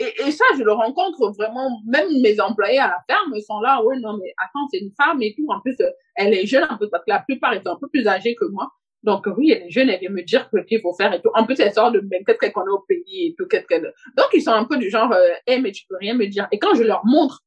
Et, 0.00 0.12
et 0.26 0.30
ça, 0.32 0.44
je 0.58 0.64
le 0.64 0.72
rencontre 0.72 1.30
vraiment, 1.36 1.70
même 1.86 2.08
mes 2.20 2.40
employés 2.40 2.80
à 2.80 2.88
la 2.88 2.98
ferme, 3.08 3.32
sont 3.40 3.60
là, 3.60 3.82
ouais, 3.84 3.98
non, 4.00 4.16
mais 4.16 4.32
attends, 4.38 4.66
c'est 4.70 4.78
une 4.78 4.92
femme 5.00 5.22
et 5.22 5.34
tout. 5.36 5.46
En 5.48 5.60
plus, 5.60 5.76
elle 6.16 6.34
est 6.34 6.46
jeune 6.46 6.66
un 6.68 6.76
peu, 6.76 6.88
parce 6.90 7.04
que 7.04 7.10
la 7.10 7.20
plupart 7.20 7.52
étaient 7.52 7.68
un 7.68 7.78
peu 7.80 7.88
plus 7.88 8.06
âgées 8.06 8.34
que 8.34 8.44
moi. 8.46 8.68
Donc, 9.04 9.26
oui, 9.36 9.52
elle 9.52 9.64
est 9.64 9.70
jeune, 9.70 9.90
elle 9.90 10.00
vient 10.00 10.10
me 10.10 10.22
dire 10.22 10.48
ce 10.52 10.60
qu'il 10.62 10.80
faut 10.80 10.94
faire 10.94 11.12
et 11.12 11.20
tout. 11.20 11.30
En 11.34 11.44
plus, 11.44 11.60
elle 11.60 11.72
sort 11.72 11.92
de 11.92 12.00
ben, 12.00 12.24
qu'est-ce 12.24 12.38
qu'elle 12.38 12.52
connaît 12.52 12.72
au 12.72 12.84
pays 12.88 13.28
et 13.28 13.34
tout, 13.38 13.46
qu'est-ce 13.46 13.66
qu'elle... 13.66 13.92
Donc, 14.16 14.28
ils 14.32 14.42
sont 14.42 14.52
un 14.52 14.64
peu 14.64 14.78
du 14.78 14.88
genre, 14.90 15.14
hey, 15.46 15.60
mais 15.60 15.70
tu 15.72 15.84
peux 15.86 15.96
rien 16.00 16.14
me 16.14 16.26
dire. 16.26 16.48
Et 16.50 16.58
quand 16.58 16.74
je 16.74 16.82
leur 16.82 17.04
montre 17.04 17.44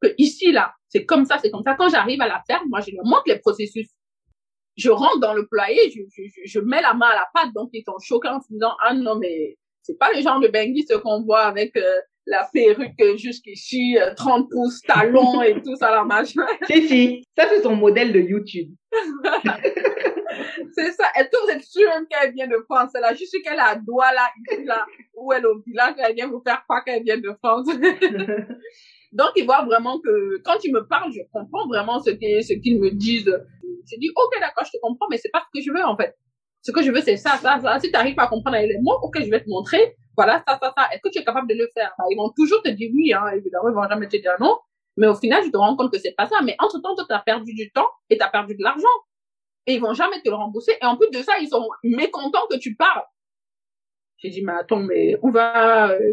que 0.00 0.14
ici, 0.16 0.52
là, 0.52 0.72
c'est 0.88 1.04
comme 1.04 1.24
ça, 1.24 1.38
c'est 1.42 1.50
comme 1.50 1.64
ça. 1.64 1.74
Quand 1.74 1.88
j'arrive 1.88 2.22
à 2.22 2.28
la 2.28 2.42
ferme, 2.46 2.68
moi, 2.68 2.80
je 2.80 2.94
leur 2.94 3.04
montre 3.04 3.24
les 3.26 3.38
processus 3.38 3.88
je 4.76 4.90
rentre 4.90 5.20
dans 5.20 5.34
le 5.34 5.46
poulailler, 5.46 5.90
je, 5.90 6.00
je, 6.10 6.22
je, 6.44 6.60
mets 6.60 6.80
la 6.80 6.94
main 6.94 7.08
à 7.08 7.14
la 7.14 7.26
pâte, 7.34 7.52
donc 7.54 7.70
ils 7.72 7.84
sont 7.84 7.98
choqués 8.00 8.28
en 8.28 8.40
se 8.40 8.48
disant, 8.50 8.72
ah 8.82 8.94
non, 8.94 9.16
mais 9.16 9.56
c'est 9.82 9.98
pas 9.98 10.12
le 10.12 10.20
genre 10.22 10.40
de 10.40 10.48
Bengui, 10.48 10.86
ce 10.88 10.94
qu'on 10.94 11.22
voit 11.22 11.42
avec 11.42 11.76
euh, 11.76 12.00
la 12.26 12.48
perruque 12.52 13.16
jusqu'ici, 13.16 13.98
euh, 13.98 14.14
30 14.14 14.48
pouces, 14.50 14.80
talons 14.82 15.42
et 15.42 15.60
tout 15.62 15.76
ça, 15.76 15.90
la 15.90 16.04
machin. 16.04 16.46
si, 16.70 16.88
si, 16.88 17.24
ça 17.36 17.48
c'est 17.48 17.62
son 17.62 17.76
modèle 17.76 18.12
de 18.12 18.20
YouTube. 18.20 18.70
c'est 20.74 20.92
ça. 20.92 21.06
Est-ce 21.16 21.28
que 21.28 21.44
vous 21.44 21.50
êtes 21.50 21.64
sûr 21.64 21.90
qu'elle 22.08 22.32
vient 22.32 22.46
de 22.46 22.58
France? 22.68 22.92
Là, 22.94 23.12
je 23.14 23.24
suis 23.24 23.42
qu'elle 23.42 23.58
a 23.58 23.74
doigt 23.76 24.12
là, 24.12 24.28
ici, 24.38 24.64
là, 24.64 24.86
où 25.14 25.32
elle 25.32 25.42
est 25.42 25.46
au 25.46 25.60
village, 25.66 25.94
elle 25.98 26.14
vient 26.14 26.28
vous 26.28 26.42
faire 26.46 26.62
croire 26.64 26.84
qu'elle 26.84 27.02
vient 27.02 27.18
de 27.18 27.32
France. 27.42 27.66
Donc, 29.12 29.30
ils 29.36 29.44
voient 29.44 29.64
vraiment 29.64 30.00
que 30.00 30.40
quand 30.42 30.64
ils 30.64 30.72
me 30.72 30.86
parlent, 30.86 31.12
je 31.12 31.20
comprends 31.32 31.66
vraiment 31.68 32.00
ce 32.00 32.10
qu'ils 32.10 32.42
ce 32.42 32.54
qu'ils 32.54 32.80
me 32.80 32.90
disent. 32.90 33.32
Je 33.90 33.98
dis, 33.98 34.10
ok, 34.14 34.40
d'accord, 34.40 34.64
je 34.64 34.70
te 34.72 34.80
comprends, 34.80 35.06
mais 35.10 35.18
c'est 35.18 35.30
pas 35.30 35.42
ce 35.42 35.58
que 35.58 35.64
je 35.64 35.72
veux, 35.72 35.84
en 35.84 35.96
fait. 35.96 36.16
Ce 36.62 36.70
que 36.70 36.82
je 36.82 36.90
veux, 36.90 37.00
c'est 37.00 37.16
ça, 37.16 37.36
ça, 37.36 37.58
ça. 37.60 37.78
Si 37.80 37.88
tu 37.88 37.92
n'arrives 37.92 38.14
pas 38.14 38.24
à 38.24 38.28
comprendre 38.28 38.56
les 38.56 38.78
mots, 38.80 38.98
ok, 39.02 39.18
je 39.22 39.30
vais 39.30 39.42
te 39.42 39.48
montrer. 39.48 39.96
Voilà, 40.16 40.42
ça, 40.46 40.58
ça, 40.62 40.72
ça. 40.76 40.88
Est-ce 40.92 41.00
que 41.02 41.08
tu 41.10 41.18
es 41.18 41.24
capable 41.24 41.48
de 41.48 41.54
le 41.54 41.68
faire? 41.74 41.92
Bah, 41.98 42.04
ils 42.10 42.16
vont 42.16 42.30
toujours 42.36 42.62
te 42.62 42.70
dire 42.70 42.90
oui, 42.94 43.12
hein, 43.12 43.26
évidemment, 43.34 43.68
ils 43.68 43.74
vont 43.74 43.88
jamais 43.88 44.08
te 44.08 44.16
dire 44.16 44.36
non. 44.40 44.58
Mais 44.96 45.06
au 45.06 45.14
final, 45.14 45.42
tu 45.42 45.50
te 45.50 45.56
rends 45.56 45.74
compte 45.76 45.92
que 45.92 45.98
c'est 45.98 46.14
pas 46.16 46.26
ça. 46.26 46.36
Mais 46.44 46.54
entre-temps, 46.58 46.94
toi, 46.94 47.04
tu 47.08 47.14
as 47.14 47.18
perdu 47.20 47.54
du 47.54 47.70
temps 47.72 47.88
et 48.10 48.16
tu 48.16 48.22
as 48.22 48.28
perdu 48.28 48.54
de 48.54 48.62
l'argent. 48.62 48.86
Et 49.66 49.74
ils 49.74 49.80
vont 49.80 49.94
jamais 49.94 50.20
te 50.22 50.28
le 50.28 50.36
rembourser. 50.36 50.72
Et 50.80 50.84
en 50.84 50.96
plus 50.96 51.10
de 51.10 51.22
ça, 51.22 51.32
ils 51.40 51.48
sont 51.48 51.68
mécontents 51.82 52.46
que 52.50 52.58
tu 52.58 52.74
parles. 52.76 53.02
J'ai 54.18 54.30
dit, 54.30 54.42
mais 54.42 54.52
attends, 54.52 54.80
mais 54.80 55.18
on 55.22 55.30
va, 55.30 55.90
euh, 55.92 56.12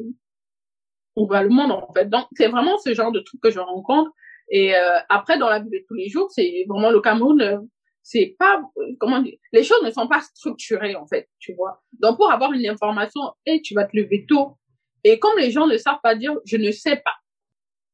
on 1.20 1.26
va 1.26 1.44
le 1.44 1.50
monde, 1.50 1.72
en 1.72 1.92
fait. 1.94 2.10
Donc, 2.10 2.28
c'est 2.36 2.48
vraiment 2.48 2.78
ce 2.78 2.94
genre 2.94 3.12
de 3.12 3.20
truc 3.20 3.42
que 3.42 3.52
je 3.52 3.60
rencontre. 3.60 4.12
Et 4.50 4.74
euh, 4.76 5.00
après, 5.10 5.38
dans 5.38 5.50
la 5.50 5.60
vie 5.60 5.70
de 5.70 5.84
tous 5.88 5.94
les 5.94 6.08
jours, 6.08 6.32
c'est 6.32 6.66
vraiment 6.68 6.92
le 6.92 7.02
Cameroun, 7.02 7.42
euh, 7.42 7.58
c'est 8.02 8.36
pas, 8.40 8.62
comment 9.00 9.20
dire, 9.22 9.38
les 9.52 9.64
choses 9.64 9.84
ne 9.84 9.92
sont 9.92 10.08
pas 10.08 10.22
structurées, 10.22 10.96
en 10.96 11.06
fait, 11.06 11.28
tu 11.40 11.54
vois. 11.54 11.82
Donc, 12.00 12.16
pour 12.18 12.32
avoir 12.32 12.54
une 12.54 12.66
information, 12.68 13.22
et 13.46 13.62
tu 13.62 13.74
vas 13.74 13.84
te 13.84 13.96
lever 13.96 14.26
tôt. 14.28 14.58
Et 15.04 15.20
comme 15.20 15.38
les 15.38 15.52
gens 15.52 15.68
ne 15.68 15.78
savent 15.78 16.00
pas 16.02 16.16
dire, 16.16 16.34
je 16.46 16.58
ne 16.58 16.72
sais 16.72 16.96
pas. 16.96 17.16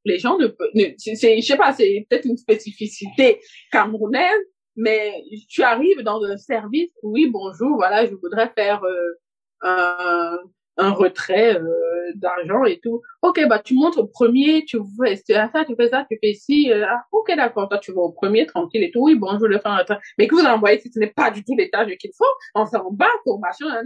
Les 0.05 0.19
gens 0.19 0.37
ne 0.37 0.47
peuvent, 0.47 0.69
c'est, 0.97 1.41
je 1.41 1.45
sais 1.45 1.57
pas, 1.57 1.73
c'est 1.73 2.05
peut-être 2.07 2.25
une 2.25 2.37
spécificité 2.37 3.39
camerounaise, 3.71 4.39
mais 4.75 5.23
tu 5.49 5.63
arrives 5.63 6.01
dans 6.03 6.23
un 6.23 6.37
service, 6.37 6.91
oui, 7.01 7.27
bonjour, 7.27 7.75
voilà, 7.75 8.05
je 8.05 8.13
voudrais 8.13 8.51
faire 8.55 8.83
euh, 8.83 9.19
un, 9.61 10.37
un 10.77 10.91
retrait 10.91 11.57
euh, 11.59 12.11
d'argent 12.15 12.65
et 12.65 12.79
tout. 12.79 13.01
Ok, 13.21 13.45
bah 13.47 13.59
tu 13.59 13.75
montres 13.75 13.99
au 13.99 14.07
premier, 14.07 14.65
tu 14.65 14.79
fais 14.99 15.15
ça, 15.15 15.49
tu 15.65 15.75
fais 15.75 15.89
ça, 15.89 16.05
tu 16.09 16.17
fais 16.21 16.33
ci. 16.33 16.71
Euh, 16.71 16.85
ah, 16.87 17.03
ok, 17.11 17.35
d'accord, 17.35 17.69
toi 17.69 17.77
tu 17.77 17.91
vas 17.93 18.01
au 18.01 18.11
premier, 18.11 18.45
tranquille 18.45 18.83
et 18.83 18.91
tout. 18.91 19.01
Oui, 19.01 19.15
bon, 19.15 19.37
je 19.39 19.45
vais 19.45 19.59
faire 19.59 19.71
un 19.71 19.77
retrait. 19.77 19.99
Mais 20.17 20.27
que 20.27 20.35
vous 20.35 20.45
envoyez 20.45 20.79
si 20.79 20.91
ce 20.91 20.99
n'est 20.99 21.11
pas 21.11 21.31
du 21.31 21.43
tout 21.43 21.55
tâches 21.71 21.95
qu'il 21.97 22.11
faut, 22.17 22.25
on 22.55 22.65
s'en 22.65 22.91
bat 22.91 23.09
pour 23.23 23.39
machin. 23.39 23.67
Hein. 23.69 23.83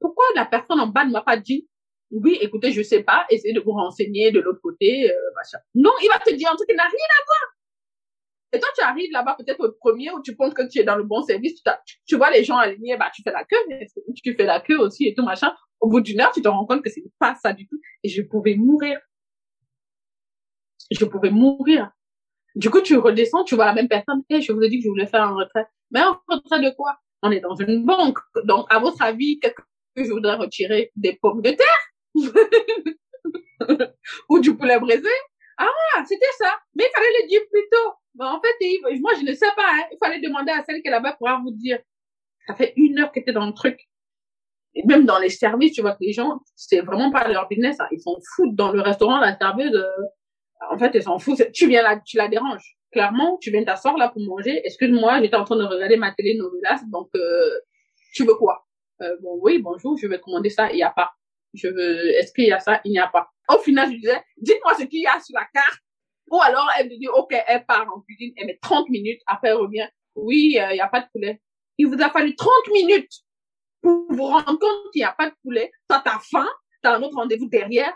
Pourquoi 0.00 0.24
la 0.34 0.46
personne 0.46 0.80
en 0.80 0.86
bas 0.86 1.04
ne 1.04 1.12
m'a 1.12 1.22
pas 1.22 1.36
dit 1.36 1.68
oui, 2.12 2.38
écoutez, 2.40 2.72
je 2.72 2.82
sais 2.82 3.04
pas, 3.04 3.24
essayez 3.30 3.54
de 3.54 3.60
vous 3.60 3.70
renseigner 3.70 4.32
de 4.32 4.40
l'autre 4.40 4.60
côté, 4.60 5.10
euh, 5.10 5.14
machin. 5.36 5.58
Non, 5.76 5.92
il 6.02 6.08
va 6.08 6.18
te 6.18 6.34
dire 6.34 6.50
un 6.50 6.56
truc 6.56 6.68
qui 6.68 6.74
n'a 6.74 6.82
rien 6.82 6.90
à 6.90 7.24
voir. 7.24 7.56
Et 8.52 8.58
toi, 8.58 8.68
tu 8.76 8.82
arrives 8.82 9.12
là-bas 9.12 9.36
peut-être 9.38 9.64
au 9.64 9.70
premier 9.72 10.10
où 10.10 10.20
tu 10.20 10.34
penses 10.34 10.52
que 10.52 10.68
tu 10.68 10.80
es 10.80 10.84
dans 10.84 10.96
le 10.96 11.04
bon 11.04 11.22
service, 11.22 11.62
tu, 11.62 11.70
tu 12.04 12.16
vois 12.16 12.32
les 12.32 12.42
gens 12.42 12.56
alignés, 12.56 12.96
bah, 12.96 13.10
tu 13.14 13.22
fais 13.22 13.30
la 13.30 13.44
queue, 13.44 13.56
tu 14.24 14.34
fais 14.34 14.44
la 14.44 14.60
queue 14.60 14.78
aussi 14.78 15.06
et 15.06 15.14
tout 15.14 15.22
machin. 15.22 15.54
Au 15.80 15.88
bout 15.88 16.00
d'une 16.00 16.20
heure, 16.20 16.32
tu 16.32 16.42
te 16.42 16.48
rends 16.48 16.66
compte 16.66 16.82
que 16.82 16.90
c'est 16.90 17.04
pas 17.18 17.34
ça 17.36 17.52
du 17.52 17.66
tout. 17.66 17.80
Et 18.02 18.08
je 18.08 18.22
pouvais 18.22 18.56
mourir. 18.56 18.98
Je 20.90 21.04
pouvais 21.04 21.30
mourir. 21.30 21.90
Du 22.54 22.68
coup, 22.68 22.80
tu 22.80 22.96
redescends, 22.96 23.44
tu 23.44 23.54
vois 23.54 23.66
la 23.66 23.74
même 23.74 23.88
personne. 23.88 24.22
Eh, 24.28 24.40
je 24.40 24.52
vous 24.52 24.60
ai 24.62 24.68
dit 24.68 24.78
que 24.78 24.84
je 24.84 24.88
voulais 24.88 25.06
faire 25.06 25.22
un 25.22 25.34
retrait. 25.34 25.66
Mais 25.90 26.00
un 26.00 26.20
retrait 26.28 26.60
de 26.60 26.70
quoi? 26.74 26.98
On 27.22 27.30
est 27.30 27.40
dans 27.40 27.54
une 27.54 27.84
banque. 27.84 28.18
Donc, 28.44 28.66
à 28.70 28.78
votre 28.78 29.00
avis, 29.02 29.38
que 29.40 30.04
je 30.04 30.10
voudrais 30.10 30.36
retirer? 30.36 30.90
Des 30.96 31.18
pommes 31.20 31.42
de 31.42 31.50
terre? 31.50 31.66
Ou 34.28 34.40
du 34.40 34.56
poulet 34.56 34.78
braisé? 34.80 35.08
Ah, 35.58 36.04
c'était 36.06 36.24
ça. 36.38 36.58
Mais 36.74 36.84
il 36.88 36.92
fallait 36.94 37.22
le 37.22 37.28
dire 37.28 37.42
plus 37.50 37.68
tôt. 37.70 37.92
Ben, 38.14 38.26
en 38.26 38.40
fait, 38.40 38.56
moi, 39.00 39.12
je 39.14 39.24
ne 39.24 39.32
sais 39.34 39.52
pas. 39.56 39.70
Hein. 39.72 39.84
Il 39.92 39.98
fallait 40.02 40.20
demander 40.20 40.52
à 40.52 40.64
celle 40.64 40.80
qui 40.82 40.88
est 40.88 40.90
là-bas 40.90 41.12
pour 41.18 41.28
vous 41.42 41.52
dire. 41.52 41.78
Ça 42.46 42.54
fait 42.54 42.72
une 42.76 42.98
heure 42.98 43.12
que 43.12 43.20
tu 43.20 43.32
dans 43.32 43.46
le 43.46 43.52
truc. 43.52 43.89
Et 44.74 44.84
même 44.86 45.04
dans 45.04 45.18
les 45.18 45.28
services, 45.30 45.72
tu 45.72 45.80
vois 45.80 45.92
que 45.92 45.98
les 46.04 46.12
gens, 46.12 46.38
c'est 46.54 46.80
vraiment 46.80 47.10
pas 47.10 47.26
leur 47.28 47.48
business. 47.48 47.78
hein. 47.80 47.86
Ils 47.90 48.00
s'en 48.00 48.16
foutent. 48.36 48.54
Dans 48.54 48.70
le 48.72 48.80
restaurant, 48.80 49.18
la 49.18 49.36
serveuse, 49.36 49.74
euh, 49.74 49.86
en 50.70 50.78
fait, 50.78 50.92
ils 50.94 51.02
s'en 51.02 51.18
foutent. 51.18 51.50
Tu 51.52 51.66
viens 51.68 51.82
là, 51.82 52.00
tu 52.04 52.16
la 52.16 52.28
déranges. 52.28 52.76
Clairement, 52.92 53.38
tu 53.40 53.50
viens 53.50 53.64
t'asseoir 53.64 53.96
là 53.96 54.08
pour 54.08 54.22
manger. 54.22 54.60
Excuse-moi, 54.64 55.20
j'étais 55.22 55.36
en 55.36 55.44
train 55.44 55.56
de 55.56 55.64
regarder 55.64 55.96
ma 55.96 56.12
télé 56.12 56.34
novelas, 56.36 56.82
donc 56.90 57.08
euh, 57.14 57.50
tu 58.14 58.24
veux 58.24 58.34
quoi? 58.34 58.66
Euh, 59.02 59.16
Bon, 59.22 59.38
oui, 59.42 59.58
bonjour, 59.58 59.96
je 59.96 60.06
vais 60.06 60.18
commander 60.20 60.50
ça. 60.50 60.70
Il 60.70 60.76
n'y 60.76 60.82
a 60.82 60.90
pas. 60.90 61.10
Je 61.54 61.68
veux. 61.68 62.08
Est-ce 62.18 62.32
qu'il 62.32 62.44
y 62.46 62.52
a 62.52 62.60
ça? 62.60 62.80
Il 62.84 62.92
n'y 62.92 62.98
a 62.98 63.08
pas. 63.08 63.28
Au 63.48 63.58
final, 63.58 63.90
je 63.90 63.96
disais, 63.96 64.20
dites-moi 64.38 64.74
ce 64.74 64.84
qu'il 64.84 65.00
y 65.02 65.06
a 65.06 65.18
sur 65.20 65.34
la 65.38 65.46
carte. 65.52 65.80
Ou 66.30 66.40
alors, 66.40 66.68
elle 66.78 66.86
me 66.88 66.96
dit, 66.96 67.08
OK, 67.08 67.34
elle 67.48 67.64
part 67.66 67.86
en 67.92 68.00
cuisine, 68.02 68.32
elle 68.36 68.46
met 68.46 68.58
30 68.62 68.88
minutes, 68.88 69.20
après 69.26 69.48
elle 69.48 69.54
revient. 69.56 69.88
Oui, 70.14 70.56
euh, 70.60 70.70
il 70.70 70.74
n'y 70.74 70.80
a 70.80 70.86
pas 70.88 71.00
de 71.00 71.06
poulet. 71.12 71.40
Il 71.78 71.88
vous 71.88 72.00
a 72.00 72.08
fallu 72.10 72.36
30 72.36 72.50
minutes 72.72 73.10
pour 73.82 74.06
vous 74.08 74.24
rendre 74.24 74.58
compte 74.58 74.92
qu'il 74.92 75.00
n'y 75.00 75.04
a 75.04 75.12
pas 75.12 75.28
de 75.30 75.34
poulet. 75.42 75.70
Toi, 75.88 76.02
t'as 76.04 76.18
faim, 76.30 76.48
t'as 76.82 76.96
un 76.96 77.02
autre 77.02 77.16
rendez-vous 77.16 77.48
derrière. 77.48 77.92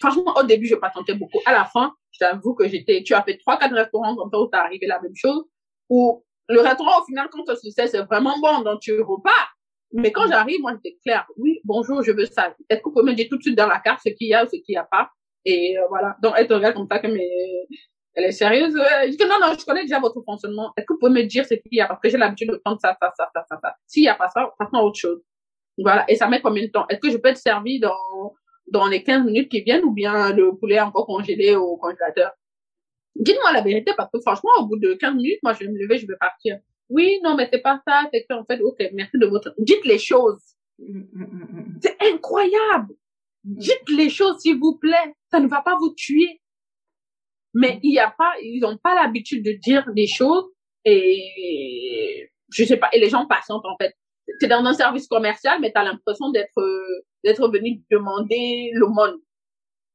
Franchement, 0.00 0.34
au 0.36 0.42
début, 0.42 0.66
je 0.66 0.74
patientais 0.74 1.14
beaucoup. 1.14 1.40
À 1.46 1.52
la 1.52 1.64
fin, 1.64 1.92
je 2.12 2.18
t'avoue 2.18 2.54
que 2.54 2.68
j'étais, 2.68 3.02
tu 3.02 3.14
as 3.14 3.22
fait 3.22 3.38
trois, 3.38 3.58
quatre 3.58 3.74
restaurants 3.74 4.14
comme 4.16 4.30
ça 4.30 4.38
où 4.38 4.46
t'as 4.46 4.60
arrivé 4.60 4.86
la 4.86 5.00
même 5.00 5.14
chose. 5.14 5.44
Ou 5.88 6.24
le 6.48 6.60
restaurant, 6.60 7.00
au 7.00 7.04
final, 7.04 7.28
quand 7.30 7.42
on 7.48 7.56
se 7.56 7.70
sait, 7.70 7.86
c'est 7.86 8.02
vraiment 8.02 8.38
bon, 8.38 8.60
donc 8.60 8.80
tu 8.80 9.00
repars. 9.00 9.56
Mais 9.92 10.12
quand 10.12 10.26
j'arrive, 10.28 10.60
moi, 10.60 10.72
j'étais 10.74 10.98
claire. 11.02 11.26
Oui, 11.36 11.60
bonjour, 11.64 12.02
je 12.02 12.12
veux 12.12 12.26
ça. 12.26 12.54
Est-ce 12.68 12.80
que 12.80 13.02
me 13.02 13.14
dire 13.14 13.26
tout 13.30 13.38
de 13.38 13.42
suite 13.42 13.56
dans 13.56 13.66
la 13.66 13.78
carte 13.78 14.00
ce 14.04 14.10
qu'il 14.10 14.28
y 14.28 14.34
a 14.34 14.44
ou 14.44 14.46
ce 14.46 14.56
qu'il 14.56 14.74
n'y 14.74 14.76
a 14.76 14.84
pas? 14.84 15.10
Et 15.44 15.78
euh, 15.78 15.82
voilà. 15.88 16.16
Donc, 16.22 16.34
elle 16.36 16.48
te 16.48 16.54
regarde 16.54 16.74
comme 16.74 16.88
ça, 16.90 16.98
comme, 16.98 17.12
mais 17.12 17.28
elle 18.16 18.24
est 18.24 18.32
sérieuse? 18.32 18.74
Ouais. 18.74 19.12
Je 19.12 19.16
dis, 19.16 19.24
non, 19.24 19.36
non, 19.40 19.54
je 19.58 19.64
connais 19.64 19.82
déjà 19.82 20.00
votre 20.00 20.22
fonctionnement. 20.22 20.72
Est-ce 20.76 20.86
que 20.86 20.94
vous 20.94 20.98
pouvez 20.98 21.12
me 21.12 21.22
dire 21.22 21.44
ce 21.44 21.54
qu'il 21.54 21.72
y 21.72 21.80
a? 21.80 21.86
Parce 21.86 22.00
que 22.00 22.08
j'ai 22.08 22.16
l'habitude 22.16 22.50
de 22.50 22.56
prendre 22.56 22.80
ça, 22.80 22.96
ça, 23.00 23.12
ça, 23.16 23.30
ça, 23.34 23.44
ça, 23.48 23.58
ça. 23.62 23.76
S'il 23.86 24.02
n'y 24.02 24.08
a 24.08 24.14
pas 24.14 24.28
ça, 24.30 24.50
passons 24.58 24.76
à 24.76 24.82
autre 24.82 24.98
chose. 24.98 25.22
Voilà. 25.78 26.04
Et 26.08 26.16
ça 26.16 26.26
met 26.26 26.40
combien 26.40 26.64
de 26.64 26.70
temps? 26.70 26.86
Est-ce 26.88 26.98
que 26.98 27.10
je 27.10 27.18
peux 27.18 27.28
être 27.28 27.36
servi 27.36 27.78
dans, 27.78 28.34
dans 28.68 28.86
les 28.88 29.02
15 29.02 29.26
minutes 29.26 29.50
qui 29.50 29.60
viennent 29.60 29.84
ou 29.84 29.92
bien 29.92 30.32
le 30.32 30.56
poulet 30.56 30.80
encore 30.80 31.06
congelé 31.06 31.54
au 31.54 31.76
congélateur? 31.76 32.32
Dites-moi 33.14 33.52
la 33.52 33.60
vérité 33.60 33.92
parce 33.96 34.10
que 34.10 34.20
franchement, 34.20 34.50
au 34.60 34.66
bout 34.66 34.78
de 34.78 34.94
15 34.94 35.14
minutes, 35.14 35.38
moi, 35.42 35.52
je 35.52 35.60
vais 35.60 35.70
me 35.70 35.78
lever, 35.78 35.98
je 35.98 36.06
vais 36.06 36.16
partir. 36.16 36.58
Oui, 36.88 37.18
non, 37.22 37.34
mais 37.34 37.48
c'est 37.52 37.60
pas 37.60 37.82
ça, 37.86 38.08
c'est 38.12 38.24
que, 38.28 38.34
en 38.34 38.44
fait, 38.44 38.60
ok, 38.60 38.78
merci 38.94 39.18
de 39.18 39.26
votre, 39.26 39.54
dites 39.58 39.84
les 39.84 39.98
choses. 39.98 40.42
Mm, 40.78 41.00
mm, 41.12 41.22
mm. 41.22 41.78
C'est 41.82 41.96
incroyable. 42.00 42.94
Dites 43.44 43.88
les 43.88 44.10
choses, 44.10 44.40
s'il 44.40 44.58
vous 44.58 44.76
plaît. 44.76 45.14
Ça 45.30 45.40
ne 45.40 45.48
va 45.48 45.62
pas 45.62 45.76
vous 45.76 45.94
tuer. 45.94 46.40
Mais 47.58 47.80
il 47.82 47.94
y 47.94 47.98
a 47.98 48.10
pas, 48.10 48.34
ils 48.42 48.60
n'ont 48.60 48.76
pas 48.76 48.94
l'habitude 48.94 49.42
de 49.42 49.52
dire 49.52 49.90
des 49.94 50.06
choses 50.06 50.44
et 50.84 52.30
je 52.52 52.64
sais 52.64 52.76
pas. 52.76 52.90
Et 52.92 53.00
les 53.00 53.08
gens 53.08 53.26
patientent 53.26 53.64
en 53.64 53.76
fait. 53.80 53.94
C'est 54.40 54.48
dans 54.48 54.62
un 54.62 54.74
service 54.74 55.06
commercial, 55.08 55.58
mais 55.60 55.72
tu 55.72 55.78
as 55.80 55.84
l'impression 55.84 56.28
d'être 56.30 56.60
euh, 56.60 57.04
d'être 57.24 57.48
venu 57.48 57.80
demander 57.90 58.70
l'aumône. 58.74 59.16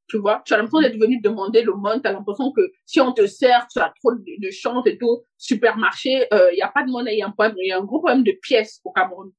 Tu 0.08 0.18
vois, 0.18 0.42
tu 0.44 0.56
as 0.56 0.58
l'impression 0.58 0.82
d'être 0.82 1.00
venu 1.00 1.22
demander 1.22 1.62
l'aumône. 1.62 2.02
Tu 2.02 2.08
as 2.08 2.14
l'impression 2.14 2.52
que 2.52 2.62
si 2.88 3.00
on 3.00 3.14
te 3.14 3.28
sert, 3.28 3.68
tu 3.72 3.80
as 3.80 3.94
trop 4.02 4.12
de, 4.12 4.20
de 4.20 4.90
et 4.90 4.98
tout. 4.98 5.22
Supermarché, 5.38 6.26
il 6.32 6.36
euh, 6.36 6.54
y 6.56 6.64
a 6.64 6.70
pas 6.70 6.84
de 6.84 6.90
monnaie, 6.90 7.14
il 7.14 7.20
y 7.20 7.22
a 7.22 7.28
un 7.28 7.32
problème, 7.32 7.56
y 7.60 7.72
a 7.72 7.78
un 7.78 7.84
gros 7.84 8.00
problème 8.00 8.24
de 8.24 8.36
pièces 8.42 8.82
au 8.84 8.92
Cameroun. 8.92 9.32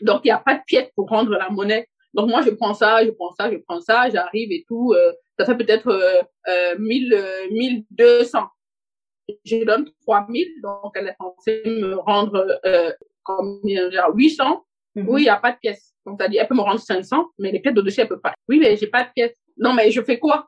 Donc 0.00 0.22
il 0.24 0.28
y 0.28 0.30
a 0.30 0.38
pas 0.38 0.54
de 0.54 0.62
pièces 0.66 0.90
pour 0.94 1.10
rendre 1.10 1.32
la 1.32 1.50
monnaie. 1.50 1.88
Donc 2.16 2.28
moi 2.30 2.40
je 2.42 2.50
prends 2.50 2.74
ça, 2.74 3.04
je 3.04 3.10
prends 3.10 3.32
ça, 3.34 3.50
je 3.52 3.58
prends 3.58 3.80
ça, 3.80 4.08
j'arrive 4.10 4.50
et 4.50 4.64
tout. 4.66 4.92
euh, 4.94 5.12
ça 5.38 5.44
fait 5.44 5.56
peut-être 5.56 5.88
euh, 5.88 6.22
euh, 6.48 6.76
1000, 6.78 7.12
euh, 7.14 7.50
1200. 7.50 8.38
Je 9.44 9.64
donne 9.64 9.90
3000, 10.06 10.46
donc 10.62 10.92
elle 10.94 11.08
est 11.08 11.16
censée 11.20 11.62
me 11.66 11.96
rendre 11.96 12.58
euh, 12.64 12.90
combien, 13.22 13.90
genre 13.90 14.12
800. 14.14 14.64
Mhm. 14.94 15.08
Oui, 15.08 15.22
il 15.22 15.24
n'y 15.24 15.28
a 15.30 15.36
pas 15.36 15.52
de 15.52 15.58
pièces. 15.58 15.92
Donc, 16.06 16.20
ça 16.22 16.28
dit, 16.28 16.36
elle 16.38 16.46
peut 16.48 16.54
me 16.54 16.60
rendre 16.60 16.80
500, 16.80 17.26
mais 17.38 17.50
les 17.52 17.60
pièces 17.60 17.74
de 17.74 17.82
dossier, 17.82 18.04
elle 18.04 18.08
peut 18.08 18.20
pas. 18.20 18.32
Oui, 18.48 18.58
mais 18.60 18.76
j'ai 18.76 18.86
pas 18.86 19.02
de 19.04 19.10
pièces. 19.14 19.34
Non, 19.58 19.74
mais 19.74 19.90
je 19.90 20.00
fais 20.00 20.18
quoi? 20.18 20.46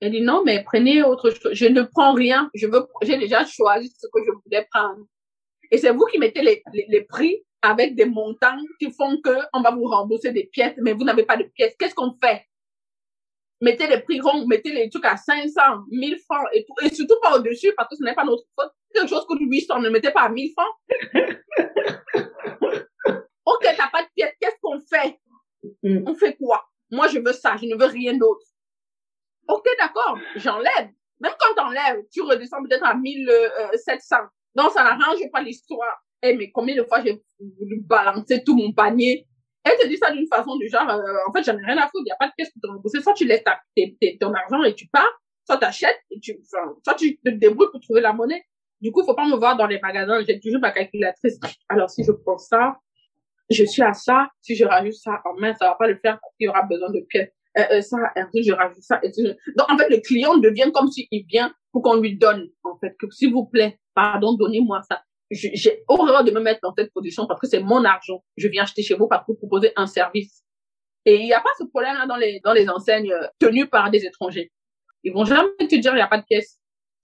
Elle 0.00 0.12
dit, 0.12 0.20
non, 0.22 0.42
mais 0.46 0.62
prenez 0.62 1.02
autre 1.02 1.30
chose. 1.30 1.52
Je 1.52 1.66
ne 1.66 1.82
prends 1.82 2.14
rien. 2.14 2.48
Je 2.54 2.68
veux, 2.68 2.86
j'ai 3.02 3.18
déjà 3.18 3.44
choisi 3.44 3.88
ce 3.98 4.06
que 4.06 4.20
je 4.24 4.30
voulais 4.30 4.66
prendre. 4.70 5.04
Et 5.70 5.78
c'est 5.78 5.90
vous 5.90 6.06
qui 6.06 6.18
mettez 6.18 6.42
les, 6.42 6.62
les, 6.72 6.86
les 6.88 7.02
prix 7.02 7.42
avec 7.62 7.96
des 7.96 8.04
montants 8.04 8.58
qui 8.78 8.92
font 8.92 9.20
que 9.20 9.36
on 9.52 9.60
va 9.60 9.70
vous 9.70 9.86
rembourser 9.86 10.32
des 10.32 10.44
pièces, 10.44 10.74
mais 10.78 10.92
vous 10.92 11.04
n'avez 11.04 11.24
pas 11.24 11.36
de 11.36 11.44
pièces. 11.44 11.74
Qu'est-ce 11.78 11.94
qu'on 11.94 12.16
fait? 12.22 12.44
Mettez 13.60 13.86
les 13.86 14.00
prix 14.00 14.20
ronds, 14.20 14.46
mettez 14.46 14.72
les 14.72 14.90
trucs 14.90 15.06
à 15.06 15.16
500, 15.16 15.60
1000 15.90 16.18
francs 16.18 16.46
et 16.52 16.64
tout. 16.64 16.74
Et 16.84 16.94
surtout 16.94 17.16
pas 17.22 17.36
au-dessus 17.36 17.72
parce 17.76 17.88
que 17.88 17.96
ce 17.96 18.04
n'est 18.04 18.14
pas 18.14 18.24
notre 18.24 18.44
faute. 18.54 18.70
Quelque 18.94 19.08
chose 19.08 19.24
coûte 19.26 19.40
800, 19.40 19.80
ne 19.80 19.88
mettez 19.88 20.10
pas 20.10 20.22
à 20.22 20.28
1000 20.28 20.52
francs. 20.52 20.74
ok, 23.46 23.62
t'as 23.62 23.88
pas 23.88 24.02
de 24.02 24.08
pièces. 24.14 24.34
Qu'est-ce 24.40 24.56
qu'on 24.60 24.80
fait? 24.80 25.18
Mm. 25.82 26.06
On 26.06 26.14
fait 26.14 26.36
quoi? 26.36 26.66
Moi, 26.90 27.08
je 27.08 27.18
veux 27.18 27.32
ça. 27.32 27.56
Je 27.56 27.66
ne 27.66 27.76
veux 27.76 27.86
rien 27.86 28.16
d'autre. 28.16 28.46
Ok, 29.48 29.66
d'accord. 29.78 30.18
J'enlève. 30.36 30.90
Même 31.20 31.32
quand 31.38 31.54
t'enlèves, 31.54 32.04
tu 32.12 32.22
redescends 32.22 32.62
peut-être 32.62 32.84
à 32.84 32.94
1700. 32.94 34.16
Donc, 34.54 34.72
ça 34.72 34.84
n'arrange 34.84 35.20
pas 35.32 35.40
l'histoire. 35.40 36.02
Eh, 36.26 36.36
mais 36.36 36.50
combien 36.50 36.74
de 36.74 36.82
fois 36.82 37.02
j'ai 37.04 37.22
voulu 37.38 37.80
balancer 37.80 38.42
tout 38.44 38.56
mon 38.56 38.72
panier? 38.72 39.26
Elle 39.64 39.78
te 39.78 39.86
dit 39.86 39.96
ça 39.96 40.12
d'une 40.12 40.26
façon 40.28 40.56
du 40.56 40.68
genre, 40.68 40.88
euh, 40.88 41.28
en 41.28 41.32
fait, 41.32 41.42
j'en 41.44 41.58
ai 41.58 41.64
rien 41.64 41.76
à 41.78 41.88
foutre. 41.88 42.02
Il 42.02 42.04
n'y 42.04 42.12
a 42.12 42.16
pas 42.16 42.28
de 42.28 42.32
pièce 42.36 42.50
pour 42.50 42.62
te 42.62 42.66
rembourser. 42.68 43.00
Soit 43.00 43.14
tu 43.14 43.26
laisses 43.26 43.42
ton 44.20 44.32
argent 44.32 44.62
et 44.62 44.74
tu 44.74 44.86
pars, 44.88 45.20
soit 45.44 45.58
t'achètes 45.58 45.98
et 46.10 46.20
tu, 46.20 46.38
soit 46.84 46.94
tu 46.94 47.18
te 47.18 47.30
débrouilles 47.30 47.70
pour 47.72 47.80
trouver 47.80 48.00
la 48.00 48.12
monnaie. 48.12 48.44
Du 48.80 48.92
coup, 48.92 49.02
faut 49.04 49.14
pas 49.14 49.26
me 49.26 49.36
voir 49.36 49.56
dans 49.56 49.66
les 49.66 49.80
magasins. 49.80 50.22
J'ai 50.26 50.38
toujours 50.38 50.60
ma 50.60 50.70
calculatrice. 50.70 51.38
Alors, 51.68 51.90
si 51.90 52.04
je 52.04 52.12
prends 52.12 52.38
ça, 52.38 52.78
je 53.50 53.64
suis 53.64 53.82
à 53.82 53.92
ça. 53.92 54.28
Si 54.40 54.54
je 54.54 54.64
rajoute 54.64 54.94
ça 54.94 55.20
en 55.24 55.34
main, 55.40 55.54
ça 55.54 55.66
va 55.66 55.74
pas 55.74 55.88
le 55.88 55.96
faire 55.96 56.18
parce 56.20 56.34
y 56.38 56.48
aura 56.48 56.62
besoin 56.62 56.90
de 56.90 57.00
pièces. 57.00 57.30
Euh, 57.58 57.62
euh, 57.72 57.80
ça, 57.80 57.96
je 58.16 58.52
rajoute 58.52 58.82
ça. 58.82 59.00
Donc, 59.56 59.70
en 59.70 59.78
fait, 59.78 59.88
le 59.88 59.98
client 59.98 60.36
devient 60.36 60.70
comme 60.74 60.88
s'il 60.88 61.08
vient 61.26 61.52
pour 61.72 61.82
qu'on 61.82 61.96
lui 61.96 62.16
donne, 62.16 62.48
en 62.64 62.76
fait, 62.78 62.94
que 62.98 63.10
s'il 63.10 63.32
vous 63.32 63.46
plaît, 63.46 63.78
pardon, 63.94 64.34
donnez-moi 64.34 64.82
ça. 64.88 65.02
J'ai 65.30 65.82
horreur 65.88 66.24
de 66.24 66.30
me 66.30 66.40
mettre 66.40 66.60
dans 66.62 66.72
cette 66.76 66.92
position 66.92 67.26
parce 67.26 67.40
que 67.40 67.48
c'est 67.48 67.60
mon 67.60 67.84
argent. 67.84 68.22
Je 68.36 68.48
viens 68.48 68.62
acheter 68.62 68.82
chez 68.82 68.94
vous 68.94 69.08
parce 69.08 69.22
que 69.22 69.32
vous 69.32 69.38
proposez 69.38 69.72
un 69.76 69.86
service. 69.86 70.42
Et 71.04 71.16
il 71.16 71.24
n'y 71.24 71.32
a 71.32 71.40
pas 71.40 71.50
ce 71.58 71.64
problème-là 71.64 72.06
dans 72.06 72.16
les, 72.16 72.40
dans 72.44 72.52
les 72.52 72.68
enseignes 72.68 73.12
euh, 73.12 73.26
tenues 73.38 73.68
par 73.68 73.90
des 73.90 74.04
étrangers. 74.04 74.52
Ils 75.04 75.12
vont 75.12 75.24
jamais 75.24 75.50
te 75.58 75.76
dire 75.76 75.92
il 75.92 75.96
n'y 75.96 76.00
a 76.00 76.08
pas 76.08 76.18
de 76.18 76.24
pièce. 76.24 76.58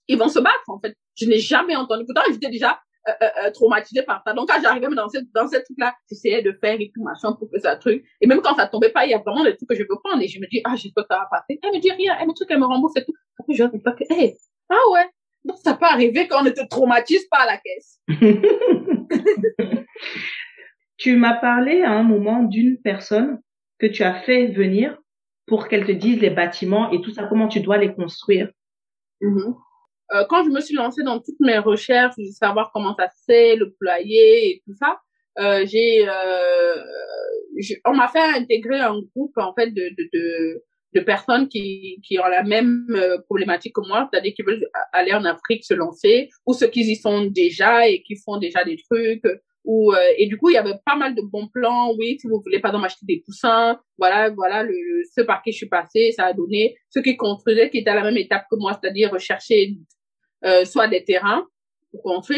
Ils 0.07 0.17
vont 0.17 0.27
se 0.27 0.39
battre, 0.39 0.63
en 0.67 0.79
fait. 0.79 0.95
Je 1.15 1.25
n'ai 1.25 1.39
jamais 1.39 1.75
entendu. 1.75 2.03
Pourtant, 2.05 2.29
j'étais 2.29 2.49
déjà 2.49 2.79
euh, 3.07 3.11
euh, 3.21 3.29
euh, 3.45 3.51
traumatisée 3.51 4.03
par 4.03 4.21
ça. 4.25 4.33
Donc, 4.33 4.49
quand 4.49 4.61
j'arrivais 4.61 4.87
dans 4.87 5.09
cette, 5.09 5.31
dans 5.33 5.47
cette 5.47 5.65
truc-là, 5.65 5.93
j'essayais 6.09 6.41
de 6.41 6.51
faire 6.61 6.79
et 6.79 6.91
tout, 6.93 7.03
machin, 7.03 7.33
pour 7.33 7.49
que 7.49 7.59
ça 7.59 7.75
truc. 7.75 8.05
Et 8.21 8.27
même 8.27 8.41
quand 8.41 8.55
ça 8.55 8.67
tombait 8.67 8.91
pas, 8.91 9.05
il 9.05 9.11
y 9.11 9.13
a 9.13 9.19
vraiment 9.19 9.43
des 9.43 9.55
trucs 9.55 9.69
que 9.69 9.75
je 9.75 9.81
veux 9.81 9.99
prendre. 10.03 10.21
Et 10.21 10.27
je 10.27 10.39
me 10.39 10.47
dis, 10.49 10.61
ah, 10.63 10.75
j'espère 10.75 11.03
que 11.03 11.13
ça 11.13 11.19
va 11.19 11.27
passer. 11.29 11.59
Elle 11.63 11.73
me 11.73 11.79
dit 11.79 11.91
rien. 11.91 12.17
Elle 12.19 12.27
me 12.27 12.33
dit 12.33 12.45
qu'elle 12.45 12.59
me 12.59 12.65
rembourse 12.65 12.93
et 12.97 13.03
tout. 13.05 13.13
Après, 13.39 13.53
je 13.53 13.63
regarde 13.63 13.97
que, 13.97 14.03
hey, 14.09 14.35
ah 14.69 14.75
ouais. 14.91 15.09
Donc, 15.45 15.57
ça 15.63 15.73
peut 15.75 15.85
arriver 15.85 16.27
qu'on 16.27 16.43
ne 16.43 16.49
te 16.49 16.65
traumatise 16.67 17.27
pas 17.29 17.39
à 17.39 17.45
la 17.45 17.57
caisse. 17.57 17.99
Tu 20.97 21.17
m'as 21.17 21.33
parlé 21.33 21.81
à 21.81 21.91
un 21.91 22.03
moment 22.03 22.43
d'une 22.43 22.77
personne 22.81 23.41
que 23.79 23.87
tu 23.87 24.03
as 24.03 24.21
fait 24.21 24.47
venir 24.47 24.97
pour 25.47 25.67
qu'elle 25.67 25.85
te 25.85 25.91
dise 25.91 26.21
les 26.21 26.29
bâtiments 26.29 26.91
et 26.91 27.01
tout 27.01 27.11
ça, 27.11 27.25
comment 27.25 27.47
tu 27.47 27.59
dois 27.59 27.77
les 27.77 27.93
construire. 27.93 28.49
Mhm. 29.19 29.55
Euh, 30.13 30.25
quand 30.29 30.43
je 30.45 30.49
me 30.49 30.61
suis 30.61 30.75
lancée 30.75 31.03
dans 31.03 31.19
toutes 31.19 31.39
mes 31.39 31.57
recherches, 31.57 32.15
de 32.17 32.23
savoir 32.25 32.71
comment 32.73 32.95
ça 32.95 33.09
se 33.09 33.23
fait, 33.25 33.55
le 33.55 33.73
poulailler 33.73 34.49
et 34.49 34.63
tout 34.65 34.73
ça, 34.75 34.99
euh, 35.39 35.65
j'ai, 35.65 36.07
euh, 36.07 36.75
on 37.85 37.95
m'a 37.95 38.07
fait 38.07 38.21
intégrer 38.37 38.79
un 38.79 39.01
groupe 39.13 39.35
en 39.37 39.53
fait 39.53 39.71
de 39.71 39.89
de 39.97 40.09
de, 40.13 40.63
de 40.93 41.01
personnes 41.01 41.47
qui 41.47 41.99
qui 42.03 42.19
ont 42.19 42.27
la 42.27 42.43
même 42.43 42.85
euh, 42.91 43.17
problématique 43.25 43.73
que 43.73 43.87
moi, 43.87 44.09
c'est-à-dire 44.11 44.33
qui 44.35 44.43
veulent 44.43 44.67
aller 44.91 45.13
en 45.13 45.25
Afrique 45.25 45.63
se 45.63 45.73
lancer, 45.73 46.29
ou 46.45 46.53
ceux 46.53 46.67
qui 46.67 46.81
y 46.81 46.95
sont 46.95 47.25
déjà 47.25 47.87
et 47.87 48.01
qui 48.03 48.15
font 48.15 48.37
déjà 48.37 48.63
des 48.63 48.77
trucs. 48.89 49.23
Ou, 49.65 49.93
euh, 49.93 49.97
et 50.17 50.27
du 50.27 50.37
coup, 50.37 50.49
il 50.49 50.55
y 50.55 50.57
avait 50.57 50.77
pas 50.85 50.97
mal 50.97 51.15
de 51.15 51.21
bons 51.21 51.47
plans. 51.47 51.93
Oui, 51.97 52.17
si 52.19 52.27
vous 52.27 52.41
voulez, 52.43 52.59
par 52.59 52.71
exemple, 52.71 52.87
acheter 52.87 53.05
des 53.05 53.23
poussins, 53.25 53.79
voilà, 53.97 54.29
voilà, 54.29 54.61
le, 54.63 54.73
ce 55.15 55.21
par 55.21 55.41
qui 55.41 55.53
je 55.53 55.57
suis 55.57 55.69
passée, 55.69 56.11
ça 56.11 56.25
a 56.25 56.33
donné. 56.33 56.75
Ceux 56.89 57.01
qui 57.01 57.15
construisaient, 57.15 57.69
qui 57.69 57.77
étaient 57.77 57.89
à 57.89 57.95
la 57.95 58.03
même 58.03 58.17
étape 58.17 58.43
que 58.51 58.57
moi, 58.57 58.73
c'est-à-dire 58.73 59.11
rechercher 59.11 59.77
euh, 60.43 60.65
soit 60.65 60.89
des 60.89 61.05
terrains 61.05 61.47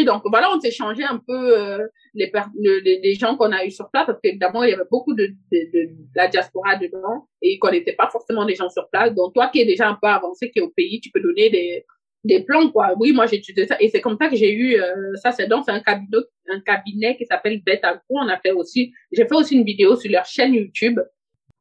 Donc 0.05 0.23
voilà, 0.25 0.49
on 0.53 0.59
s'est 0.59 0.71
changé 0.71 1.03
un 1.03 1.21
peu 1.25 1.57
euh, 1.57 1.87
les, 2.13 2.31
les, 2.59 2.99
les, 3.01 3.13
gens 3.15 3.37
qu'on 3.37 3.51
a 3.51 3.65
eu 3.65 3.71
sur 3.71 3.89
place 3.89 4.05
parce 4.05 4.19
qu'évidemment 4.21 4.63
il 4.63 4.71
y 4.71 4.73
avait 4.73 4.83
beaucoup 4.91 5.13
de, 5.13 5.27
de, 5.27 5.59
de, 5.73 5.89
la 6.13 6.27
diaspora 6.27 6.75
dedans 6.75 7.27
et 7.41 7.53
ils 7.53 7.59
connaissaient 7.59 7.93
pas 7.93 8.09
forcément 8.09 8.45
des 8.45 8.55
gens 8.55 8.69
sur 8.69 8.89
place. 8.89 9.13
Donc 9.15 9.33
toi 9.33 9.47
qui 9.47 9.61
es 9.61 9.65
déjà 9.65 9.87
un 9.87 9.97
peu 10.01 10.07
avancé, 10.07 10.51
qui 10.51 10.59
est 10.59 10.61
au 10.61 10.69
pays, 10.69 10.99
tu 10.99 11.09
peux 11.09 11.21
donner 11.21 11.49
des 11.49 11.85
des 12.25 12.43
plans 12.43 12.69
quoi. 12.69 12.95
Oui, 12.99 13.13
moi 13.13 13.27
j'ai 13.27 13.37
étudié 13.37 13.65
ça 13.65 13.77
et 13.79 13.87
c'est 13.89 14.01
comme 14.01 14.17
ça 14.19 14.29
que 14.29 14.35
j'ai 14.35 14.51
eu 14.51 14.75
euh, 14.75 15.15
ça. 15.15 15.31
C'est 15.31 15.47
donc 15.47 15.63
un 15.69 15.79
cabinet 15.79 16.23
un 16.49 16.59
cabinet 16.59 17.15
qui 17.15 17.25
s'appelle 17.25 17.61
Agro. 17.83 18.01
On 18.09 18.27
a 18.27 18.37
fait 18.39 18.51
aussi, 18.51 18.93
j'ai 19.11 19.25
fait 19.25 19.35
aussi 19.35 19.55
une 19.55 19.63
vidéo 19.63 19.95
sur 19.95 20.11
leur 20.11 20.25
chaîne 20.25 20.53
YouTube 20.53 20.99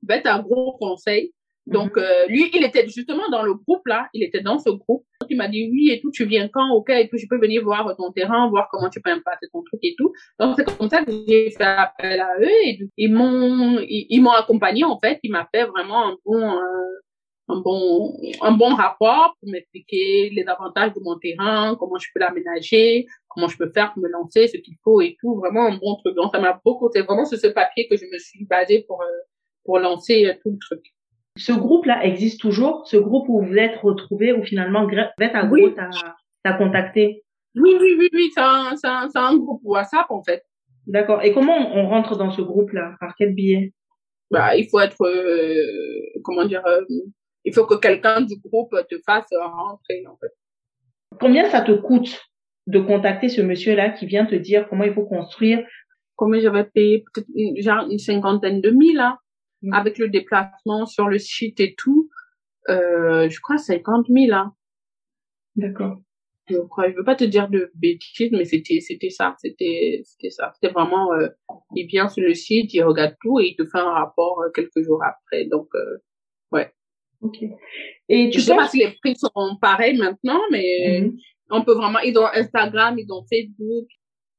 Agro 0.09 0.77
Conseil 0.79 1.33
donc, 1.67 1.97
mhm. 1.97 2.03
euh, 2.03 2.27
lui, 2.29 2.51
il 2.53 2.65
était 2.65 2.87
justement 2.87 3.29
dans 3.31 3.43
le 3.43 3.55
groupe 3.55 3.87
là, 3.87 4.09
il 4.13 4.23
était 4.23 4.43
dans 4.43 4.59
ce 4.59 4.71
groupe. 4.71 5.05
Il 5.31 5.37
m'a 5.39 5.49
dit 5.49 5.71
oui 5.73 5.91
et 5.91 6.01
tout, 6.01 6.11
tu 6.11 6.27
viens 6.27 6.49
quand, 6.49 6.71
ok, 6.73 6.91
et 6.91 7.09
puis 7.09 7.19
je 7.19 7.27
peux 7.29 7.39
venir 7.39 7.63
voir 7.63 7.97
ton 7.97 8.13
terrain, 8.13 8.51
voir 8.51 8.69
comment 8.71 8.91
tu 8.91 9.01
peux 9.01 9.11
impacter 9.11 9.47
ton 9.53 9.63
truc 9.63 9.81
et 9.83 9.95
tout. 9.97 10.13
Donc, 10.39 10.57
c'est 10.57 10.65
comme 10.77 10.91
ça 10.91 11.03
que 11.03 11.11
j'ai 11.27 11.51
fait 11.51 11.65
appel 11.65 12.21
à 12.21 12.37
eux 12.39 12.67
et 12.67 12.79
ils 12.99 13.13
m'ont, 13.13 13.79
ils, 13.81 14.21
m'ont 14.21 14.33
accompagné 14.33 14.85
en 14.85 14.99
fait. 15.01 15.19
Il 15.23 15.33
m'a 15.33 15.49
fait 15.55 15.65
vraiment 15.65 16.09
un 16.09 16.17
bon, 16.27 16.43
euh, 16.43 17.01
un 17.49 17.61
bon, 17.63 18.15
un 18.43 18.53
bon 18.53 18.75
rapport 18.75 19.35
pour 19.41 19.51
m'expliquer 19.51 20.29
les 20.31 20.45
avantages 20.47 20.93
de 20.93 21.01
mon 21.01 21.19
terrain, 21.19 21.77
comment 21.81 21.97
je 21.97 22.09
peux 22.13 22.21
l'aménager, 22.21 23.07
comment 23.29 23.49
je 23.49 23.57
peux 23.57 23.71
faire 23.71 23.95
pour 23.95 24.03
me 24.03 24.11
lancer, 24.11 24.49
ce 24.49 24.59
qu'il 24.59 24.77
faut 24.85 25.01
et 25.01 25.17
tout. 25.19 25.37
Vraiment 25.37 25.67
un 25.69 25.79
bon 25.79 25.97
truc. 25.97 26.15
Donc, 26.17 26.31
ça 26.35 26.41
m'a 26.41 26.61
beaucoup, 26.63 26.91
c'est 26.93 27.03
vraiment 27.03 27.25
sur 27.25 27.39
ce 27.39 27.47
papier 27.47 27.89
que 27.89 27.97
je 27.97 28.05
me 28.05 28.19
suis 28.19 28.45
basée 28.45 28.85
pour, 28.87 29.01
euh, 29.01 29.07
pour 29.65 29.79
lancer 29.79 30.39
tout 30.43 30.51
le 30.51 30.59
truc. 30.59 30.95
Ce 31.37 31.53
groupe-là 31.53 32.05
existe 32.05 32.41
toujours, 32.41 32.87
ce 32.87 32.97
groupe 32.97 33.29
où 33.29 33.43
vous 33.43 33.57
êtes 33.57 33.77
retrouvés, 33.77 34.33
où 34.33 34.45
finalement 34.45 34.87
Greta 34.87 35.39
Agro 35.39 35.57
oui. 35.57 35.75
t'a 36.45 36.53
contacté. 36.53 37.25
Oui, 37.57 37.77
oui, 37.81 37.97
oui, 37.99 38.09
oui, 38.13 38.31
c'est 38.33 38.41
un, 38.41 38.75
un, 38.85 39.09
un, 39.15 39.37
groupe 39.37 39.61
WhatsApp 39.65 40.07
en 40.11 40.23
fait. 40.23 40.45
D'accord. 40.87 41.23
Et 41.23 41.33
comment 41.33 41.75
on 41.75 41.89
rentre 41.89 42.17
dans 42.17 42.31
ce 42.31 42.41
groupe-là? 42.41 42.95
Par 43.01 43.15
quel 43.17 43.35
biais? 43.35 43.73
Bah, 44.31 44.57
il 44.57 44.69
faut 44.69 44.81
être, 44.81 45.05
euh, 45.05 46.21
comment 46.23 46.45
dire, 46.45 46.65
euh, 46.67 46.83
il 47.45 47.53
faut 47.53 47.67
que 47.67 47.75
quelqu'un 47.75 48.21
du 48.21 48.37
groupe 48.37 48.75
te 48.89 48.97
fasse 49.05 49.29
rentrer 49.33 50.05
en 50.07 50.17
fait. 50.17 50.33
Combien 51.21 51.49
ça 51.51 51.63
te 51.63 51.73
coûte 51.73 52.21
de 52.67 52.79
contacter 52.79 53.29
ce 53.29 53.41
monsieur-là 53.41 53.91
qui 53.91 54.07
vient 54.07 54.27
te 54.27 54.35
dire 54.35 54.69
comment 54.69 54.85
il 54.85 54.95
faut 54.95 55.05
construire? 55.05 55.67
Combien 56.17 56.41
j'avais 56.41 56.65
payé? 56.65 57.05
Peut-être 57.13 57.29
genre 57.61 57.87
une 57.91 57.99
cinquantaine 57.99 58.61
de 58.61 58.71
mille, 58.71 59.01
hein 59.01 59.19
Mm. 59.65 59.73
avec 59.73 59.99
le 59.99 60.09
déplacement 60.09 60.85
sur 60.85 61.09
le 61.09 61.19
site 61.19 61.59
et 61.59 61.75
tout, 61.75 62.11
euh, 62.69 63.29
je 63.31 63.41
crois 63.41 63.57
50 63.57 64.07
000. 64.09 64.33
Hein. 64.33 64.55
D'accord. 65.57 66.01
Je 66.49 66.59
crois, 66.59 66.91
je 66.91 66.97
veux 66.97 67.05
pas 67.05 67.15
te 67.15 67.25
dire 67.25 67.49
de 67.49 67.71
bêtises, 67.75 68.31
mais 68.33 68.45
c'était 68.45 68.81
c'était 68.81 69.09
ça, 69.09 69.35
c'était 69.39 70.03
c'était 70.05 70.29
ça. 70.29 70.53
C'était 70.55 70.73
vraiment, 70.73 71.11
euh, 71.15 71.29
il 71.75 71.87
vient 71.87 72.09
sur 72.09 72.23
le 72.23 72.35
site, 72.35 72.75
il 72.75 72.83
regarde 72.83 73.15
tout 73.23 73.41
et 73.41 73.47
il 73.47 73.57
te 73.57 73.65
fait 73.65 73.79
un 73.79 73.93
rapport 73.93 74.43
euh, 74.43 74.51
quelques 74.55 74.83
jours 74.83 75.03
après. 75.03 75.47
Donc 75.47 75.69
euh, 75.75 76.03
ouais. 76.53 76.71
Ok. 77.23 77.43
Et 78.11 78.29
tu 78.29 78.41
je 78.41 78.45
sais 78.45 78.55
pas 78.55 78.69
si 78.69 78.79
les 78.79 78.93
prix 79.03 79.17
sont 79.17 79.57
pareils 79.59 79.97
maintenant, 79.97 80.41
mais 80.51 81.01
mm-hmm. 81.01 81.17
on 81.51 81.65
peut 81.65 81.75
vraiment. 81.75 82.01
Ils 82.01 82.19
ont 82.19 82.27
Instagram, 82.27 82.99
ils 82.99 83.11
ont 83.11 83.25
Facebook. 83.33 83.87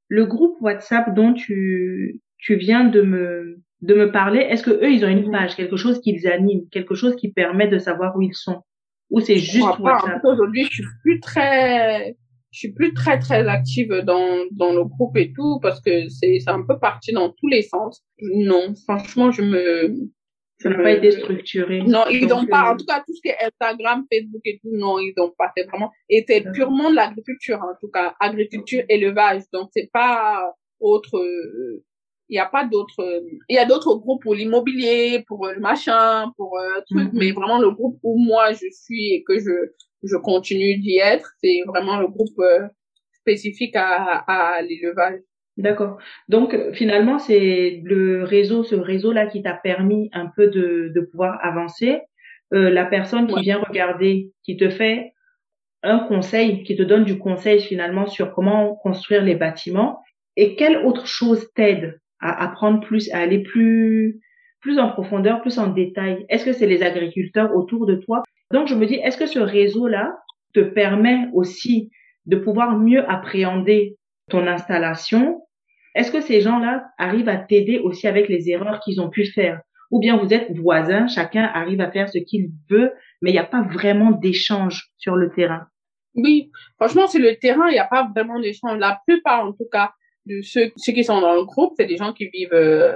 Le 0.08 0.28
groupe 0.28 0.62
WhatsApp 0.62 1.16
dont 1.16 1.34
tu 1.34 2.22
tu 2.38 2.56
viens 2.56 2.84
de 2.84 3.02
me 3.02 3.65
de 3.82 3.94
me 3.94 4.12
parler, 4.12 4.40
est-ce 4.40 4.64
que 4.64 4.72
eux, 4.72 4.92
ils 4.92 5.06
ont 5.06 5.10
une 5.10 5.32
page, 5.32 5.56
quelque 5.56 5.78
chose 5.78 6.00
qu'ils 6.02 6.28
animent, 6.28 6.68
quelque 6.72 6.96
chose 6.96 7.16
qui 7.16 7.32
permet 7.32 7.68
de 7.68 7.78
savoir 7.78 8.16
où 8.16 8.22
ils 8.22 8.34
sont? 8.34 8.62
Ou 9.10 9.20
c'est 9.20 9.38
juste 9.38 9.80
WhatsApp 9.80 10.24
Aujourd'hui, 10.24 10.66
je 10.66 10.76
suis 10.76 10.84
plus 11.04 11.20
très, 11.20 12.16
je 12.52 12.60
suis 12.60 12.74
plus 12.74 12.94
très 12.94 13.20
très 13.20 13.48
active 13.48 13.94
dans 14.04 14.46
dans 14.52 14.74
le 14.74 14.84
groupe 14.84 15.16
et 15.18 15.32
tout 15.34 15.60
parce 15.62 15.80
que 15.82 16.10
c'est 16.10 16.40
c'est 16.40 16.50
un 16.50 16.64
peu 16.64 16.80
parti 16.80 17.14
dans 17.14 17.30
tous 17.30 17.48
les 17.48 17.62
sens. 17.62 18.04
Non, 18.22 18.74
franchement, 18.86 19.32
je 19.32 19.44
me 19.44 20.10
ça 20.60 20.70
n'a 20.70 20.82
pas 20.82 20.92
été 20.92 21.12
structuré. 21.12 21.82
Non, 21.82 22.06
ils 22.10 22.28
n'ont 22.28 22.46
pas, 22.46 22.72
en 22.72 22.78
tout 22.78 22.86
cas, 22.86 23.04
tout 23.06 23.14
ce 23.14 23.22
qui 23.22 23.28
est 23.28 23.38
Instagram, 23.42 24.06
Facebook 24.12 24.42
et 24.46 24.60
tout, 24.62 24.70
non, 24.72 25.00
ils 25.00 25.14
n'ont 25.18 25.34
pas 25.38 25.52
fait 25.56 25.66
vraiment. 25.66 25.92
Et 26.10 26.24
c'est 26.28 26.50
purement 26.54 26.90
de 26.90 26.96
l'agriculture, 26.96 27.60
en 27.62 27.76
tout 27.80 27.90
cas, 27.90 28.16
agriculture, 28.20 28.84
élevage. 28.88 29.44
Donc, 29.52 29.70
c'est 29.74 29.90
pas 29.92 30.54
autre, 30.80 31.18
euh, 31.18 31.84
il 32.30 32.34
n'y 32.34 32.40
a 32.40 32.46
pas 32.46 32.66
d'autres 32.66 33.24
il 33.50 33.56
y 33.56 33.60
a 33.60 33.66
d'autres 33.66 33.96
groupes 33.96 34.22
pour 34.24 34.36
l'immobilier 34.36 35.24
pour 35.28 35.48
le 35.48 35.60
machin 35.60 36.32
pour 36.38 36.58
euh, 36.58 36.82
truc 36.90 37.14
mhm. 37.14 37.20
mais 37.20 37.32
vraiment 37.32 37.60
le 37.60 37.72
groupe 37.72 38.00
où 38.04 38.18
moi 38.18 38.52
je 38.54 38.68
suis 38.72 39.14
et 39.14 39.24
que 39.24 39.40
je 39.40 39.72
je 40.04 40.16
continue 40.18 40.78
d'y 40.78 40.98
être 40.98 41.32
c'est 41.42 41.62
vraiment 41.68 42.00
le 42.00 42.08
groupe 42.08 42.40
euh, 42.40 42.68
spécifique 43.14 43.76
à 43.76 44.24
à 44.28 44.62
l'élevage 44.62 45.20
D'accord. 45.58 46.00
Donc 46.28 46.54
finalement, 46.74 47.18
c'est 47.18 47.82
le 47.86 48.26
réseau, 48.26 48.66
ce 48.66 48.76
réseau-là 48.76 49.28
qui 49.28 49.42
t'a 49.42 49.54
permis 49.54 50.10
un 50.12 50.26
peu 50.26 50.48
de, 50.48 50.92
de 50.94 51.00
pouvoir 51.00 51.40
avancer. 51.42 52.02
Euh, 52.54 52.70
la 52.70 52.86
personne 52.86 53.28
qui 53.28 53.42
vient 53.42 53.60
regarder, 53.60 54.32
qui 54.44 54.58
te 54.58 54.70
fait 54.70 55.14
un 55.82 56.00
conseil, 56.00 56.64
qui 56.64 56.76
te 56.76 56.84
donne 56.84 57.04
du 57.04 57.18
conseil 57.18 57.62
finalement 57.62 58.08
sur 58.08 58.34
comment 58.34 58.76
construire 58.76 59.24
les 59.24 59.36
bâtiments. 59.36 60.02
Et 60.36 60.56
quelle 60.56 60.78
autre 60.86 61.08
chose 61.08 61.50
t'aide 61.54 62.00
à 62.20 62.44
apprendre 62.44 62.80
plus, 62.82 63.12
à 63.12 63.20
aller 63.20 63.40
plus, 63.40 64.20
plus 64.62 64.80
en 64.80 64.90
profondeur, 64.90 65.42
plus 65.42 65.60
en 65.60 65.68
détail. 65.68 66.26
Est-ce 66.30 66.46
que 66.46 66.54
c'est 66.54 66.68
les 66.68 66.84
agriculteurs 66.84 67.56
autour 67.56 67.86
de 67.86 67.96
toi? 67.96 68.24
Donc, 68.52 68.68
je 68.68 68.76
me 68.76 68.86
dis, 68.86 68.96
est-ce 68.96 69.18
que 69.18 69.26
ce 69.26 69.40
réseau-là 69.40 70.18
te 70.54 70.60
permet 70.60 71.28
aussi 71.34 71.92
de 72.26 72.38
pouvoir 72.38 72.78
mieux 72.78 73.08
appréhender 73.10 73.98
ton 74.30 74.48
installation? 74.48 75.42
Est-ce 75.94 76.12
que 76.12 76.22
ces 76.22 76.42
gens-là 76.42 76.86
arrivent 76.98 77.30
à 77.30 77.38
t'aider 77.38 77.80
aussi 77.80 78.08
avec 78.08 78.28
les 78.28 78.50
erreurs 78.50 78.80
qu'ils 78.80 79.02
ont 79.02 79.10
pu 79.10 79.26
faire? 79.26 79.62
Ou 79.92 80.00
bien 80.00 80.18
vous 80.18 80.34
êtes 80.34 80.52
voisins, 80.58 81.08
chacun 81.08 81.44
arrive 81.44 81.80
à 81.80 81.92
faire 81.92 82.10
ce 82.10 82.18
qu'il 82.18 82.50
veut, 82.70 82.92
mais 83.22 83.30
il 83.30 83.34
n'y 83.34 83.40
a 83.40 83.46
pas 83.46 83.62
vraiment 83.62 84.12
d'échange 84.12 84.90
sur 84.98 85.16
le 85.16 85.32
terrain? 85.32 85.68
Oui, 86.16 86.50
franchement, 86.78 87.08
sur 87.08 87.22
le 87.22 87.36
terrain, 87.36 87.68
il 87.68 87.74
n'y 87.74 87.80
a 87.80 87.86
pas 87.86 88.10
vraiment 88.14 88.40
d'échange. 88.40 88.80
La 88.80 89.00
plupart, 89.06 89.46
en 89.46 89.52
tout 89.52 89.68
cas, 89.72 89.92
de 90.26 90.42
ceux, 90.42 90.72
ceux 90.78 90.94
qui 90.94 91.04
sont 91.04 91.22
dans 91.22 91.36
le 91.36 91.44
groupe, 91.44 91.74
c'est 91.78 91.86
des 91.86 91.98
gens 91.98 92.14
qui 92.14 92.28
vivent 92.30 92.54
euh, 92.54 92.96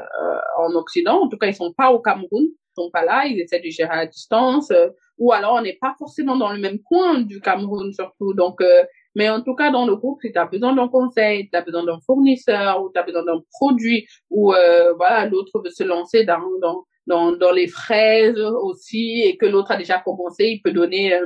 en 0.57 0.73
Occident. 0.75 1.21
En 1.21 1.29
tout 1.29 1.37
cas, 1.37 1.47
ils 1.47 1.55
sont 1.55 1.73
pas 1.73 1.91
au 1.91 1.99
Cameroun, 1.99 2.43
ils 2.43 2.73
sont 2.75 2.89
pas 2.91 3.05
là, 3.05 3.25
ils 3.27 3.39
essaient 3.39 3.59
de 3.59 3.69
gérer 3.69 3.93
à 3.93 4.05
distance. 4.05 4.71
Euh, 4.71 4.89
ou 5.17 5.31
alors, 5.31 5.55
on 5.55 5.61
n'est 5.61 5.77
pas 5.79 5.95
forcément 5.99 6.37
dans 6.37 6.51
le 6.51 6.59
même 6.59 6.79
coin 6.79 7.21
du 7.21 7.41
Cameroun 7.41 7.91
surtout. 7.93 8.33
Donc, 8.33 8.61
euh, 8.61 8.83
mais 9.15 9.29
en 9.29 9.41
tout 9.41 9.55
cas, 9.55 9.69
dans 9.69 9.85
le 9.85 9.95
groupe, 9.95 10.19
si 10.21 10.31
tu 10.31 10.39
as 10.39 10.45
besoin 10.45 10.73
d'un 10.73 10.87
conseil, 10.87 11.49
tu 11.49 11.57
as 11.57 11.61
besoin 11.61 11.83
d'un 11.83 11.99
fournisseur, 12.05 12.81
ou 12.81 12.91
tu 12.91 12.99
as 12.99 13.03
besoin 13.03 13.23
d'un 13.23 13.41
produit, 13.51 14.07
ou 14.29 14.53
voilà, 14.97 15.25
l'autre 15.25 15.59
veut 15.63 15.71
se 15.71 15.83
lancer 15.83 16.25
dans, 16.25 16.39
dans, 16.61 16.85
dans, 17.07 17.31
dans 17.33 17.51
les 17.51 17.67
fraises 17.67 18.39
aussi, 18.39 19.23
et 19.25 19.35
que 19.35 19.47
l'autre 19.47 19.71
a 19.71 19.77
déjà 19.77 19.99
commencé, 19.99 20.45
il 20.45 20.61
peut 20.61 20.71
donner 20.71 21.19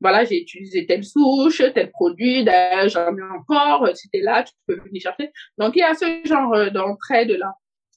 voilà, 0.00 0.24
j'ai 0.24 0.40
utilisé 0.40 0.86
telle 0.86 1.04
souche, 1.04 1.62
tel 1.74 1.90
produit, 1.90 2.44
j'en 2.44 3.16
ai 3.16 3.22
encore, 3.36 3.88
si 3.94 4.08
t'es 4.08 4.20
là, 4.20 4.42
tu 4.42 4.52
peux 4.66 4.80
venir 4.80 5.02
chercher. 5.02 5.30
Donc, 5.58 5.76
il 5.76 5.80
y 5.80 5.82
a 5.82 5.94
ce 5.94 6.22
genre 6.24 6.54
euh, 6.54 6.70
d'entraide 6.70 7.30
là. 7.30 7.52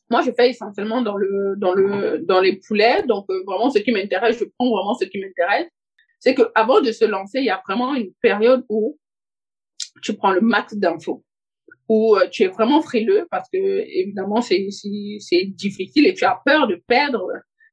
Moi, 0.09 0.21
je 0.21 0.31
fais 0.31 0.49
essentiellement 0.49 1.01
dans 1.01 1.15
le, 1.15 1.55
dans 1.57 1.73
le, 1.73 2.19
dans 2.19 2.41
les 2.41 2.57
poulets. 2.57 3.03
Donc, 3.03 3.25
euh, 3.29 3.41
vraiment, 3.47 3.69
ce 3.69 3.79
qui 3.79 3.91
m'intéresse, 3.91 4.37
je 4.37 4.45
prends 4.57 4.69
vraiment 4.69 4.93
ce 4.95 5.05
qui 5.05 5.19
m'intéresse. 5.19 5.67
C'est 6.19 6.35
que 6.35 6.43
avant 6.55 6.81
de 6.81 6.91
se 6.91 7.05
lancer, 7.05 7.39
il 7.39 7.45
y 7.45 7.49
a 7.49 7.61
vraiment 7.65 7.95
une 7.95 8.11
période 8.21 8.65
où 8.69 8.97
tu 10.01 10.13
prends 10.15 10.31
le 10.31 10.41
max 10.41 10.75
d'infos 10.75 11.23
où 11.89 12.15
euh, 12.15 12.27
tu 12.29 12.43
es 12.43 12.47
vraiment 12.47 12.81
frileux 12.81 13.27
parce 13.29 13.49
que 13.49 13.57
évidemment 13.57 14.41
c'est 14.41 14.69
c'est 14.71 15.45
difficile 15.45 16.07
et 16.07 16.13
tu 16.13 16.23
as 16.23 16.39
peur 16.45 16.67
de 16.67 16.81
perdre 16.87 17.27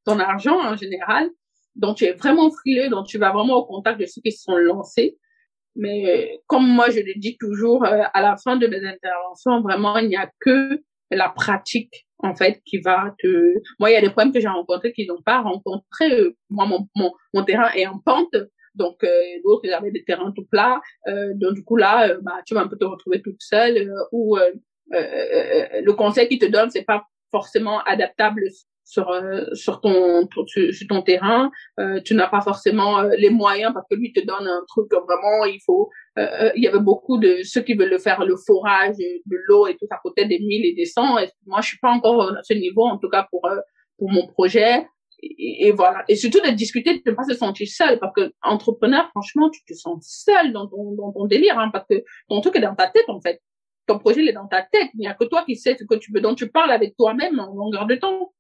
ton 0.05 0.19
argent 0.19 0.59
en 0.61 0.77
général 0.77 1.31
donc 1.77 1.97
tu 1.97 2.05
es 2.05 2.13
vraiment 2.13 2.51
frileux, 2.51 2.89
donc 2.89 3.07
tu 3.07 3.19
vas 3.19 3.33
vraiment 3.33 3.57
au 3.57 3.65
contact 3.65 4.01
de 4.01 4.07
ceux 4.07 4.21
qui 4.21 4.33
se 4.33 4.43
sont 4.43 4.57
lancés. 4.57 5.19
Mais 5.77 6.41
comme 6.47 6.67
moi, 6.67 6.91
je 6.91 7.01
le 7.01 7.15
dis 7.17 7.37
toujours, 7.39 7.85
euh, 7.85 8.03
à 8.13 8.23
la 8.23 8.37
fin 8.37 8.57
de 8.57 8.67
mes 8.67 8.85
interventions, 8.85 9.61
vraiment, 9.63 9.99
il 9.99 10.09
n'y 10.09 10.17
a 10.17 10.31
que 10.41 10.81
la 11.11 11.29
pratique, 11.29 12.07
en 12.19 12.35
fait, 12.35 12.61
qui 12.65 12.79
va 12.79 13.15
te... 13.19 13.55
Moi, 13.79 13.91
il 13.91 13.95
y 13.95 13.97
a 13.97 14.01
des 14.01 14.11
problèmes 14.11 14.33
que 14.33 14.41
j'ai 14.41 14.49
rencontrés 14.49 14.93
qu'ils 14.93 15.09
n'ont 15.09 15.23
pas 15.23 15.41
rencontrés. 15.41 16.35
Moi, 16.51 16.67
mon, 16.67 16.89
mon, 16.97 17.13
mon 17.35 17.45
terrain 17.45 17.71
est 17.75 17.87
en 17.87 17.99
pente. 17.99 18.35
Donc, 18.75 19.03
euh, 19.05 19.09
d'autres, 19.45 19.65
ils 19.65 19.73
avaient 19.73 19.91
des 19.91 20.05
terrains 20.05 20.33
tout 20.33 20.47
plats. 20.51 20.81
Euh, 21.09 21.33
donc, 21.35 21.55
du 21.55 21.65
coup, 21.65 21.77
là, 21.77 22.15
bah, 22.21 22.41
tu 22.47 22.55
vas 22.55 22.63
un 22.63 22.69
peu 22.69 22.77
te 22.77 22.85
retrouver 22.85 23.23
toute 23.23 23.41
seule. 23.41 23.93
ou 24.13 24.37
le 24.91 25.93
conseil 25.93 26.29
qu'ils 26.29 26.41
te 26.41 26.47
donnent, 26.47 26.71
c'est 26.71 26.85
pas 26.85 27.05
forcément 27.31 27.81
adaptable 27.85 28.43
sur 28.85 29.11
euh, 29.11 29.45
sur 29.55 29.81
ton 29.81 30.29
sur 30.47 30.87
ton 30.89 31.03
terrain 31.03 31.51
euh, 31.79 32.01
tu 32.05 32.15
n'as 32.15 32.29
pas 32.29 32.41
forcément 32.41 33.01
euh, 33.01 33.11
les 33.17 33.31
moyens 33.31 33.73
parce 33.73 33.87
que 33.91 33.97
lui 33.97 34.13
te 34.13 34.25
donne 34.25 34.47
un 34.47 34.65
truc 34.69 34.91
vraiment 34.93 35.45
il 35.45 35.61
faut 35.65 35.91
il 36.17 36.63
y 36.63 36.69
avait 36.69 36.81
beaucoup 36.81 37.19
de 37.19 37.39
ceux 37.45 37.63
qui 37.63 37.75
veulent 37.75 37.91
le 37.91 37.99
faire 37.99 38.25
le 38.25 38.37
forage 38.37 38.97
de 38.99 39.37
l'eau 39.47 39.67
et 39.67 39.77
tout 39.77 39.87
ça 39.89 39.99
coûtait 40.03 40.27
des 40.27 40.39
mille 40.39 40.67
et 40.67 40.75
des 40.75 40.85
cents 40.85 41.17
moi 41.47 41.61
je 41.61 41.69
suis 41.69 41.79
pas 41.79 41.91
encore 41.91 42.33
à 42.37 42.43
ce 42.43 42.55
niveau 42.55 42.85
en 42.85 42.99
tout 42.99 43.09
cas 43.09 43.27
pour 43.31 43.49
pour 43.97 44.11
mon 44.11 44.27
projet 44.27 44.87
et, 45.23 45.73
voilà. 45.73 46.05
Et 46.09 46.17
surtout 46.17 46.41
de 46.41 46.51
discuter, 46.51 46.95
de 46.95 47.11
ne 47.11 47.15
pas 47.15 47.25
se 47.25 47.35
sentir 47.35 47.69
seul, 47.69 47.99
parce 47.99 48.13
que 48.15 48.33
entrepreneur, 48.43 49.09
franchement, 49.11 49.51
tu 49.51 49.63
te 49.65 49.75
sens 49.75 50.05
seul 50.07 50.53
dans 50.53 50.67
ton, 50.67 50.93
dans 50.93 51.13
ton 51.13 51.27
délire, 51.27 51.59
hein, 51.59 51.71
parce 51.73 51.87
que 51.89 52.03
ton 52.29 52.41
truc 52.41 52.57
est 52.57 52.61
dans 52.61 52.75
ta 52.75 52.89
tête, 52.89 53.09
en 53.09 53.21
fait. 53.21 53.41
Ton 53.87 53.99
projet, 53.99 54.23
il 54.23 54.29
est 54.29 54.33
dans 54.33 54.47
ta 54.47 54.63
tête. 54.63 54.89
Il 54.95 55.01
n'y 55.01 55.09
a 55.09 55.15
que 55.15 55.25
toi 55.25 55.45
qui 55.45 55.57
sais 55.57 55.77
ce 55.79 55.85
que 55.85 55.97
tu 55.97 56.13
veux, 56.13 56.21
dont 56.21 56.35
tu 56.35 56.51
parles 56.51 56.71
avec 56.71 56.97
toi-même 56.97 57.39
en 57.39 57.55
longueur 57.55 57.87
de 57.87 57.97
temps. 57.97 58.33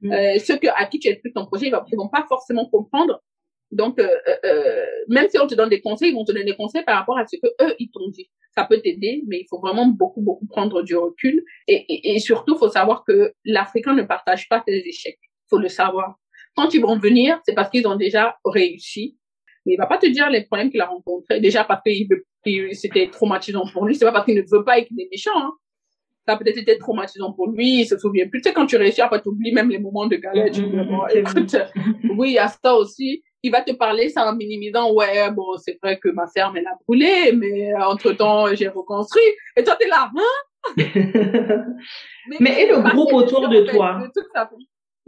Mm. 0.00 0.12
Euh, 0.12 0.38
ceux 0.38 0.56
que, 0.58 0.68
à 0.68 0.86
qui 0.86 0.98
tu 0.98 1.08
expliques 1.08 1.34
ton 1.34 1.46
projet, 1.46 1.66
ils 1.66 1.72
vont, 1.72 1.84
vont 2.04 2.08
pas 2.08 2.24
forcément 2.28 2.66
comprendre. 2.66 3.20
Donc, 3.70 3.98
euh, 3.98 4.08
euh, 4.44 4.84
même 5.08 5.28
si 5.28 5.38
on 5.38 5.46
te 5.46 5.54
donne 5.54 5.68
des 5.68 5.80
conseils, 5.80 6.10
ils 6.10 6.14
vont 6.14 6.24
te 6.24 6.32
donner 6.32 6.44
des 6.44 6.56
conseils 6.56 6.84
par 6.84 6.98
rapport 6.98 7.18
à 7.18 7.26
ce 7.26 7.36
que 7.36 7.48
eux, 7.62 7.74
ils 7.78 7.90
t'ont 7.90 8.08
dit. 8.08 8.30
Ça 8.56 8.64
peut 8.64 8.80
t'aider, 8.80 9.22
mais 9.26 9.40
il 9.40 9.46
faut 9.48 9.60
vraiment 9.60 9.86
beaucoup, 9.86 10.22
beaucoup 10.22 10.46
prendre 10.46 10.82
du 10.82 10.96
recul. 10.96 11.44
Et, 11.66 11.74
et, 11.74 12.14
et 12.14 12.18
surtout, 12.18 12.56
faut 12.56 12.70
savoir 12.70 13.04
que 13.04 13.34
l'Africain 13.44 13.94
ne 13.94 14.02
partage 14.02 14.48
pas 14.48 14.62
tes 14.66 14.88
échecs 14.88 15.18
faut 15.48 15.58
le 15.58 15.68
savoir. 15.68 16.16
Quand 16.54 16.74
ils 16.74 16.80
vont 16.80 16.98
venir, 16.98 17.40
c'est 17.44 17.54
parce 17.54 17.70
qu'ils 17.70 17.86
ont 17.86 17.96
déjà 17.96 18.36
réussi. 18.44 19.16
Mais 19.66 19.74
il 19.74 19.76
va 19.76 19.86
pas 19.86 19.98
te 19.98 20.06
dire 20.06 20.30
les 20.30 20.44
problèmes 20.44 20.70
qu'il 20.70 20.80
a 20.80 20.86
rencontrés. 20.86 21.40
Déjà 21.40 21.64
parce 21.64 21.82
que 21.84 21.90
c'était 22.72 23.10
traumatisant 23.10 23.64
pour 23.72 23.86
lui. 23.86 23.94
C'est 23.94 24.04
pas 24.04 24.12
parce 24.12 24.24
qu'il 24.24 24.36
ne 24.36 24.42
veut 24.42 24.64
pas 24.64 24.78
et 24.78 24.86
qu'il 24.86 25.00
est 25.00 25.08
méchant. 25.10 25.36
Hein. 25.36 25.52
Ça 26.28 26.34
a 26.34 26.36
peut-être 26.36 26.58
été 26.58 26.76
traumatisant 26.76 27.32
pour 27.32 27.48
lui. 27.48 27.80
Il 27.80 27.86
se 27.86 27.96
souvient 27.96 28.28
plus. 28.28 28.42
Tu 28.42 28.50
sais, 28.50 28.54
quand 28.54 28.66
tu 28.66 28.76
réussis, 28.76 29.00
après, 29.00 29.22
tu 29.22 29.30
oublies 29.30 29.50
même 29.50 29.70
les 29.70 29.78
moments 29.78 30.06
de 30.06 30.16
galère. 30.16 30.50
Tu 30.52 30.60
dis, 30.60 30.76
bon, 30.76 31.06
écoute, 31.06 31.56
oui, 32.18 32.28
il 32.28 32.34
y 32.34 32.38
a 32.38 32.48
ça 32.48 32.74
aussi. 32.74 33.22
Il 33.42 33.50
va 33.50 33.62
te 33.62 33.72
parler 33.72 34.10
ça 34.10 34.28
en 34.28 34.36
minimisant. 34.36 34.92
Ouais, 34.92 35.30
bon, 35.30 35.56
c'est 35.56 35.78
vrai 35.82 35.98
que 35.98 36.10
ma 36.10 36.26
ferme, 36.26 36.58
elle 36.58 36.66
a 36.66 36.76
brûlé, 36.86 37.32
mais 37.32 37.72
entre 37.76 38.12
temps, 38.12 38.54
j'ai 38.54 38.68
reconstruit. 38.68 39.22
Et 39.56 39.64
toi, 39.64 39.74
t'es 39.80 39.88
là, 39.88 40.10
hein? 40.14 40.74
mais, 42.28 42.36
mais, 42.40 42.62
et 42.62 42.68
le 42.68 42.82
groupe 42.90 43.14
autour 43.14 43.48
de 43.48 43.62
toi? 43.62 43.98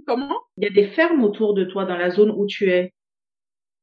Comment? 0.07 0.39
Il 0.57 0.64
y 0.64 0.68
a 0.68 0.71
des 0.71 0.89
fermes 0.89 1.23
autour 1.23 1.53
de 1.53 1.64
toi 1.64 1.85
dans 1.85 1.99
la 1.99 2.09
zone 2.09 2.31
où 2.35 2.47
tu 2.47 2.71
es. 2.71 2.95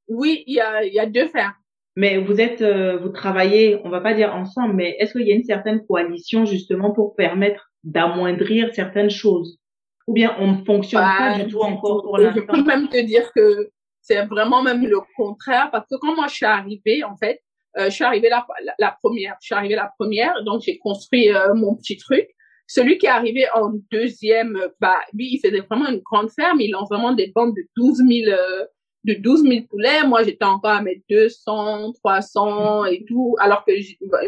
Oui, 0.07 0.43
il 0.47 0.55
y 0.55 0.59
a, 0.59 0.83
il 0.83 0.91
y 0.91 0.99
a 0.99 1.05
deux 1.05 1.27
fermes. 1.27 1.53
Mais 1.97 2.19
vous 2.19 2.39
êtes, 2.39 2.61
euh, 2.61 2.95
vous 2.97 3.09
travaillez, 3.09 3.81
on 3.83 3.89
va 3.89 4.01
pas 4.01 4.13
dire 4.13 4.35
ensemble, 4.35 4.75
mais 4.75 4.95
est-ce 4.99 5.13
qu'il 5.13 5.27
y 5.27 5.31
a 5.31 5.35
une 5.35 5.43
certaine 5.43 5.83
coalition 5.87 6.45
justement 6.45 6.91
pour 6.91 7.15
permettre 7.15 7.71
d'amoindrir 7.83 8.71
certaines 8.75 9.09
choses? 9.09 9.57
Ou 10.05 10.13
bien 10.13 10.35
on 10.37 10.51
ne 10.51 10.63
fonctionne 10.63 11.01
pas 11.01 11.39
du 11.39 11.49
tout 11.49 11.59
encore 11.59 12.03
pour 12.03 12.19
l'instant 12.19 12.39
Je 12.39 12.51
peux 12.51 12.63
même 12.63 12.87
te 12.87 13.03
dire 13.03 13.27
que 13.33 13.71
c'est 13.99 14.23
vraiment 14.27 14.61
même 14.61 14.85
le 14.85 14.99
contraire 15.15 15.69
parce 15.71 15.87
que 15.89 15.95
quand 15.99 16.15
moi 16.15 16.27
je 16.27 16.35
suis 16.35 16.45
arrivée, 16.45 17.03
en 17.03 17.17
fait, 17.17 17.41
euh, 17.79 17.85
je 17.85 17.95
suis 17.95 18.03
arrivée 18.03 18.29
la, 18.29 18.45
la, 18.77 18.95
première, 19.01 19.35
je 19.41 19.47
suis 19.47 19.55
arrivée 19.55 19.75
la 19.75 19.91
première, 19.97 20.43
donc 20.43 20.61
j'ai 20.61 20.77
construit 20.77 21.33
euh, 21.33 21.55
mon 21.55 21.75
petit 21.75 21.97
truc. 21.97 22.27
Celui 22.67 22.99
qui 22.99 23.07
est 23.07 23.09
arrivé 23.09 23.47
en 23.55 23.71
deuxième, 23.91 24.59
bah, 24.79 24.99
lui, 25.13 25.29
il 25.33 25.39
faisait 25.43 25.61
vraiment 25.61 25.89
une 25.89 26.01
grande 26.01 26.29
ferme. 26.29 26.61
Il 26.61 26.71
lance 26.71 26.89
vraiment 26.89 27.13
des 27.13 27.31
bandes 27.33 27.55
de 27.55 27.63
12 27.75 28.03
000, 28.07 28.09
euh, 28.27 28.65
de 29.07 29.13
12 29.13 29.43
000 29.43 29.65
poulets. 29.69 30.05
Moi, 30.05 30.23
j'étais 30.23 30.45
encore 30.45 30.71
à 30.71 30.81
mettre 30.81 31.01
200, 31.09 31.93
300 31.93 32.85
et 32.85 33.05
tout. 33.05 33.35
Alors 33.39 33.63
que 33.65 33.71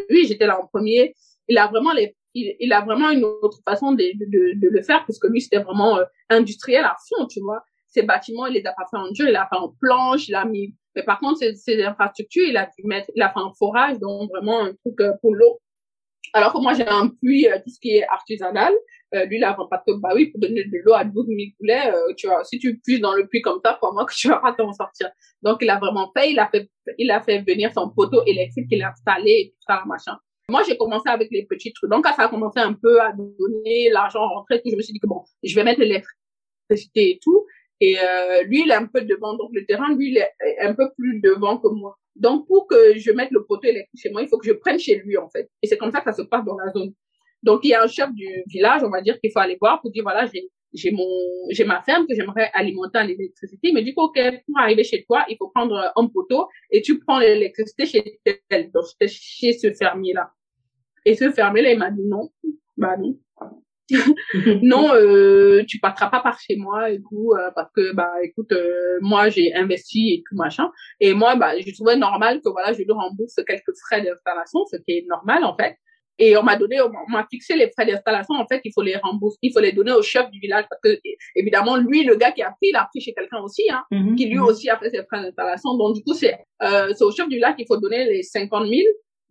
lui, 0.10 0.26
j'étais 0.26 0.48
là 0.48 0.60
en 0.60 0.68
premier. 0.68 1.14
Il 1.48 1.58
a 1.58 1.68
vraiment 1.68 1.92
les, 1.92 2.16
il, 2.34 2.74
a 2.74 2.82
vraiment 2.82 3.10
une 3.10 3.24
autre 3.24 3.60
façon 3.68 3.92
de, 3.92 4.04
de, 4.04 4.60
de 4.60 4.68
le 4.70 4.82
faire 4.82 5.04
parce 5.06 5.20
que 5.20 5.28
lui, 5.28 5.42
c'était 5.42 5.60
vraiment 5.60 5.98
euh, 5.98 6.06
industriel 6.30 6.86
à 6.86 6.96
fond, 7.08 7.26
tu 7.28 7.42
vois. 7.42 7.64
Ces 7.88 8.04
bâtiments, 8.04 8.46
il 8.46 8.54
les 8.54 8.66
a 8.66 8.74
pas 8.74 8.86
fait 8.90 8.98
en 8.98 9.12
dur, 9.12 9.28
il 9.28 9.36
a 9.36 9.48
fait 9.52 9.58
en 9.58 9.74
planche, 9.82 10.28
il 10.28 10.36
a 10.36 10.46
mis, 10.46 10.76
mais 10.96 11.04
par 11.04 11.20
contre, 11.20 11.40
ces, 11.40 11.84
infrastructures, 11.84 12.48
il 12.48 12.56
a 12.56 12.66
dû 12.78 12.86
mettre, 12.86 13.10
il 13.16 13.22
a 13.24 13.30
fait 13.30 13.40
un 13.40 13.52
forage, 13.58 13.98
donc 14.00 14.30
vraiment 14.30 14.62
un 14.62 14.74
truc 14.74 15.02
euh, 15.02 15.14
pour 15.22 15.34
l'eau 15.34 15.60
alors 16.34 16.54
que 16.54 16.60
moi, 16.60 16.74
j'ai 16.74 16.88
un 16.88 17.08
puits, 17.08 17.48
euh, 17.48 17.58
tout 17.64 17.70
ce 17.70 17.80
qui 17.80 17.98
est 17.98 18.08
artisanal. 18.08 18.74
Euh, 19.16 19.26
lui, 19.26 19.40
là, 19.40 19.58
parce 19.70 19.84
que, 19.86 19.94
bah 20.00 20.10
oui, 20.14 20.28
pour 20.28 20.40
donner 20.40 20.64
de 20.64 20.78
l'eau 20.84 20.94
à 20.94 21.04
12 21.04 21.26
000 21.26 21.38
poulets, 21.58 21.92
euh, 21.92 22.14
tu 22.16 22.28
vois, 22.28 22.44
si 22.44 22.60
tu 22.60 22.80
puisses 22.80 23.00
dans 23.00 23.14
le 23.14 23.28
puits 23.28 23.42
comme 23.42 23.60
ça, 23.64 23.74
pour 23.80 23.94
moi 23.94 24.06
que 24.06 24.14
tu 24.14 24.28
vas 24.28 24.38
pas 24.38 24.54
t'en 24.54 24.72
sortir. 24.72 25.10
Donc, 25.42 25.58
il 25.62 25.70
a 25.70 25.80
vraiment 25.80 26.12
fait, 26.16 26.32
il 26.32 26.40
a 26.40 26.48
fait, 26.48 26.70
il 26.98 27.10
a 27.10 27.22
fait 27.22 27.40
venir 27.40 27.72
son 27.74 27.90
poteau 27.90 28.24
électrique 28.26 28.68
qu'il 28.70 28.84
a 28.84 28.92
installé 28.92 29.32
et 29.32 29.50
tout 29.50 29.64
ça, 29.68 29.84
machin. 29.88 30.18
Moi, 30.50 30.64
j'ai 30.68 30.78
commencé 30.78 31.10
avec 31.10 31.30
les 31.32 31.46
petits 31.46 31.74
trucs. 31.74 31.90
Donc, 31.90 32.04
quand 32.04 32.14
ça 32.14 32.24
a 32.24 32.28
commencé 32.28 32.60
un 32.60 32.74
peu 32.74 33.02
à 33.02 33.12
donner 33.14 33.90
l'argent 33.92 34.28
rentrer, 34.28 34.62
je 34.66 34.76
me 34.76 34.82
suis 34.82 34.94
dit 34.94 35.00
que 35.00 35.08
bon, 35.08 35.24
je 35.44 35.56
vais 35.56 35.64
mettre 35.64 35.80
l'électricité 35.80 37.12
et 37.12 37.20
tout. 37.22 37.46
Et 37.82 37.98
euh, 38.00 38.44
lui, 38.44 38.64
il 38.66 38.72
est 38.72 38.76
un 38.76 38.88
peu 38.88 39.02
devant. 39.02 39.36
Donc, 39.36 39.50
le 39.54 39.66
terrain, 39.66 39.96
lui, 39.96 40.10
il 40.10 40.18
est 40.18 40.32
un 40.60 40.74
peu 40.74 40.90
plus 40.98 41.22
devant 41.22 41.58
que 41.58 41.68
moi. 41.70 41.98
Donc, 42.20 42.48
pour 42.48 42.68
que 42.68 42.98
je 42.98 43.12
mette 43.12 43.32
le 43.32 43.46
poteau 43.46 43.68
électrique 43.68 44.02
chez 44.02 44.12
moi, 44.12 44.22
il 44.22 44.28
faut 44.28 44.38
que 44.38 44.46
je 44.46 44.52
prenne 44.52 44.78
chez 44.78 44.96
lui, 44.96 45.18
en 45.18 45.30
fait. 45.30 45.50
Et 45.62 45.68
c'est 45.68 45.78
comme 45.78 45.92
ça 45.92 46.02
que 46.02 46.12
ça 46.12 46.14
se 46.14 46.22
passe 46.24 46.46
dans 46.46 46.58
la 46.58 46.72
zone. 46.72 46.94
Donc, 47.44 47.62
il 47.64 47.70
y 47.70 47.74
a 47.74 47.82
un 47.82 47.88
chef 47.88 48.12
du 48.14 48.28
village, 48.48 48.84
on 48.84 48.90
va 48.90 49.02
dire, 49.02 49.20
qu'il 49.22 49.32
faut 49.32 49.40
aller 49.40 49.58
voir 49.60 49.82
pour 49.82 49.90
dire, 49.90 50.04
voilà, 50.04 50.26
j'ai, 50.26 50.50
j'ai 50.74 50.92
mon, 50.92 51.08
j'ai 51.50 51.64
ma 51.64 51.82
ferme 51.82 52.06
que 52.08 52.14
j'aimerais 52.14 52.52
alimenter 52.54 53.00
en 53.00 53.08
électricité. 53.08 53.72
Mais 53.74 53.84
du 53.84 53.94
coup, 53.94 54.02
OK, 54.04 54.20
pour 54.46 54.60
arriver 54.60 54.84
chez 54.84 55.06
toi, 55.06 55.26
il 55.30 55.38
faut 55.38 55.50
prendre 55.50 55.92
un 55.96 56.08
poteau 56.08 56.48
et 56.70 56.82
tu 56.82 57.00
prends 57.00 57.20
l'électricité 57.20 57.86
chez 57.86 58.20
elle, 58.50 58.70
donc 58.72 58.84
chez 59.08 59.54
ce 59.54 59.72
fermier-là. 59.72 60.32
Et 61.06 61.16
ce 61.16 61.32
fermier-là, 61.32 61.72
il 61.72 61.80
m'a 61.80 61.92
dit 61.92 62.06
non. 62.06 62.30
Bah 62.76 62.98
non. 62.98 63.18
non, 64.62 64.94
euh, 64.94 65.64
tu 65.68 65.80
passeras 65.80 66.10
pas 66.10 66.22
par 66.22 66.40
chez 66.40 66.56
moi 66.56 66.90
et 66.92 67.00
tout, 67.00 67.34
euh, 67.34 67.52
parce 67.56 67.72
que 67.76 67.94
bah 67.94 68.12
écoute, 68.24 68.52
euh, 68.52 68.98
moi 69.02 69.30
j'ai 69.30 69.54
investi 69.54 70.14
et 70.14 70.24
tout 70.28 70.36
machin, 70.36 70.70
et 71.00 71.14
moi 71.14 71.36
bah 71.36 71.60
je 71.60 71.74
trouvais 71.74 71.96
normal 71.96 72.42
que 72.44 72.50
voilà 72.50 72.74
je 72.74 72.80
lui 72.80 72.92
rembourse 72.92 73.36
quelques 73.48 73.76
frais 73.86 74.02
d'installation, 74.02 74.66
ce 74.72 74.78
qui 74.78 74.98
est 74.98 75.06
normal 75.08 75.44
en 75.44 75.56
fait. 75.56 75.76
Et 76.22 76.36
on 76.36 76.44
m'a 76.44 76.58
donné, 76.58 76.82
on 76.82 76.92
m'a 77.08 77.26
fixé 77.32 77.56
les 77.56 77.72
frais 77.72 77.86
d'installation. 77.86 78.36
En 78.36 78.46
fait, 78.46 78.60
il 78.66 78.74
faut 78.74 78.82
les 78.82 78.98
rembourser, 78.98 79.38
il 79.42 79.54
faut 79.54 79.62
les 79.62 79.72
donner 79.72 79.94
au 79.94 80.02
chef 80.02 80.30
du 80.30 80.40
village 80.40 80.66
parce 80.70 80.82
que 80.84 81.00
évidemment 81.34 81.78
lui, 81.78 82.04
le 82.04 82.16
gars 82.16 82.34
qui 82.34 82.42
a 82.42 82.52
pris, 82.52 82.70
il 82.72 82.76
a 82.76 82.90
pris 82.92 83.00
chez 83.00 83.14
quelqu'un 83.14 83.40
aussi, 83.40 83.64
hein, 83.72 83.84
mm-hmm. 83.90 84.16
qui 84.16 84.26
lui 84.26 84.36
mm-hmm. 84.36 84.50
aussi 84.50 84.70
a 84.70 84.78
fait 84.78 84.90
ses 84.90 85.04
frais 85.06 85.22
d'installation. 85.22 85.78
Donc 85.78 85.96
du 85.96 86.04
coup, 86.04 86.14
c'est 86.14 86.38
euh, 86.62 86.94
c'est 86.94 87.06
au 87.06 87.12
chef 87.12 87.30
du 87.30 87.36
village 87.36 87.56
qu'il 87.56 87.68
faut 87.68 87.78
donner 87.78 88.04
les 88.04 88.24
50 88.24 88.68
000 88.68 88.82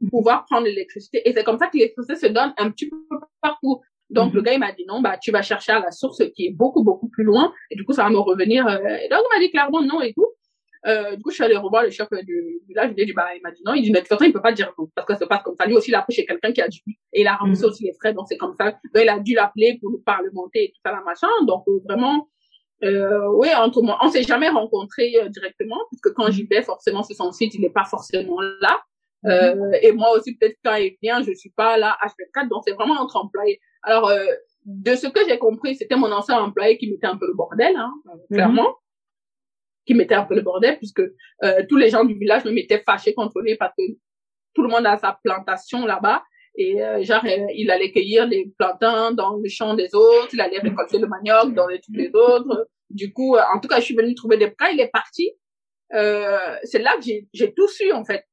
pour 0.01 0.21
pouvoir 0.21 0.47
prendre 0.47 0.65
l'électricité. 0.67 1.29
Et 1.29 1.33
c'est 1.35 1.45
comme 1.45 1.59
ça 1.59 1.67
que 1.67 1.77
l'électricité 1.77 2.17
se 2.17 2.33
donne 2.33 2.55
un 2.57 2.71
petit 2.71 2.89
peu 2.89 2.97
partout. 3.43 3.83
Donc, 4.11 4.33
le 4.33 4.41
mhm. 4.41 4.47
gars, 4.47 4.53
il 4.55 4.61
m'a 4.61 4.73
dit 4.73 4.85
non, 4.87 5.01
bah, 5.01 5.19
tu 5.19 5.31
vas 5.31 5.43
chercher 5.43 5.73
à 5.73 5.81
la 5.81 5.91
source 5.91 6.23
qui 6.35 6.47
est 6.47 6.51
beaucoup, 6.51 6.83
beaucoup 6.83 7.09
plus 7.09 7.25
loin. 7.25 7.53
Et 7.71 7.77
du 7.77 7.85
coup, 7.85 7.93
ça 7.93 8.05
va 8.05 8.11
me 8.11 8.19
revenir. 8.19 8.67
Euh, 8.67 8.79
et 8.79 9.09
donc, 9.09 9.21
il 9.25 9.35
m'a 9.35 9.41
dit 9.41 9.51
clairement 9.51 9.83
non 9.83 10.01
et 10.01 10.13
tout. 10.15 10.27
Euh, 10.87 11.17
du 11.17 11.23
coup, 11.23 11.31
je 11.31 11.35
suis 11.35 11.45
allée 11.45 11.57
revoir 11.57 11.83
le 11.83 11.91
chef 11.91 12.09
du 12.25 12.61
village. 12.69 12.91
Je 12.91 12.95
lui 12.95 13.03
ai 13.03 13.07
dit, 13.07 13.13
bah, 13.13 13.27
il 13.37 13.43
m'a 13.43 13.51
dit 13.51 13.63
non. 13.65 13.75
Il 13.75 13.83
dit, 13.83 13.91
mais 13.91 13.99
de 13.99 14.05
toute 14.05 14.09
façon, 14.09 14.25
il 14.25 14.33
peut 14.33 14.41
pas 14.41 14.53
dire 14.53 14.73
non. 14.79 14.89
Parce 14.95 15.07
que 15.07 15.15
c'est 15.17 15.29
pas 15.29 15.39
comme 15.39 15.57
ça. 15.57 15.67
Lui 15.67 15.75
aussi, 15.75 15.91
il 15.91 15.95
a 15.95 16.03
pris 16.03 16.15
chez 16.15 16.25
quelqu'un 16.25 16.53
qui 16.53 16.63
a 16.63 16.69
dû. 16.69 16.81
Et 17.13 17.21
il 17.21 17.27
a 17.27 17.37
remboursé 17.37 17.65
mhm. 17.65 17.69
aussi 17.71 17.85
les 17.85 17.93
frais. 17.95 18.15
Donc, 18.15 18.27
c'est 18.29 18.39
comme 18.39 18.55
ça. 18.59 18.71
Donc, 18.71 18.81
il 18.95 19.09
a 19.09 19.19
dû 19.19 19.35
l'appeler 19.35 19.79
pour 19.81 19.91
nous 19.91 20.01
parlementer 20.01 20.65
et 20.65 20.69
tout 20.69 20.81
ça, 20.85 20.93
la 20.93 21.03
machin. 21.03 21.29
Donc, 21.47 21.65
euh, 21.69 21.81
vraiment, 21.85 22.29
euh, 22.85 23.27
oui, 23.35 23.49
entre 23.55 23.83
moi, 23.83 23.99
on 24.03 24.09
s'est 24.09 24.23
jamais 24.23 24.49
rencontrés 24.49 25.13
euh, 25.17 25.29
directement, 25.29 25.79
puisque 25.91 26.13
quand 26.15 26.31
j'y 26.31 26.47
vais, 26.47 26.63
forcément, 26.63 27.03
c'est 27.03 27.15
son 27.15 27.33
site, 27.33 27.55
il 27.55 27.61
n'est 27.61 27.71
pas 27.71 27.85
forcément 27.85 28.41
là. 28.61 28.81
Euh, 29.25 29.57
mhm. 29.57 29.75
et 29.83 29.93
moi 29.93 30.17
aussi, 30.17 30.37
peut-être 30.37 30.57
quand 30.65 30.77
il 30.77 30.97
vient, 31.03 31.21
je 31.23 31.33
suis 31.33 31.51
pas 31.51 31.77
là 31.77 31.97
H24, 32.05 32.49
donc 32.49 32.63
c'est 32.65 32.75
vraiment 32.75 32.95
entre 32.95 33.17
employés. 33.17 33.59
Alors, 33.89 34.11
euh, 34.11 34.27
de 34.67 34.95
ce 34.95 35.07
que 35.07 35.21
j'ai 35.27 35.39
compris, 35.39 35.75
c'était 35.75 35.97
mon 35.97 36.13
ancien 36.13 36.39
employé 36.39 36.77
qui 36.77 36.91
mettait 36.91 37.07
un 37.07 37.17
peu 37.17 37.27
le 37.27 37.33
bordel, 37.33 37.75
hein, 37.75 37.91
mhm. 38.05 38.21
clairement, 38.31 38.77
qui 39.87 39.95
mettait 39.95 40.15
un 40.15 40.25
peu 40.25 40.35
le 40.35 40.43
bordel, 40.43 40.77
puisque 40.77 41.01
euh, 41.01 41.65
tous 41.71 41.77
les 41.77 41.89
gens 41.89 42.05
du 42.05 42.15
village 42.15 42.45
me 42.45 42.51
mettaient 42.51 42.83
fâchés 42.85 43.15
contre 43.15 43.41
lui 43.41 43.57
parce 43.57 43.73
que 43.79 43.85
tout 44.53 44.63
le 44.63 44.69
monde 44.69 44.85
a 44.85 44.99
sa 44.99 45.19
plantation 45.25 45.87
là-bas. 45.87 46.23
Et 46.55 46.83
euh, 46.83 47.03
genre, 47.03 47.25
euh, 47.25 47.47
il 47.55 47.71
allait 47.71 47.91
cueillir 47.91 48.27
les 48.27 48.53
plantains 48.59 49.13
dans 49.13 49.39
le 49.39 49.49
champ 49.49 49.73
des 49.73 49.95
autres, 49.95 50.35
il 50.35 50.41
allait 50.43 50.59
récolter 50.59 50.99
le 50.99 51.07
manioc 51.07 51.55
dans 51.55 51.67
les 51.67 51.81
trucs 51.81 51.97
des 51.97 52.11
autres. 52.13 52.69
Du 52.91 53.11
coup, 53.15 53.37
en 53.37 53.61
tout 53.61 53.69
cas, 53.69 53.81
je 53.81 53.87
suis 53.87 53.97
venue 53.97 54.15
trouver 54.15 54.37
des 54.37 54.53
cas, 54.53 54.69
il 54.71 54.81
est 54.81 54.91
parti. 54.93 55.31
c'est 55.91 56.83
là 56.83 56.95
que 56.97 57.05
j'ai 57.33 57.55
tout 57.55 57.69
su, 57.69 57.91
en 57.93 58.05
fait 58.05 58.27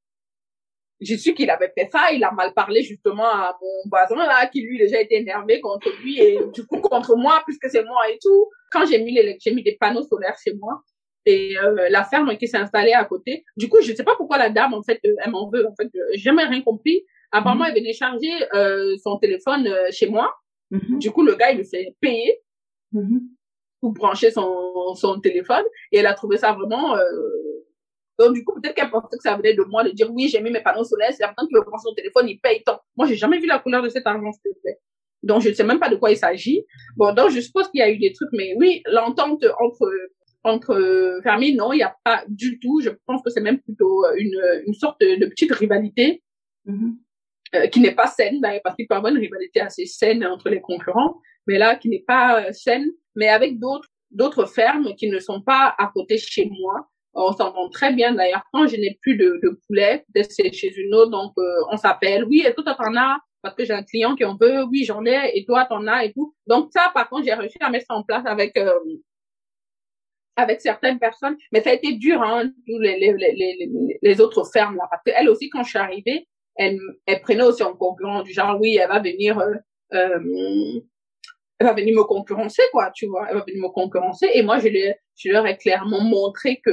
j'ai 1.02 1.18
su 1.18 1.34
qu'il 1.34 1.50
avait 1.50 1.72
fait 1.78 1.90
ça, 1.92 2.12
il 2.14 2.24
a 2.24 2.32
mal 2.32 2.54
parlé 2.54 2.82
justement 2.82 3.26
à 3.26 3.58
mon 3.62 3.90
voisin 3.90 4.16
là, 4.16 4.48
qui 4.48 4.62
lui 4.62 4.78
déjà 4.78 5.02
était 5.02 5.16
énervé 5.16 5.60
contre 5.60 5.90
lui 6.02 6.20
et 6.20 6.40
du 6.54 6.66
coup 6.66 6.80
contre 6.80 7.16
moi 7.16 7.42
puisque 7.46 7.70
c'est 7.70 7.84
moi 7.84 8.10
et 8.10 8.18
tout. 8.22 8.50
Quand 8.72 8.86
j'ai 8.86 9.00
mis 9.00 9.14
les, 9.14 9.38
j'ai 9.40 9.54
mis 9.54 9.64
des 9.64 9.76
panneaux 9.80 10.04
solaires 10.04 10.38
chez 10.44 10.54
moi 10.54 10.82
et 11.26 11.58
euh, 11.58 11.90
la 11.90 12.04
ferme 12.04 12.38
qui 12.38 12.48
s'est 12.48 12.58
installée 12.58 12.94
à 12.94 13.04
côté. 13.04 13.44
Du 13.58 13.68
coup, 13.68 13.78
je 13.82 13.94
sais 13.94 14.04
pas 14.04 14.16
pourquoi 14.16 14.38
la 14.38 14.50
dame 14.50 14.74
en 14.74 14.84
fait 14.84 15.00
elle 15.04 15.32
m'en 15.32 15.50
veut 15.50 15.68
en 15.68 15.76
fait, 15.76 15.90
j'ai 16.14 16.20
jamais 16.20 16.44
rien 16.46 16.62
compris. 16.62 17.04
Apparemment, 17.32 17.66
mhm. 17.66 17.72
elle 17.72 17.82
venait 17.82 17.94
charger 17.94 18.32
euh, 18.54 18.96
son 19.04 19.18
téléphone 19.18 19.68
euh, 19.68 19.88
chez 19.92 20.08
moi. 20.08 20.34
Mhm. 20.72 21.00
Du 21.00 21.12
coup, 21.12 21.24
le 21.24 21.36
gars 21.36 21.52
il 21.52 21.58
lui 21.58 21.66
fait 21.66 21.96
payer 22.00 22.40
mhm. 22.94 23.22
pour 23.82 23.92
brancher 23.92 24.32
son 24.32 24.94
son 24.96 25.20
téléphone 25.20 25.64
et 25.92 25.98
elle 25.98 26.08
a 26.08 26.14
trouvé 26.14 26.38
ça 26.38 26.54
vraiment 26.54 26.96
donc, 28.18 28.34
du 28.34 28.44
coup, 28.44 28.54
peut-être 28.60 28.76
qu'elle 28.76 28.90
pensait 28.90 29.18
que 29.18 29.24
ça 29.24 29.36
venait 29.36 29.54
de 29.54 29.64
moi 29.64 29.84
de 29.84 29.90
dire 29.90 30.12
oui, 30.12 30.30
j'ai 30.30 30.42
mis 30.42 30.52
mes 30.52 30.62
panneaux 30.62 30.84
solaires, 30.84 31.12
c'est 31.14 31.24
important 31.24 31.48
que 31.48 31.56
le 31.56 31.64
prend 31.64 31.78
son 31.78 31.94
téléphone, 31.94 32.30
il 32.30 32.40
paye 32.40 32.64
tant. 32.64 32.80
Moi, 32.96 33.08
j'ai 33.08 33.16
jamais 33.16 33.40
vu 33.40 33.48
la 33.48 33.60
couleur 33.60 33.82
de 33.82 33.90
cet 33.90 34.08
argent, 34.08 34.32
s'il 34.32 34.54
te 34.54 34.60
plaît. 34.62 34.80
Donc, 35.24 35.42
je 35.42 35.50
ne 35.50 35.54
sais 35.54 35.64
même 35.64 35.80
pas 35.80 35.90
de 35.90 35.96
quoi 35.96 36.12
il 36.12 36.18
s'agit. 36.18 36.66
Bon, 36.96 37.14
donc, 37.14 37.32
je 37.32 37.42
suppose 37.42 37.70
qu'il 37.70 37.80
y 37.80 37.84
a 37.84 37.90
eu 37.90 37.98
des 37.98 38.14
trucs, 38.14 38.30
mais 38.32 38.54
oui, 38.58 38.82
l'entente 38.86 39.46
entre, 39.60 39.92
entre 40.44 41.20
familles, 41.24 41.56
non, 41.56 41.74
il 41.74 41.78
n'y 41.78 41.84
a 41.84 41.96
pas 42.04 42.24
du 42.28 42.60
tout. 42.60 42.82
Je 42.82 42.92
pense 43.06 43.22
que 43.24 43.30
c'est 43.30 43.42
même 43.42 43.60
plutôt 43.60 44.06
une, 44.16 44.40
une 44.66 44.74
sorte 44.74 45.00
de, 45.02 45.26
petite 45.26 45.52
rivalité. 45.52 46.22
Mm-hmm. 46.68 46.96
Euh, 47.56 47.68
qui 47.68 47.80
n'est 47.80 47.94
pas 47.94 48.08
saine, 48.08 48.42
parce 48.64 48.76
qu'il 48.76 48.88
peut 48.88 48.96
y 48.96 48.98
avoir 48.98 49.14
une 49.14 49.20
rivalité 49.20 49.62
assez 49.62 49.86
saine 49.86 50.26
entre 50.26 50.50
les 50.50 50.62
concurrents, 50.62 51.22
mais 51.46 51.60
là, 51.60 51.76
qui 51.76 51.90
n'est 51.90 52.04
pas 52.06 52.44
euh, 52.44 52.52
saine, 52.52 52.90
mais 53.16 53.28
avec 53.28 53.60
d'autres 53.60 53.88
d'autres 54.12 54.46
fermes 54.46 54.96
qui 54.96 55.10
ne 55.10 55.20
sont 55.20 55.42
pas 55.42 55.76
à 55.78 55.92
côté 55.94 56.18
chez 56.18 56.50
moi. 56.50 56.88
On 57.16 57.32
s'entend 57.32 57.70
très 57.70 57.94
bien 57.94 58.14
d'ailleurs. 58.14 58.44
Quand 58.52 58.68
je 58.68 58.76
n'ai 58.76 58.98
plus 59.02 59.16
de, 59.16 59.40
de 59.42 59.60
poulet, 59.68 60.06
c'est 60.30 60.52
chez 60.52 60.74
une 60.76 60.94
autre, 60.94 61.12
donc 61.12 61.32
euh, 61.38 61.62
on 61.72 61.78
s'appelle. 61.78 62.26
Oui, 62.26 62.44
que 62.56 62.62
toi 62.62 62.76
t'en 62.76 62.96
as? 62.96 63.18
Parce 63.42 63.56
que 63.56 63.64
j'ai 63.64 63.74
un 63.74 63.84
client 63.84 64.16
qui 64.16 64.26
en 64.26 64.36
veut. 64.36 64.64
Oui, 64.64 64.84
j'en 64.84 65.06
ai. 65.06 65.32
Et 65.36 65.46
toi, 65.46 65.66
t'en 65.66 65.86
as 65.88 66.06
et 66.06 66.14
tout. 66.14 66.36
Donc 66.48 66.72
ça, 66.74 66.92
par 66.94 67.08
contre, 67.10 67.26
j'ai 67.26 67.34
réussi 67.34 67.58
à 67.62 67.70
mettre 67.70 67.86
ça 67.88 67.96
en 67.96 68.04
place 68.04 68.26
avec 68.26 68.58
euh, 68.58 68.74
avec 70.36 70.62
certaines 70.62 71.00
personnes. 71.00 71.38
Mais 71.52 71.62
ça 71.62 71.70
a 71.70 71.74
été 71.74 71.94
dur, 71.94 72.22
hein, 72.22 72.50
tous 72.68 72.80
les, 72.80 73.00
les, 73.00 73.14
les, 73.14 73.70
les, 74.02 74.22
autres 74.22 74.44
fermes 74.52 74.76
là, 74.76 74.88
parce 74.90 75.02
qu'elle 75.04 75.30
aussi, 75.30 75.50
quand 75.50 75.64
je 75.64 75.70
suis 75.70 75.80
arrivée, 75.80 76.28
elle, 76.56 76.80
elle 77.06 77.22
prenait 77.22 77.44
aussi 77.44 77.64
en 77.64 77.76
concurrent 77.76 78.24
du 78.24 78.34
genre, 78.34 78.60
oui, 78.60 78.76
elle 78.76 78.90
va 78.90 79.00
venir. 79.00 79.40
Euh, 79.40 79.54
euh 79.94 80.82
elle 81.58 81.68
va 81.68 81.74
venir 81.74 81.96
me 81.96 82.04
concurrencer, 82.04 82.64
quoi, 82.74 82.92
tu 82.94 83.06
vois. 83.06 83.28
Elle 83.30 83.38
va 83.38 83.44
venir 83.48 83.62
me 83.62 83.70
concurrencer. 83.70 84.30
Et 84.34 84.44
moi, 84.44 84.60
je, 84.60 84.68
lui, 84.68 84.84
je 85.16 85.30
leur 85.30 85.46
ai 85.48 85.58
clairement 85.58 86.02
montré 86.02 86.62
que 86.64 86.72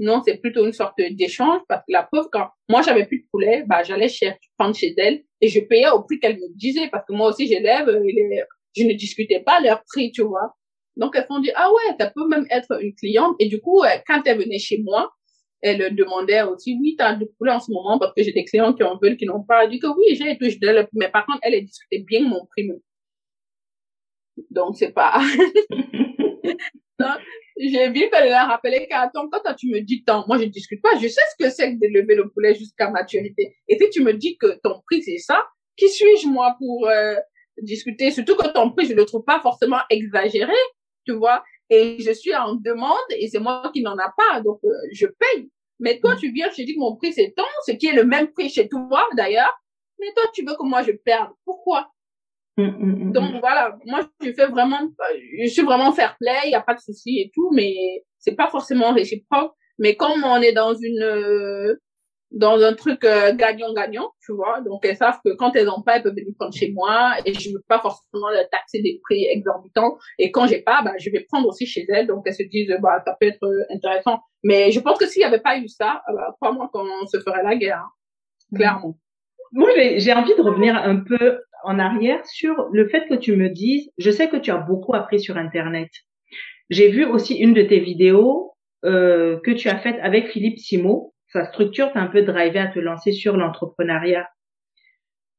non, 0.00 0.22
c'est 0.24 0.38
plutôt 0.38 0.64
une 0.64 0.72
sorte 0.72 0.98
d'échange 0.98 1.60
parce 1.68 1.80
que 1.80 1.92
la 1.92 2.08
pauvre, 2.10 2.28
quand 2.32 2.48
moi, 2.70 2.80
j'avais 2.82 3.04
plus 3.04 3.20
de 3.20 3.26
poulet, 3.30 3.64
bah, 3.66 3.82
j'allais 3.82 4.08
chercher, 4.08 4.38
prendre 4.56 4.74
chez 4.74 4.94
elle 4.96 5.22
et 5.42 5.48
je 5.48 5.60
payais 5.60 5.90
au 5.90 6.02
prix 6.02 6.18
qu'elle 6.18 6.36
me 6.36 6.56
disait 6.56 6.88
parce 6.90 7.04
que 7.06 7.12
moi 7.12 7.28
aussi, 7.28 7.46
j'élève, 7.46 7.86
je 7.86 8.84
ne 8.84 8.94
discutais 8.94 9.40
pas 9.40 9.60
leur 9.60 9.82
prix, 9.84 10.10
tu 10.10 10.22
vois. 10.22 10.54
Donc, 10.96 11.14
elles 11.16 11.26
font 11.26 11.38
dire, 11.40 11.52
ah 11.56 11.70
ouais, 11.70 11.96
ça 11.98 12.10
peut 12.10 12.26
même 12.26 12.46
être 12.50 12.82
une 12.82 12.94
cliente. 12.94 13.36
Et 13.38 13.48
du 13.48 13.60
coup, 13.60 13.82
quand 14.06 14.22
elle 14.24 14.38
venait 14.38 14.58
chez 14.58 14.78
moi, 14.78 15.10
elle 15.60 15.94
demandait 15.94 16.42
aussi, 16.42 16.78
oui, 16.80 16.96
t'as 16.96 17.14
du 17.14 17.26
poulet 17.38 17.52
en 17.52 17.60
ce 17.60 17.70
moment 17.70 17.98
parce 17.98 18.14
que 18.14 18.22
j'ai 18.22 18.32
des 18.32 18.44
clients 18.44 18.72
qui 18.72 18.82
en 18.82 18.96
veulent, 18.96 19.18
qui 19.18 19.26
n'ont 19.26 19.42
pas. 19.42 19.64
Elle 19.64 19.70
dit 19.70 19.78
que 19.78 19.86
oui, 19.86 20.16
j'ai 20.16 20.38
tout, 20.38 20.46
mais 20.94 21.10
par 21.10 21.26
contre, 21.26 21.40
elle 21.42 21.62
discutait 21.62 22.02
bien 22.06 22.26
mon 22.26 22.46
prix. 22.46 22.70
Donc, 24.50 24.76
c'est 24.76 24.92
pas... 24.92 25.20
j'ai 27.58 27.88
vu 27.90 28.08
qu'elle 28.10 28.32
a 28.32 28.46
rappelé 28.46 28.86
qu'attends, 28.88 29.28
quand 29.30 29.54
tu 29.54 29.68
me 29.68 29.80
dis 29.80 30.02
tant, 30.04 30.24
moi 30.26 30.38
je 30.38 30.44
discute 30.44 30.80
pas, 30.82 30.96
je 31.00 31.08
sais 31.08 31.20
ce 31.32 31.44
que 31.44 31.50
c'est 31.50 31.74
que 31.74 31.78
d'élever 31.78 32.14
le 32.14 32.28
poulet 32.30 32.54
jusqu'à 32.54 32.90
maturité. 32.90 33.54
Et 33.68 33.78
si 33.78 33.90
tu 33.90 34.02
me 34.02 34.14
dis 34.14 34.36
que 34.38 34.58
ton 34.62 34.80
prix 34.86 35.02
c'est 35.02 35.18
ça, 35.18 35.44
qui 35.76 35.88
suis-je 35.88 36.26
moi 36.26 36.56
pour 36.58 36.88
euh, 36.88 37.16
discuter? 37.62 38.10
Surtout 38.10 38.36
que 38.36 38.48
ton 38.48 38.70
prix, 38.70 38.86
je 38.86 38.94
le 38.94 39.04
trouve 39.04 39.24
pas 39.24 39.40
forcément 39.40 39.80
exagéré, 39.90 40.52
tu 41.06 41.12
vois. 41.12 41.42
Et 41.68 41.96
je 42.00 42.10
suis 42.12 42.34
en 42.34 42.54
demande 42.54 42.96
et 43.10 43.28
c'est 43.28 43.38
moi 43.38 43.70
qui 43.72 43.82
n'en 43.82 43.96
a 43.96 44.12
pas, 44.16 44.40
donc 44.40 44.58
euh, 44.64 44.70
je 44.92 45.06
paye. 45.06 45.48
Mais 45.78 45.98
toi, 45.98 46.16
tu 46.16 46.30
viens, 46.32 46.50
je 46.50 46.56
te 46.56 46.62
dis 46.62 46.74
que 46.74 46.80
mon 46.80 46.96
prix 46.96 47.12
c'est 47.12 47.32
tant, 47.36 47.44
ce 47.66 47.72
qui 47.72 47.86
est 47.86 47.94
le 47.94 48.04
même 48.04 48.32
prix 48.32 48.50
chez 48.50 48.68
toi 48.68 49.06
d'ailleurs. 49.16 49.52
Mais 49.98 50.12
toi, 50.14 50.24
tu 50.34 50.44
veux 50.44 50.54
que 50.54 50.64
moi 50.64 50.82
je 50.82 50.92
perde. 50.92 51.30
Pourquoi? 51.44 51.90
Donc 53.12 53.40
voilà, 53.40 53.76
moi 53.86 54.00
je 54.22 54.32
fais 54.32 54.46
vraiment, 54.46 54.80
je 55.38 55.48
suis 55.48 55.62
vraiment 55.62 55.92
fair 55.92 56.16
play, 56.20 56.38
il 56.44 56.50
y 56.50 56.54
a 56.54 56.60
pas 56.60 56.74
de 56.74 56.80
souci 56.80 57.20
et 57.20 57.30
tout, 57.34 57.50
mais 57.52 58.04
c'est 58.18 58.36
pas 58.36 58.48
forcément 58.48 58.92
réciproque. 58.92 59.52
Mais 59.78 59.96
comme 59.96 60.24
on 60.24 60.40
est 60.42 60.52
dans 60.52 60.74
une 60.74 61.76
dans 62.30 62.60
un 62.62 62.74
truc 62.74 63.04
euh, 63.04 63.34
gagnant-gagnant, 63.34 64.12
tu 64.24 64.32
vois, 64.32 64.60
donc 64.60 64.84
elles 64.84 64.96
savent 64.96 65.18
que 65.24 65.32
quand 65.34 65.56
elles 65.56 65.68
ont 65.68 65.82
pas, 65.82 65.96
elles 65.96 66.02
peuvent 66.02 66.14
venir 66.14 66.32
prendre 66.38 66.54
chez 66.54 66.70
moi 66.70 67.14
et 67.24 67.34
je 67.34 67.50
veux 67.50 67.62
pas 67.66 67.80
forcément 67.80 68.30
leur 68.30 68.48
taxer 68.50 68.80
des 68.82 69.00
prix 69.02 69.24
exorbitants. 69.26 69.98
Et 70.18 70.30
quand 70.30 70.46
j'ai 70.46 70.62
pas, 70.62 70.82
bah 70.82 70.92
je 70.98 71.10
vais 71.10 71.26
prendre 71.28 71.48
aussi 71.48 71.66
chez 71.66 71.86
elles, 71.88 72.06
donc 72.06 72.22
elles 72.26 72.34
se 72.34 72.44
disent 72.44 72.76
bah 72.80 73.02
ça 73.04 73.16
peut 73.20 73.26
être 73.26 73.48
intéressant. 73.70 74.20
Mais 74.44 74.70
je 74.70 74.80
pense 74.80 74.98
que 74.98 75.06
s'il 75.06 75.22
y 75.22 75.24
avait 75.24 75.40
pas 75.40 75.58
eu 75.58 75.68
ça, 75.68 76.02
bah, 76.14 76.34
crois-moi 76.40 76.70
qu'on 76.72 77.06
se 77.06 77.18
ferait 77.18 77.42
la 77.42 77.56
guerre, 77.56 77.84
hein, 77.84 78.56
clairement. 78.56 78.96
Moi, 79.52 79.68
j'ai 79.96 80.12
envie 80.12 80.34
de 80.36 80.42
revenir 80.42 80.76
un 80.76 80.96
peu 80.96 81.40
en 81.64 81.78
arrière 81.78 82.24
sur 82.26 82.68
le 82.72 82.88
fait 82.88 83.06
que 83.08 83.14
tu 83.14 83.36
me 83.36 83.48
dises, 83.48 83.90
je 83.98 84.10
sais 84.10 84.28
que 84.28 84.36
tu 84.36 84.50
as 84.50 84.56
beaucoup 84.56 84.94
appris 84.94 85.20
sur 85.20 85.36
Internet. 85.36 85.90
J'ai 86.70 86.90
vu 86.90 87.04
aussi 87.04 87.34
une 87.34 87.52
de 87.52 87.62
tes 87.62 87.80
vidéos 87.80 88.54
euh, 88.84 89.38
que 89.40 89.50
tu 89.50 89.68
as 89.68 89.78
faite 89.78 89.98
avec 90.02 90.28
Philippe 90.28 90.58
Simo. 90.58 91.14
Sa 91.32 91.44
structure 91.44 91.92
t'a 91.92 92.00
un 92.00 92.06
peu 92.06 92.22
drivé 92.22 92.58
à 92.58 92.68
te 92.68 92.78
lancer 92.78 93.12
sur 93.12 93.36
l'entrepreneuriat. 93.36 94.28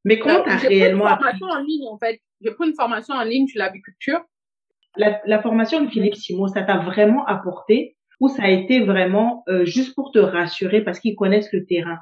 Mais 0.04 0.18
comment 0.18 0.42
t'as 0.42 0.56
réellement 0.56 1.06
appris 1.06 1.32
J'ai 1.32 1.38
pris 1.38 1.46
une 1.46 1.46
formation 1.46 1.46
en 1.46 1.60
ligne 1.60 1.88
en 1.88 1.98
fait. 1.98 2.20
J'ai 2.40 2.50
pris 2.50 2.68
une 2.68 2.74
formation 2.74 3.14
en 3.14 3.22
ligne 3.22 3.46
sur 3.46 3.58
l'aviculture. 3.58 4.20
La, 4.96 5.20
la 5.24 5.40
formation 5.40 5.82
de 5.82 5.88
Philippe 5.88 6.16
Simo, 6.16 6.48
ça 6.48 6.62
t'a 6.62 6.78
vraiment 6.78 7.24
apporté 7.24 7.96
ou 8.20 8.28
ça 8.28 8.44
a 8.44 8.50
été 8.50 8.80
vraiment 8.84 9.42
euh, 9.48 9.64
juste 9.64 9.94
pour 9.94 10.12
te 10.12 10.18
rassurer 10.18 10.82
parce 10.82 11.00
qu'ils 11.00 11.16
connaissent 11.16 11.52
le 11.52 11.64
terrain? 11.64 11.98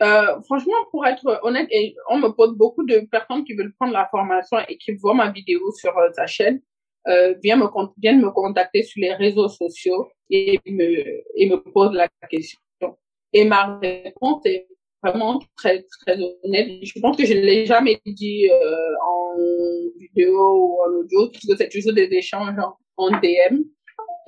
Euh, 0.00 0.40
franchement, 0.42 0.74
pour 0.90 1.06
être 1.06 1.40
honnête, 1.42 1.68
on 2.08 2.18
me 2.18 2.28
pose 2.28 2.56
beaucoup 2.56 2.84
de 2.84 3.00
personnes 3.10 3.44
qui 3.44 3.54
veulent 3.54 3.74
prendre 3.78 3.92
la 3.92 4.08
formation 4.10 4.58
et 4.68 4.76
qui 4.78 4.92
voient 4.92 5.14
ma 5.14 5.30
vidéo 5.30 5.60
sur 5.72 5.96
euh, 5.98 6.10
sa 6.12 6.26
chaîne, 6.26 6.60
euh, 7.08 7.34
viennent 7.42 7.60
me 7.60 7.68
viennent 7.98 8.20
me 8.20 8.30
contacter 8.30 8.82
sur 8.82 9.00
les 9.00 9.12
réseaux 9.14 9.48
sociaux 9.48 10.08
et 10.30 10.60
me 10.66 11.22
et 11.36 11.48
me 11.48 11.56
posent 11.56 11.94
la 11.94 12.08
question. 12.30 12.58
Et 13.32 13.44
ma 13.44 13.78
réponse 13.78 14.44
est 14.46 14.66
vraiment 15.02 15.40
très 15.56 15.84
très 16.00 16.18
honnête. 16.44 16.68
Je 16.82 17.00
pense 17.00 17.16
que 17.16 17.24
je 17.24 17.34
ne 17.34 17.40
l'ai 17.40 17.66
jamais 17.66 18.00
dit 18.06 18.48
euh, 18.50 18.94
en 19.06 19.36
vidéo 19.98 20.38
ou 20.38 20.78
en 20.82 21.00
audio, 21.00 21.28
parce 21.28 21.46
que 21.46 21.56
c'est 21.56 21.68
toujours 21.68 21.92
des 21.92 22.08
échanges 22.12 22.56
en 22.96 23.10
DM. 23.10 23.62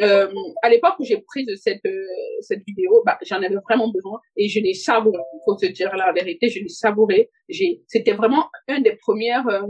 Euh, 0.03 0.29
à 0.63 0.69
l'époque 0.69 0.95
où 0.99 1.05
j'ai 1.05 1.19
pris 1.19 1.47
cette 1.57 1.85
euh, 1.87 2.05
cette 2.41 2.63
vidéo, 2.67 3.03
bah, 3.07 3.19
j'en 3.23 3.37
avais 3.37 3.55
vraiment 3.55 3.89
besoin 3.89 4.21
et 4.37 4.49
je 4.49 4.61
l'ai 4.61 4.75
savouré. 4.75 5.19
Faut 5.45 5.57
se 5.57 5.67
dire 5.67 5.95
la 5.97 6.13
vérité, 6.13 6.49
je 6.49 6.61
l'ai 6.61 6.69
savouré. 6.69 7.31
J'ai, 7.49 7.83
c'était 7.87 8.13
vraiment 8.13 8.51
une 8.69 8.83
des 8.83 8.97
premières, 8.97 9.47
euh, 9.49 9.63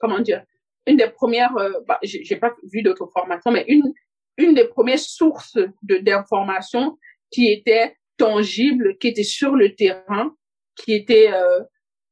comment 0.00 0.20
dire, 0.20 0.44
une 0.86 0.96
des 0.96 1.08
premières. 1.08 1.56
Euh, 1.56 1.72
bah, 1.88 1.98
j'ai 2.02 2.36
pas 2.36 2.54
vu 2.72 2.82
d'autres 2.82 3.08
formations, 3.12 3.50
mais 3.50 3.64
une 3.68 3.92
une 4.38 4.54
des 4.54 4.66
premières 4.68 4.98
sources 4.98 5.58
de 5.82 5.98
d'informations 5.98 6.96
qui 7.30 7.50
était 7.50 7.96
tangible, 8.16 8.96
qui 8.98 9.08
était 9.08 9.24
sur 9.24 9.56
le 9.56 9.74
terrain, 9.74 10.34
qui 10.76 10.94
était 10.94 11.30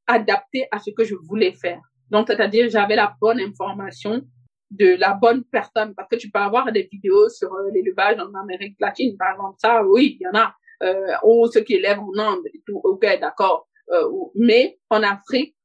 adaptée 0.07 0.67
à 0.71 0.79
ce 0.79 0.91
que 0.91 1.05
je 1.05 1.15
voulais 1.15 1.53
faire. 1.53 1.81
Donc, 2.11 2.27
c'est-à-dire, 2.27 2.69
j'avais 2.69 2.97
la 2.97 3.15
bonne 3.21 3.41
information 3.41 4.23
de 4.71 4.97
la 4.97 5.15
bonne 5.15 5.45
personne. 5.45 5.95
Parce 5.95 6.09
que 6.09 6.17
tu 6.17 6.31
peux 6.31 6.39
avoir 6.39 6.71
des 6.73 6.89
vidéos 6.91 7.29
sur 7.29 7.53
euh, 7.53 7.71
l'élevage 7.73 8.19
en 8.19 8.33
Amérique 8.39 8.77
latine 8.81 9.17
par 9.17 9.33
exemple. 9.33 9.57
Ça 9.59 9.85
oui 9.85 10.19
il 10.21 10.25
y 10.25 10.29
en 10.29 10.39
a. 10.39 10.55
Euh, 10.83 11.15
ou 11.25 11.47
ceux 11.53 11.61
qui 11.61 11.75
élèvent 11.75 12.01
en 12.01 12.17
Inde 12.19 12.47
et 12.53 12.63
tout. 12.67 12.81
Ok 12.85 13.05
d'accord. 13.21 13.69
Euh, 13.91 14.09
mais 14.35 14.79
en 14.89 15.03
Afrique 15.03 15.57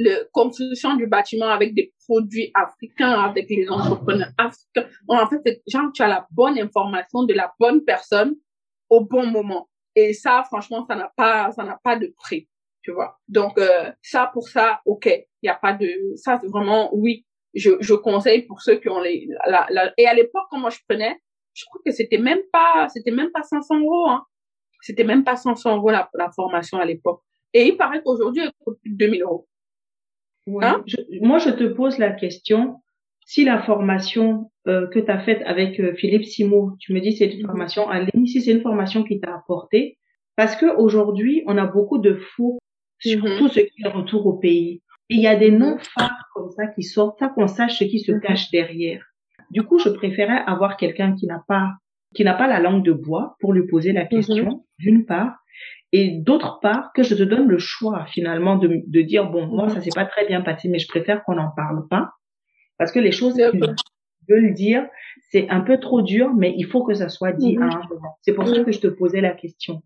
le 0.00 0.28
construction 0.32 0.94
du 0.94 1.06
bâtiment 1.06 1.48
avec 1.48 1.74
des 1.74 1.92
produits 2.06 2.50
africains 2.54 3.20
avec 3.20 3.48
les 3.48 3.68
entrepreneurs 3.68 4.32
africains. 4.38 4.88
En 5.08 5.26
fait 5.28 5.62
genre 5.66 5.90
tu 5.92 6.02
as 6.02 6.08
la 6.08 6.26
bonne 6.30 6.58
information 6.58 7.24
de 7.24 7.34
la 7.34 7.52
bonne 7.58 7.84
personne 7.84 8.36
au 8.88 9.04
bon 9.04 9.26
moment. 9.26 9.68
Et 9.94 10.12
ça 10.12 10.44
franchement 10.44 10.84
ça 10.86 10.96
n'a 10.96 11.12
pas 11.16 11.50
ça 11.52 11.64
n'a 11.64 11.78
pas 11.82 11.96
de 11.96 12.12
prix 12.16 12.48
tu 12.82 12.92
vois. 12.92 13.18
Donc 13.28 13.58
euh, 13.58 13.92
ça 14.02 14.30
pour 14.32 14.48
ça 14.48 14.80
ok 14.84 15.06
il 15.06 15.46
y 15.46 15.48
a 15.48 15.54
pas 15.54 15.72
de 15.72 15.88
ça 16.16 16.38
c'est 16.40 16.48
vraiment 16.48 16.90
oui 16.94 17.24
je, 17.54 17.70
je 17.80 17.94
conseille 17.94 18.42
pour 18.42 18.60
ceux 18.60 18.76
qui 18.76 18.88
ont 18.88 19.00
les 19.00 19.28
la, 19.46 19.66
la, 19.70 19.92
et 19.96 20.06
à 20.06 20.14
l'époque 20.14 20.44
quand 20.50 20.58
moi 20.58 20.70
je 20.70 20.78
prenais 20.88 21.16
je 21.54 21.64
crois 21.64 21.80
que 21.84 21.92
c'était 21.92 22.18
même 22.18 22.40
pas 22.52 22.88
c'était 22.88 23.10
même 23.10 23.30
pas 23.30 23.42
500 23.42 23.80
euros 23.80 24.08
hein. 24.08 24.24
C'était 24.80 25.04
même 25.04 25.24
pas 25.24 25.36
500 25.36 25.76
euros 25.76 25.90
la, 25.90 26.08
la 26.14 26.30
formation 26.30 26.78
à 26.78 26.84
l'époque. 26.84 27.20
Et 27.52 27.66
il 27.66 27.76
paraît 27.76 28.02
qu'aujourd'hui 28.02 28.42
elle 28.44 28.52
coûte 28.64 28.78
plus 28.80 28.92
de 28.92 28.96
2000 28.96 29.22
euros. 29.22 29.48
Hein? 30.62 30.82
moi 31.20 31.38
je 31.38 31.50
te 31.50 31.64
pose 31.64 31.98
la 31.98 32.10
question 32.10 32.76
si 33.26 33.44
la 33.44 33.60
formation 33.62 34.50
euh, 34.66 34.86
que 34.86 34.98
tu 34.98 35.10
as 35.10 35.20
faite 35.20 35.42
avec 35.44 35.78
euh, 35.78 35.94
Philippe 35.94 36.24
Simo 36.24 36.72
tu 36.80 36.94
me 36.94 37.00
dis 37.00 37.14
c'est 37.14 37.26
une 37.26 37.42
mhm. 37.42 37.48
formation 37.48 37.82
en 37.84 37.98
ligne 37.98 38.26
si 38.26 38.40
c'est 38.40 38.52
une 38.52 38.62
formation 38.62 39.04
qui 39.04 39.20
t'a 39.20 39.34
apporté 39.34 39.98
parce 40.36 40.56
que 40.56 40.64
aujourd'hui 40.74 41.42
on 41.46 41.58
a 41.58 41.66
beaucoup 41.66 41.98
de 41.98 42.14
faux 42.14 42.58
sur 42.98 43.22
mhm. 43.22 43.36
tout 43.36 43.48
ce 43.48 43.60
qui 43.60 43.82
est 43.84 43.88
retour 43.88 44.26
au 44.26 44.38
pays 44.38 44.80
il 45.08 45.20
y 45.20 45.26
a 45.26 45.36
des 45.36 45.50
noms 45.50 45.78
phares 45.78 46.28
comme 46.34 46.50
ça 46.50 46.66
qui 46.66 46.82
sortent, 46.82 47.18
ça 47.18 47.28
qu'on 47.28 47.48
sache 47.48 47.78
ce 47.78 47.84
qui 47.84 48.00
se 48.00 48.12
mhm. 48.12 48.20
cache 48.20 48.50
derrière. 48.50 49.04
Du 49.50 49.62
coup, 49.62 49.78
je 49.78 49.88
préférais 49.88 50.42
avoir 50.46 50.76
quelqu'un 50.76 51.14
qui 51.14 51.26
n'a 51.26 51.42
pas 51.46 51.72
qui 52.14 52.24
n'a 52.24 52.34
pas 52.34 52.46
la 52.46 52.58
langue 52.58 52.82
de 52.84 52.92
bois 52.92 53.36
pour 53.38 53.52
lui 53.52 53.66
poser 53.66 53.92
la 53.92 54.06
question, 54.06 54.46
mhm. 54.46 54.60
d'une 54.78 55.04
part, 55.04 55.36
et 55.92 56.10
d'autre 56.20 56.58
part 56.60 56.92
que 56.94 57.02
je 57.02 57.14
te 57.14 57.22
donne 57.22 57.48
le 57.48 57.58
choix 57.58 58.06
finalement 58.06 58.56
de, 58.56 58.82
de 58.86 59.02
dire 59.02 59.30
bon 59.30 59.46
moi 59.46 59.64
mhm. 59.64 59.70
ça 59.70 59.80
s'est 59.80 59.90
pas 59.94 60.04
très 60.04 60.26
bien 60.26 60.42
passé 60.42 60.68
mais 60.68 60.78
je 60.78 60.88
préfère 60.88 61.24
qu'on 61.24 61.34
n'en 61.34 61.50
parle 61.50 61.86
pas 61.88 62.10
parce 62.76 62.92
que 62.92 62.98
les 62.98 63.12
choses 63.12 63.34
que 63.34 63.42
je 63.52 64.34
veux 64.34 64.40
le 64.40 64.52
dire 64.52 64.86
c'est 65.30 65.48
un 65.48 65.60
peu 65.60 65.78
trop 65.78 66.02
dur 66.02 66.32
mais 66.34 66.54
il 66.56 66.66
faut 66.66 66.84
que 66.84 66.94
ça 66.94 67.08
soit 67.08 67.32
dit 67.32 67.56
à 67.56 67.64
un 67.64 67.88
moment. 67.88 68.18
C'est 68.22 68.32
pour 68.32 68.46
ça 68.46 68.62
que 68.62 68.72
je 68.72 68.80
te 68.80 68.86
posais 68.86 69.20
la 69.20 69.32
question. 69.32 69.82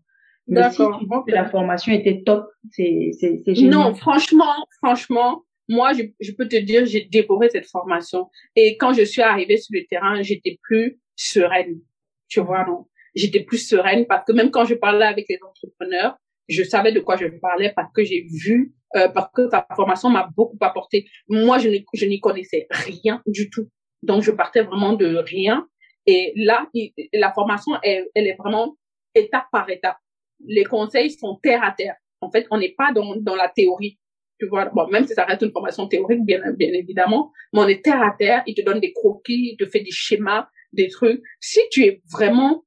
Mais 0.47 0.69
si 0.71 0.77
tu 0.77 1.05
vois 1.07 1.23
que 1.25 1.31
la 1.31 1.45
formation 1.45 1.93
était 1.93 2.21
top, 2.25 2.47
c'est 2.71 3.11
c'est 3.19 3.41
génial. 3.47 3.71
Non, 3.71 3.95
franchement, 3.95 4.67
franchement, 4.81 5.43
moi, 5.69 5.93
je, 5.93 6.03
je 6.19 6.31
peux 6.31 6.47
te 6.47 6.57
dire, 6.57 6.85
j'ai 6.85 7.05
dévoré 7.05 7.49
cette 7.49 7.67
formation. 7.67 8.29
Et 8.55 8.77
quand 8.77 8.93
je 8.93 9.03
suis 9.03 9.21
arrivée 9.21 9.57
sur 9.57 9.71
le 9.73 9.85
terrain, 9.89 10.21
j'étais 10.21 10.59
plus 10.61 10.99
sereine. 11.15 11.79
Tu 12.27 12.41
vois, 12.41 12.65
non? 12.65 12.87
J'étais 13.15 13.43
plus 13.43 13.59
sereine 13.59 14.05
parce 14.05 14.25
que 14.25 14.33
même 14.33 14.51
quand 14.51 14.65
je 14.65 14.73
parlais 14.73 15.05
avec 15.05 15.25
les 15.29 15.39
entrepreneurs, 15.47 16.17
je 16.49 16.63
savais 16.63 16.91
de 16.91 16.99
quoi 16.99 17.15
je 17.15 17.27
parlais 17.41 17.71
parce 17.75 17.91
que 17.93 18.03
j'ai 18.03 18.25
vu, 18.29 18.73
euh, 18.97 19.07
parce 19.07 19.31
que 19.33 19.49
ta 19.49 19.65
formation 19.75 20.09
m'a 20.09 20.29
beaucoup 20.35 20.57
apporté. 20.59 21.07
Moi, 21.29 21.57
je 21.59 22.05
n'y 22.05 22.19
connaissais 22.19 22.67
rien 22.69 23.21
du 23.27 23.49
tout. 23.49 23.69
Donc, 24.01 24.23
je 24.23 24.31
partais 24.31 24.63
vraiment 24.63 24.93
de 24.93 25.15
rien. 25.15 25.67
Et 26.05 26.33
là, 26.35 26.67
la 27.13 27.31
formation, 27.31 27.73
elle, 27.81 28.07
elle 28.13 28.27
est 28.27 28.35
vraiment 28.35 28.75
étape 29.15 29.45
par 29.51 29.69
étape. 29.69 29.97
Les 30.45 30.65
conseils 30.65 31.11
sont 31.11 31.39
terre 31.41 31.63
à 31.63 31.71
terre. 31.71 31.95
En 32.21 32.31
fait, 32.31 32.47
on 32.51 32.57
n'est 32.57 32.73
pas 32.77 32.91
dans, 32.93 33.15
dans 33.17 33.35
la 33.35 33.49
théorie. 33.49 33.99
Tu 34.39 34.47
vois, 34.47 34.65
bon, 34.65 34.87
même 34.87 35.05
si 35.05 35.13
ça 35.13 35.25
reste 35.25 35.41
une 35.41 35.51
formation 35.51 35.87
théorique, 35.87 36.25
bien, 36.25 36.41
bien 36.53 36.73
évidemment, 36.73 37.31
mais 37.53 37.59
on 37.61 37.67
est 37.67 37.83
terre 37.83 38.01
à 38.01 38.11
terre. 38.17 38.43
Il 38.47 38.55
te 38.55 38.61
donne 38.61 38.79
des 38.79 38.93
croquis, 38.93 39.51
il 39.51 39.57
te 39.57 39.65
fait 39.65 39.81
des 39.81 39.91
schémas, 39.91 40.47
des 40.73 40.89
trucs. 40.89 41.21
Si 41.39 41.59
tu 41.71 41.83
es 41.85 42.01
vraiment 42.11 42.65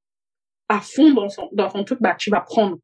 à 0.69 0.79
fond 0.81 1.13
dans 1.13 1.29
son, 1.29 1.49
dans 1.51 1.69
son 1.69 1.83
truc, 1.83 1.99
bah, 2.01 2.15
tu 2.17 2.29
vas 2.29 2.41
prendre. 2.41 2.77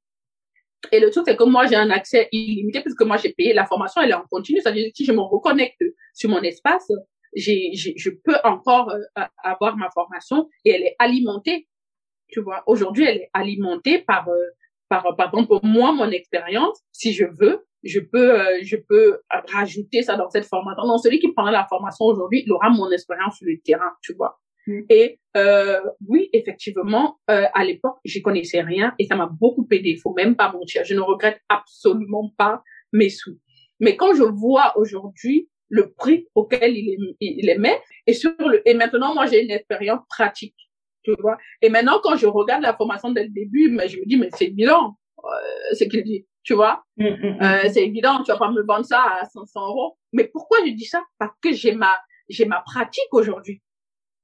Et 0.91 0.99
le 0.99 1.09
truc, 1.09 1.23
c'est 1.27 1.37
que 1.37 1.43
moi, 1.43 1.65
j'ai 1.65 1.75
un 1.75 1.89
accès 1.89 2.27
illimité 2.31 2.81
puisque 2.81 3.03
moi, 3.03 3.17
j'ai 3.17 3.33
payé 3.33 3.53
la 3.53 3.65
formation, 3.65 4.01
elle 4.01 4.11
est 4.11 4.15
en 4.15 4.25
continu. 4.29 4.59
C'est-à-dire 4.61 4.85
que 4.89 4.95
si 4.95 5.05
je 5.05 5.13
me 5.13 5.21
reconnecte 5.21 5.81
sur 6.13 6.29
mon 6.29 6.41
espace, 6.41 6.91
j'ai, 7.35 7.71
je 7.73 8.09
peux 8.09 8.35
encore 8.43 8.91
euh, 8.91 9.23
avoir 9.43 9.77
ma 9.77 9.89
formation 9.91 10.49
et 10.65 10.71
elle 10.71 10.83
est 10.83 10.95
alimentée. 10.99 11.67
Tu 12.27 12.41
vois, 12.41 12.63
aujourd'hui, 12.67 13.05
elle 13.05 13.17
est 13.17 13.29
alimentée 13.33 13.99
par, 13.99 14.27
euh, 14.27 14.49
par, 15.01 15.15
par 15.15 15.27
exemple, 15.27 15.59
moi, 15.63 15.91
mon 15.91 16.09
expérience. 16.11 16.79
Si 16.91 17.13
je 17.13 17.25
veux, 17.25 17.65
je 17.83 17.99
peux, 17.99 18.39
euh, 18.39 18.59
je 18.63 18.77
peux 18.77 19.19
rajouter 19.51 20.03
ça 20.03 20.15
dans 20.15 20.29
cette 20.29 20.45
formation. 20.45 20.85
Donc, 20.85 20.99
celui 21.01 21.19
qui 21.19 21.31
prendra 21.31 21.51
la 21.51 21.65
formation 21.67 22.05
aujourd'hui, 22.05 22.43
il 22.45 22.51
aura 22.51 22.69
mon 22.69 22.91
expérience 22.91 23.37
sur 23.37 23.47
le 23.47 23.59
terrain, 23.63 23.91
tu 24.01 24.13
vois. 24.13 24.39
Mm. 24.67 24.81
Et 24.89 25.19
euh, 25.35 25.81
oui, 26.07 26.29
effectivement, 26.33 27.17
euh, 27.29 27.45
à 27.53 27.63
l'époque, 27.63 27.97
j'y 28.05 28.21
connaissais 28.21 28.61
rien 28.61 28.93
et 28.99 29.05
ça 29.05 29.15
m'a 29.15 29.27
beaucoup 29.27 29.67
aidé. 29.71 29.89
Il 29.89 29.99
faut 29.99 30.13
même 30.13 30.35
pas 30.35 30.51
mentir. 30.51 30.83
Je 30.85 30.93
ne 30.93 31.01
regrette 31.01 31.41
absolument 31.49 32.31
pas 32.37 32.61
mes 32.91 33.09
sous. 33.09 33.39
Mais 33.79 33.95
quand 33.95 34.13
je 34.13 34.23
vois 34.23 34.77
aujourd'hui 34.77 35.49
le 35.69 35.91
prix 35.91 36.27
auquel 36.35 36.77
il 36.77 36.93
est, 36.93 36.97
il 37.19 37.49
est 37.49 37.57
met 37.57 37.81
et 38.05 38.13
sur 38.13 38.31
le 38.37 38.61
et 38.69 38.75
maintenant 38.75 39.15
moi 39.15 39.25
j'ai 39.25 39.43
une 39.43 39.49
expérience 39.49 40.01
pratique, 40.07 40.55
tu 41.04 41.14
vois. 41.20 41.38
Et 41.62 41.70
maintenant 41.70 41.99
quand 42.01 42.16
je 42.16 42.28
regarde 42.28 42.62
la 42.62 42.76
formation 42.76 43.12
dès 43.12 43.24
le 43.24 43.30
début, 43.30 43.70
mais 43.70 43.88
je 43.88 43.99
me 43.99 44.06
dis 44.06 44.18
mais 44.18 44.30
c'est 44.34 44.45
évident, 44.45 44.97
euh, 45.24 45.76
ce 45.76 45.84
qu'il 45.86 46.04
dit, 46.04 46.26
tu 46.43 46.54
vois. 46.54 46.84
Mm, 46.97 47.06
mm, 47.06 47.38
euh, 47.41 47.70
c'est 47.72 47.84
évident, 47.84 48.22
tu 48.24 48.32
vas 48.32 48.38
pas 48.38 48.51
me 48.51 48.64
vendre 48.64 48.86
ça 48.86 49.01
à 49.22 49.26
500 49.26 49.68
euros. 49.68 49.97
Mais 50.12 50.26
pourquoi 50.26 50.60
je 50.66 50.72
dis 50.72 50.86
ça? 50.86 51.01
Parce 51.18 51.34
que 51.41 51.54
j'ai 51.54 51.74
ma 51.74 51.97
j'ai 52.30 52.45
ma 52.45 52.62
pratique 52.62 53.08
aujourd'hui. 53.12 53.62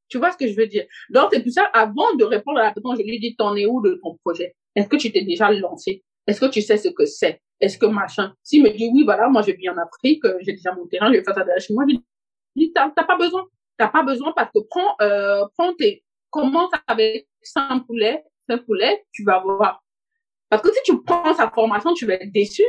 Tu 0.09 0.17
vois 0.17 0.31
ce 0.31 0.37
que 0.37 0.47
je 0.47 0.55
veux 0.55 0.67
dire? 0.67 0.85
Donc, 1.11 1.29
c'est 1.31 1.43
tout 1.43 1.51
ça. 1.51 1.65
Avant 1.65 2.15
de 2.15 2.23
répondre 2.23 2.59
à 2.59 2.63
la 2.63 2.73
question, 2.73 2.95
je 2.95 3.03
lui 3.03 3.19
dis, 3.19 3.35
t'en 3.35 3.55
es 3.55 3.65
où 3.65 3.81
de 3.81 3.99
ton 4.01 4.17
projet? 4.23 4.55
Est-ce 4.75 4.87
que 4.87 4.97
tu 4.97 5.11
t'es 5.11 5.21
déjà 5.21 5.51
lancé? 5.51 6.03
Est-ce 6.25 6.41
que 6.41 6.47
tu 6.47 6.61
sais 6.61 6.77
ce 6.77 6.89
que 6.89 7.05
c'est? 7.05 7.41
Est-ce 7.61 7.77
que 7.77 7.85
machin? 7.85 8.33
S'il 8.43 8.63
me 8.63 8.69
dit, 8.69 8.89
oui, 8.91 9.03
voilà, 9.03 9.29
moi, 9.29 9.43
je 9.43 9.51
vis 9.51 9.69
en 9.69 9.77
Afrique, 9.77 10.23
j'ai 10.41 10.53
déjà 10.53 10.73
mon 10.73 10.87
terrain, 10.87 11.11
je 11.11 11.17
vais 11.17 11.23
faire 11.23 11.35
ça 11.35 11.43
derrière 11.43 11.61
chez 11.61 11.73
moi, 11.73 11.85
je 11.87 11.95
lui 11.95 12.03
dis, 12.55 12.73
t'as 12.73 12.89
pas 12.89 13.17
besoin. 13.17 13.45
T'as 13.77 13.87
pas 13.87 14.03
besoin 14.03 14.33
parce 14.35 14.51
que 14.51 14.59
prends, 14.67 14.95
euh, 15.01 15.45
prends 15.57 15.73
tes, 15.75 16.03
commence 16.29 16.71
avec 16.87 17.27
100 17.41 17.81
poulets, 17.81 18.23
5 18.47 18.65
poulets, 18.65 19.05
tu 19.11 19.23
vas 19.23 19.39
voir. 19.39 19.83
Parce 20.49 20.61
que 20.61 20.73
si 20.73 20.79
tu 20.83 21.01
prends 21.03 21.33
sa 21.33 21.49
formation, 21.49 21.93
tu 21.93 22.05
vas 22.05 22.15
être 22.15 22.31
déçu 22.31 22.63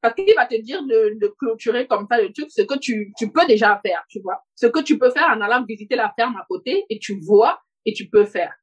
parce 0.00 0.14
qu'il 0.14 0.34
va 0.34 0.46
te 0.46 0.60
dire 0.60 0.82
de, 0.82 1.18
de 1.20 1.26
clôturer 1.38 1.86
comme 1.86 2.06
ça 2.10 2.20
le 2.20 2.32
truc, 2.32 2.50
ce 2.50 2.62
que 2.62 2.78
tu, 2.78 3.12
tu 3.18 3.30
peux 3.30 3.46
déjà 3.46 3.80
faire, 3.84 4.02
tu 4.08 4.20
vois. 4.20 4.42
Ce 4.54 4.66
que 4.66 4.80
tu 4.80 4.98
peux 4.98 5.10
faire 5.10 5.28
en 5.28 5.40
allant 5.40 5.64
visiter 5.64 5.94
la 5.94 6.12
ferme 6.16 6.36
à 6.36 6.46
côté 6.48 6.86
et 6.88 6.98
tu 6.98 7.20
vois 7.20 7.60
et 7.84 7.92
tu 7.92 8.08
peux 8.08 8.24
faire. 8.24 8.54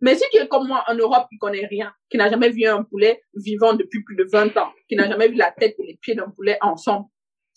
Mais 0.00 0.14
si 0.14 0.24
tu 0.32 0.38
es 0.38 0.48
comme 0.48 0.66
moi 0.66 0.84
en 0.88 0.94
Europe 0.94 1.26
qui 1.30 1.38
connaît 1.38 1.66
rien, 1.66 1.92
qui 2.08 2.16
n'a 2.16 2.30
jamais 2.30 2.50
vu 2.50 2.66
un 2.66 2.82
poulet 2.82 3.22
vivant 3.34 3.74
depuis 3.74 4.02
plus 4.02 4.16
de 4.16 4.24
20 4.24 4.56
ans, 4.56 4.72
qui 4.88 4.96
n'a 4.96 5.08
jamais 5.08 5.28
vu 5.28 5.34
la 5.34 5.52
tête 5.52 5.76
et 5.78 5.86
les 5.86 5.98
pieds 6.00 6.14
d'un 6.14 6.30
poulet 6.30 6.56
ensemble, 6.60 7.06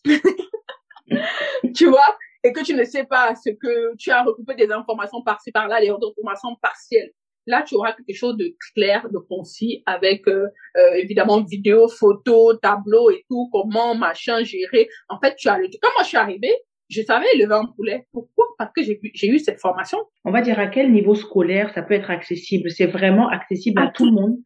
tu 1.76 1.86
vois, 1.86 2.18
et 2.44 2.52
que 2.52 2.64
tu 2.64 2.74
ne 2.74 2.84
sais 2.84 3.06
pas 3.06 3.36
ce 3.36 3.50
que 3.52 3.96
tu 3.98 4.12
as 4.12 4.24
recoupé 4.24 4.56
des 4.56 4.72
informations 4.72 5.22
par-ci 5.24 5.52
par-là, 5.52 5.80
les 5.80 5.90
informations 5.90 6.56
partielles, 6.62 7.12
Là, 7.46 7.64
tu 7.68 7.76
auras 7.76 7.94
quelque 7.94 8.16
chose 8.16 8.38
de 8.38 8.56
clair, 8.74 9.10
de 9.10 9.18
concis, 9.18 9.84
avec 9.86 10.28
euh, 10.28 10.48
euh, 10.78 10.94
évidemment 10.94 11.44
vidéo, 11.44 11.90
photo, 11.90 12.54
tableau 12.56 13.10
et 13.12 13.26
tout, 13.30 13.50
comment 13.52 13.96
machin 13.96 14.44
gérer. 14.44 14.88
En 15.10 15.20
fait, 15.20 15.36
tu 15.36 15.50
as 15.50 15.58
le. 15.58 15.68
Quand 15.82 15.90
moi 15.94 16.04
je 16.04 16.08
suis 16.08 16.18
arrivée, 16.18 16.56
je 16.90 17.02
savais 17.02 17.26
élever 17.34 17.56
un 17.56 17.66
poulet. 17.66 18.08
Pourquoi? 18.14 18.46
Parce 18.58 18.72
que 18.74 18.82
j'ai 18.84 19.28
eu 19.28 19.40
cette 19.40 19.60
formation. 19.60 19.98
On 20.24 20.32
va 20.32 20.42
dire 20.42 20.58
à 20.60 20.68
quel 20.68 20.92
niveau 20.92 21.16
scolaire 21.16 21.74
ça 21.74 21.82
peut 21.82 21.96
être 21.96 22.10
accessible 22.10 22.70
C'est 22.70 22.88
vraiment 22.88 23.28
accessible 23.28 23.82
à, 23.82 23.88
tout, 23.88 24.06
le 24.06 24.12
monde? 24.12 24.38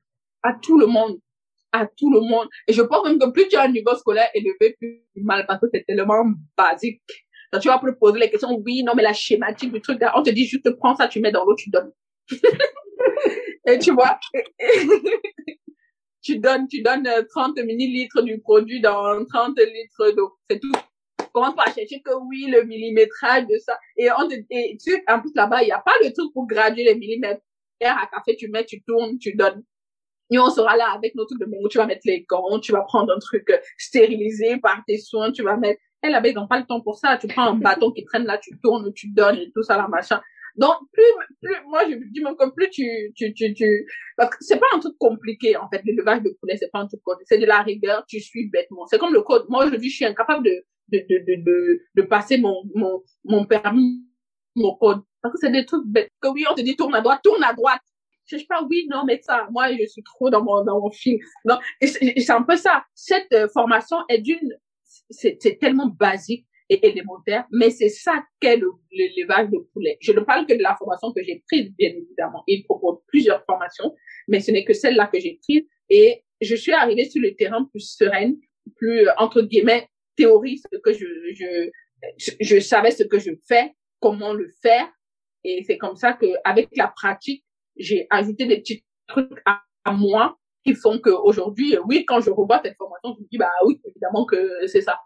À 0.41 0.53
tout 0.53 0.79
le 0.79 0.87
monde. 0.87 1.19
À 1.71 1.85
tout 1.85 2.11
le 2.11 2.21
monde. 2.21 2.47
Et 2.67 2.73
je 2.73 2.81
pense 2.81 3.05
même 3.05 3.19
que 3.19 3.29
plus 3.29 3.47
tu 3.47 3.57
as 3.57 3.63
un 3.63 3.71
niveau 3.71 3.93
scolaire 3.95 4.29
élevé, 4.33 4.75
plus 4.79 5.03
mal 5.17 5.45
parce 5.45 5.59
que 5.59 5.67
c'est 5.71 5.85
tellement 5.85 6.25
basique. 6.57 7.01
Quand 7.51 7.59
tu 7.59 7.67
vas 7.67 7.81
poser 7.99 8.19
les 8.19 8.29
questions, 8.29 8.61
oui, 8.65 8.83
non, 8.83 8.93
mais 8.95 9.03
la 9.03 9.13
schématique 9.13 9.71
du 9.71 9.81
truc, 9.81 10.01
on 10.15 10.23
te 10.23 10.29
dit 10.29 10.45
juste 10.45 10.69
prends 10.77 10.95
ça, 10.95 11.07
tu 11.07 11.19
mets 11.19 11.31
dans 11.31 11.45
l'eau, 11.45 11.55
tu 11.55 11.69
donnes. 11.69 11.91
et 13.65 13.79
tu 13.79 13.91
vois, 13.93 14.19
tu 16.21 16.39
donnes, 16.39 16.67
tu 16.67 16.81
donnes 16.81 17.09
30 17.29 17.59
millilitres 17.59 18.21
du 18.21 18.39
produit 18.39 18.81
dans 18.81 19.23
30 19.25 19.57
litres 19.59 20.11
d'eau. 20.11 20.37
C'est 20.49 20.59
tout. 20.59 20.71
Commence 21.33 21.55
pas 21.55 21.71
chercher 21.71 22.01
que 22.01 22.13
oui, 22.27 22.47
le 22.49 22.63
millimétrage 22.63 23.45
de 23.47 23.57
ça. 23.59 23.77
Et, 23.95 24.09
on 24.11 24.27
et 24.49 24.77
tu, 24.83 25.03
en 25.07 25.21
plus 25.21 25.31
là-bas, 25.35 25.61
il 25.61 25.67
n'y 25.67 25.71
a 25.71 25.79
pas 25.79 25.93
le 26.03 26.11
truc 26.11 26.33
pour 26.33 26.47
graduer 26.47 26.83
les 26.83 26.95
millimètres. 26.95 27.41
À 27.81 28.09
café, 28.11 28.35
tu 28.35 28.49
mets, 28.49 28.65
tu 28.65 28.81
tournes, 28.81 29.19
tu 29.19 29.33
donnes. 29.33 29.63
Et 30.31 30.39
on 30.39 30.49
sera 30.49 30.75
là 30.75 30.91
avec 30.91 31.15
nos 31.15 31.25
trucs 31.25 31.39
de 31.39 31.45
où 31.45 31.69
tu 31.69 31.77
vas 31.77 31.85
mettre 31.85 32.01
les 32.05 32.23
gants, 32.23 32.59
tu 32.59 32.71
vas 32.71 32.81
prendre 32.81 33.13
un 33.13 33.19
truc 33.19 33.49
stérilisé 33.77 34.57
par 34.57 34.83
tes 34.85 34.97
soins, 34.97 35.31
tu 35.31 35.43
vas 35.43 35.55
mettre, 35.55 35.79
et 36.03 36.09
là-bas, 36.09 36.29
ils 36.29 36.35
n'ont 36.35 36.47
pas 36.47 36.59
le 36.59 36.65
temps 36.65 36.81
pour 36.81 36.97
ça. 36.97 37.17
Tu 37.17 37.27
prends 37.27 37.47
un 37.47 37.55
bâton 37.55 37.91
qui 37.91 38.03
traîne 38.05 38.25
là, 38.25 38.37
tu 38.37 38.57
tournes, 38.59 38.93
tu 38.93 39.09
donnes 39.09 39.37
et 39.37 39.51
tout 39.51 39.63
ça, 39.63 39.77
la 39.77 39.87
machin. 39.87 40.21
Donc, 40.55 40.75
plus, 40.91 41.03
plus, 41.41 41.55
moi, 41.67 41.83
je 41.87 41.95
dis 42.11 42.21
même 42.21 42.35
que 42.35 42.49
plus 42.49 42.69
tu, 42.69 43.11
tu, 43.15 43.31
tu, 43.33 43.53
tu, 43.53 43.87
parce 44.15 44.31
que 44.31 44.37
c'est 44.43 44.59
pas 44.59 44.65
un 44.73 44.79
truc 44.79 44.97
compliqué, 44.97 45.55
en 45.55 45.69
fait, 45.69 45.83
l'élevage 45.85 46.23
de 46.23 46.35
poulet, 46.39 46.57
c'est 46.57 46.71
pas 46.71 46.79
un 46.79 46.87
truc 46.87 47.01
compliqué. 47.03 47.25
C'est 47.27 47.37
de 47.37 47.45
la 47.45 47.61
rigueur, 47.61 48.03
tu 48.07 48.19
suis 48.19 48.49
bêtement. 48.49 48.87
C'est 48.87 48.97
comme 48.97 49.13
le 49.13 49.21
code. 49.21 49.45
Moi, 49.49 49.65
aujourd'hui, 49.65 49.89
je 49.89 49.95
suis 49.95 50.05
incapable 50.05 50.43
de, 50.43 50.63
de, 50.89 51.05
de, 51.09 51.25
de, 51.25 51.43
de, 51.43 51.81
de 51.95 52.01
passer 52.01 52.39
mon, 52.39 52.63
mon, 52.73 53.03
mon 53.23 53.45
permis, 53.45 54.03
mon 54.55 54.75
code. 54.75 55.01
Parce 55.21 55.33
que 55.33 55.39
c'est 55.39 55.51
des 55.51 55.65
trucs 55.65 55.85
bêtes. 55.85 56.11
Que 56.19 56.29
oui, 56.29 56.45
on 56.49 56.55
te 56.55 56.61
dit 56.61 56.75
tourne 56.75 56.95
à 56.95 57.01
droite, 57.01 57.19
tourne 57.23 57.43
à 57.43 57.53
droite. 57.53 57.81
Je 58.25 58.37
sais 58.37 58.45
pas, 58.45 58.61
oui, 58.69 58.87
non, 58.89 59.03
mais 59.05 59.21
ça, 59.21 59.47
moi, 59.51 59.71
je 59.71 59.85
suis 59.85 60.03
trop 60.03 60.29
dans 60.29 60.43
mon, 60.43 60.63
dans 60.63 60.81
mon 60.81 60.91
fil. 60.91 61.19
Non, 61.45 61.59
c'est 61.81 62.29
un 62.31 62.41
peu 62.41 62.57
ça. 62.57 62.83
Cette 62.93 63.31
euh, 63.31 63.47
formation 63.47 63.97
est 64.09 64.19
d'une, 64.19 64.57
c'est 65.09 65.59
tellement 65.59 65.87
basique 65.87 66.45
et 66.69 66.85
élémentaire, 66.85 67.45
mais 67.51 67.69
c'est 67.69 67.89
ça 67.89 68.23
qu'est 68.41 68.59
l'élevage 68.91 69.49
de 69.49 69.59
poulet. 69.73 69.97
Je 70.01 70.11
ne 70.11 70.19
parle 70.19 70.45
que 70.45 70.53
de 70.53 70.61
la 70.61 70.75
formation 70.75 71.13
que 71.13 71.23
j'ai 71.23 71.43
prise, 71.47 71.71
bien 71.77 71.91
évidemment. 71.91 72.43
Il 72.47 72.63
propose 72.63 72.97
plusieurs 73.07 73.43
formations, 73.45 73.95
mais 74.27 74.41
ce 74.41 74.51
n'est 74.51 74.65
que 74.65 74.73
celle-là 74.73 75.07
que 75.07 75.19
j'ai 75.19 75.39
prise 75.41 75.63
et 75.89 76.23
je 76.41 76.55
suis 76.55 76.73
arrivée 76.73 77.05
sur 77.05 77.21
le 77.21 77.35
terrain 77.35 77.63
plus 77.65 77.95
sereine, 77.95 78.37
plus, 78.75 79.07
entre 79.17 79.41
guillemets, 79.41 79.87
théoriste, 80.15 80.67
que 80.83 80.93
je, 80.93 81.05
je, 81.33 81.69
je, 82.39 82.59
savais 82.59 82.91
ce 82.91 83.03
que 83.03 83.19
je 83.19 83.31
fais, 83.47 83.73
comment 83.99 84.33
le 84.33 84.49
faire. 84.61 84.91
Et 85.43 85.63
c'est 85.65 85.77
comme 85.77 85.95
ça 85.95 86.13
que, 86.13 86.25
avec 86.43 86.69
la 86.75 86.87
pratique, 86.87 87.43
j'ai 87.77 88.07
ajouté 88.09 88.45
des 88.45 88.57
petits 88.59 88.83
trucs 89.07 89.39
à, 89.45 89.61
à 89.85 89.93
moi 89.93 90.37
qui 90.67 90.75
font 90.75 90.99
qu'aujourd'hui, 90.99 91.77
oui, 91.85 92.05
quand 92.05 92.19
je 92.19 92.29
revois 92.29 92.59
cette 92.63 92.75
formation, 92.77 93.15
je 93.17 93.23
me 93.23 93.27
dis, 93.29 93.37
bah 93.37 93.51
oui, 93.65 93.79
évidemment 93.85 94.25
que 94.25 94.67
c'est 94.67 94.81
ça 94.81 94.97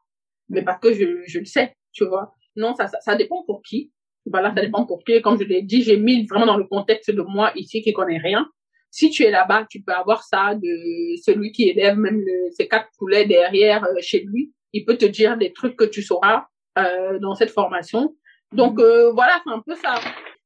mais 0.52 0.64
parce 0.64 0.80
que 0.80 0.94
je, 0.94 1.24
je 1.26 1.40
le 1.40 1.46
sais, 1.46 1.76
tu 1.92 2.06
vois. 2.06 2.34
Non, 2.56 2.76
ça, 2.76 2.88
ça, 2.88 3.00
ça 3.00 3.16
dépend 3.16 3.44
pour 3.46 3.64
qui. 3.64 3.92
Voilà, 4.26 4.54
ça 4.54 4.62
dépend 4.62 4.86
pour 4.86 5.04
qui. 5.04 5.20
Comme 5.22 5.40
je 5.40 5.46
l'ai 5.46 5.64
dit, 5.64 5.82
j'ai 5.82 5.98
mis 5.98 6.28
vraiment 6.28 6.46
dans 6.46 6.58
le 6.58 6.66
contexte 6.66 7.10
de 7.10 7.22
moi 7.22 7.52
ici 7.56 7.82
qui 7.82 7.94
connaît 7.94 8.20
rien. 8.20 8.48
Si 8.92 9.10
tu 9.10 9.24
es 9.24 9.32
là-bas, 9.32 9.66
tu 9.70 9.82
peux 9.82 9.94
avoir 9.94 10.24
ça 10.24 10.54
de 10.54 11.16
celui 11.24 11.54
qui 11.54 11.70
élève 11.70 11.98
même 11.98 12.20
le, 12.20 12.52
ses 12.52 12.68
quatre 12.68 12.90
poulets 12.98 13.26
derrière 13.26 13.86
euh, 13.86 13.96
chez 14.02 14.20
lui. 14.20 14.54
Il 14.74 14.84
peut 14.86 14.98
te 14.98 15.06
dire 15.06 15.38
des 15.38 15.54
trucs 15.54 15.78
que 15.78 15.86
tu 15.86 16.04
sauras 16.04 16.46
euh, 16.78 17.18
dans 17.20 17.34
cette 17.36 17.52
formation. 17.52 18.16
Donc 18.52 18.80
euh, 18.80 19.12
voilà, 19.14 19.42
c'est 19.46 19.54
un 19.54 19.64
peu 19.66 19.76
ça. 19.76 19.96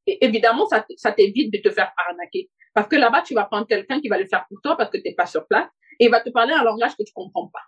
Et 0.06 0.24
évidemment, 0.24 0.68
ça, 0.68 0.86
ça 0.96 1.12
t'évite 1.12 1.52
de 1.52 1.58
te 1.58 1.74
faire 1.74 1.92
arnaquer. 2.08 2.52
Parce 2.76 2.88
que 2.88 2.98
là-bas, 2.98 3.24
tu 3.24 3.34
vas 3.34 3.46
prendre 3.46 3.66
quelqu'un 3.66 4.02
qui 4.02 4.10
va 4.10 4.20
le 4.20 4.26
faire 4.26 4.46
pour 4.50 4.62
toi 4.62 4.76
parce 4.78 4.92
que 4.92 4.98
tu 4.98 5.04
n'es 5.08 5.16
pas 5.16 5.26
sur 5.26 5.48
place 5.48 5.68
et 6.00 6.06
il 6.06 6.12
va 6.12 6.20
te 6.20 6.30
parler 6.30 6.54
un 6.54 6.64
langage 6.64 6.96
que 6.96 7.04
tu 7.04 7.14
comprends 7.14 7.48
pas. 7.48 7.62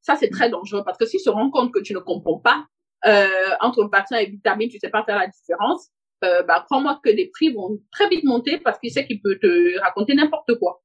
Ça, 0.00 0.16
c'est 0.16 0.30
très 0.30 0.48
dangereux 0.48 0.82
parce 0.84 0.98
que 0.98 1.04
s'il 1.04 1.20
se 1.20 1.30
rend 1.30 1.50
compte 1.50 1.72
que 1.72 1.80
tu 1.80 1.92
ne 1.92 1.98
comprends 1.98 2.38
pas 2.38 2.64
euh, 3.06 3.28
entre 3.60 3.84
vaccin 3.84 4.16
et 4.16 4.26
vitamine, 4.26 4.70
tu 4.70 4.78
sais 4.78 4.88
pas 4.88 5.04
faire 5.04 5.18
la 5.18 5.28
différence, 5.28 5.90
euh, 6.24 6.42
bah, 6.42 6.64
crois-moi 6.64 6.98
que 7.04 7.10
les 7.10 7.28
prix 7.28 7.52
vont 7.52 7.78
très 7.92 8.08
vite 8.08 8.24
monter 8.24 8.58
parce 8.58 8.78
qu'il 8.78 8.90
sait 8.90 9.06
qu'il 9.06 9.20
peut 9.20 9.38
te 9.38 9.78
raconter 9.80 10.14
n'importe 10.14 10.58
quoi. 10.58 10.82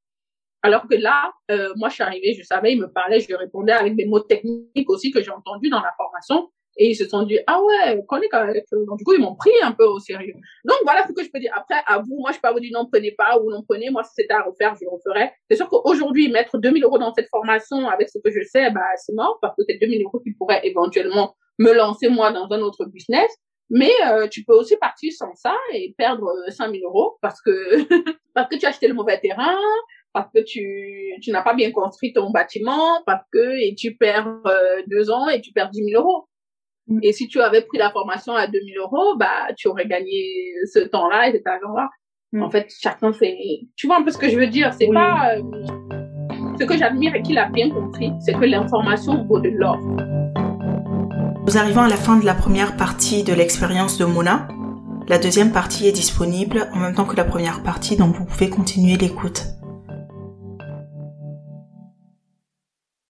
Alors 0.62 0.86
que 0.90 0.96
là, 0.96 1.32
euh, 1.52 1.72
moi, 1.78 1.88
je 1.88 1.94
suis 1.96 2.04
arrivée, 2.04 2.34
je 2.34 2.44
savais, 2.44 2.74
il 2.74 2.82
me 2.82 2.92
parlait, 2.92 3.22
je 3.22 3.28
lui 3.28 3.36
répondais 3.36 3.72
avec 3.72 3.96
des 3.96 4.06
mots 4.06 4.20
techniques 4.20 4.90
aussi 4.90 5.12
que 5.12 5.22
j'ai 5.22 5.32
entendus 5.32 5.70
dans 5.70 5.80
la 5.80 5.94
formation. 5.96 6.52
Et 6.82 6.92
ils 6.92 6.96
se 6.96 7.06
sont 7.08 7.24
dit, 7.24 7.38
ah 7.46 7.62
ouais, 7.62 8.02
quand 8.08 8.20
même. 8.20 8.54
Du 8.98 9.04
coup, 9.04 9.14
ils 9.14 9.20
m'ont 9.20 9.36
pris 9.36 9.52
un 9.62 9.74
peu 9.74 9.84
au 9.84 10.00
sérieux. 10.00 10.34
Donc, 10.64 10.78
voilà 10.86 11.06
ce 11.06 11.12
que 11.12 11.24
je 11.24 11.30
peux 11.30 11.40
dire. 11.40 11.52
Après, 11.54 11.76
à 11.86 12.00
vous, 12.00 12.18
moi, 12.20 12.32
je 12.32 12.38
peux 12.38 12.42
pas 12.44 12.54
vous 12.54 12.62
dire 12.62 12.72
non, 12.74 12.88
prenez 12.90 13.12
pas 13.12 13.38
ou 13.38 13.52
non, 13.52 13.64
prenez. 13.68 13.90
Moi, 13.90 14.02
si 14.04 14.12
c'était 14.16 14.34
à 14.34 14.44
refaire, 14.44 14.76
je 14.80 14.86
le 14.86 14.92
referais. 14.92 15.34
C'est 15.50 15.58
sûr 15.58 15.68
qu'aujourd'hui, 15.68 16.32
mettre 16.32 16.58
2000 16.58 16.86
euros 16.86 16.98
dans 16.98 17.14
cette 17.14 17.28
formation 17.28 17.90
avec 17.90 18.08
ce 18.10 18.18
que 18.24 18.32
je 18.32 18.42
sais, 18.48 18.72
bah, 18.72 18.80
c'est 18.96 19.14
mort 19.14 19.40
parce 19.42 19.56
que 19.58 19.64
c'est 19.68 19.78
2000 19.78 20.04
euros 20.04 20.22
qui 20.22 20.32
pourraient 20.32 20.62
éventuellement 20.64 21.36
me 21.58 21.74
lancer, 21.74 22.08
moi, 22.08 22.32
dans 22.32 22.48
un 22.50 22.62
autre 22.62 22.86
business. 22.86 23.30
Mais 23.70 23.92
euh, 24.08 24.28
tu 24.30 24.46
peux 24.46 24.56
aussi 24.56 24.78
partir 24.78 25.12
sans 25.14 25.36
ça 25.36 25.56
et 25.74 25.94
perdre 25.98 26.28
5 26.48 26.72
000 26.72 26.90
euros 26.90 27.18
parce 27.22 27.40
que 27.42 27.52
parce 28.34 28.50
que 28.50 28.56
tu 28.56 28.66
as 28.66 28.70
acheté 28.70 28.88
le 28.88 28.96
mauvais 28.96 29.20
terrain, 29.20 29.58
parce 30.12 30.32
que 30.34 30.40
tu 30.40 31.14
tu 31.22 31.32
n'as 31.32 31.44
pas 31.44 31.54
bien 31.54 31.72
construit 31.72 32.14
ton 32.14 32.32
bâtiment, 32.32 33.04
parce 33.06 33.24
que 33.32 33.60
et 33.60 33.76
tu 33.76 33.96
perds 33.96 34.42
euh, 34.48 34.82
deux 34.88 35.12
ans 35.12 35.28
et 35.28 35.42
tu 35.42 35.52
perds 35.52 35.70
10 35.70 35.84
000 35.92 36.02
euros. 36.02 36.29
Mm. 36.90 37.00
Et 37.04 37.14
si 37.14 37.28
tu 37.28 37.40
avais 37.42 37.62
pris 37.62 37.78
la 37.78 37.92
formation 37.92 38.34
à 38.34 38.48
2 38.48 38.52
000 38.52 38.84
euros, 38.84 39.16
bah 39.18 39.54
tu 39.56 39.68
aurais 39.68 39.88
gagné 39.88 40.52
ce 40.72 40.80
temps-là 40.80 41.30
et 41.30 41.32
cet 41.32 41.48
argent-là. 41.48 41.90
Mm. 42.34 42.44
En 42.44 42.50
fait, 42.50 42.68
chacun 42.82 43.14
fait. 43.14 43.38
Tu 43.76 43.88
vois 43.88 43.98
un 43.98 44.04
peu 44.04 44.12
ce 44.12 44.18
que 44.18 44.30
je 44.30 44.38
veux 44.38 44.48
dire 44.48 44.74
C'est 44.74 44.88
Oui. 44.88 44.94
pas 44.94 45.36
euh, 45.36 45.42
ce 46.60 46.66
que 46.66 46.78
j'admire 46.78 47.16
et 47.16 47.22
qu'il 47.22 47.38
a 47.38 47.48
bien 47.50 47.70
compris, 47.70 48.12
c'est 48.20 48.34
que 48.34 48.46
l'information 48.46 49.24
vaut 49.26 49.40
de 49.40 49.50
l'or. 49.50 49.78
Nous 51.46 51.58
arrivons 51.58 51.82
à 51.82 51.90
la 51.90 51.96
fin 51.96 52.18
de 52.18 52.26
la 52.26 52.36
première 52.36 52.76
partie 52.78 53.24
de 53.24 53.34
l'expérience 53.34 53.98
de 53.98 54.06
Mona. 54.06 54.48
La 55.08 55.18
deuxième 55.18 55.52
partie 55.52 55.88
est 55.88 55.92
disponible 55.92 56.70
en 56.74 56.80
même 56.80 56.94
temps 56.94 57.06
que 57.06 57.16
la 57.16 57.24
première 57.24 57.64
partie, 57.64 57.98
donc 57.98 58.16
vous 58.16 58.26
pouvez 58.26 58.50
continuer 58.50 58.96
l'écoute. 58.98 59.46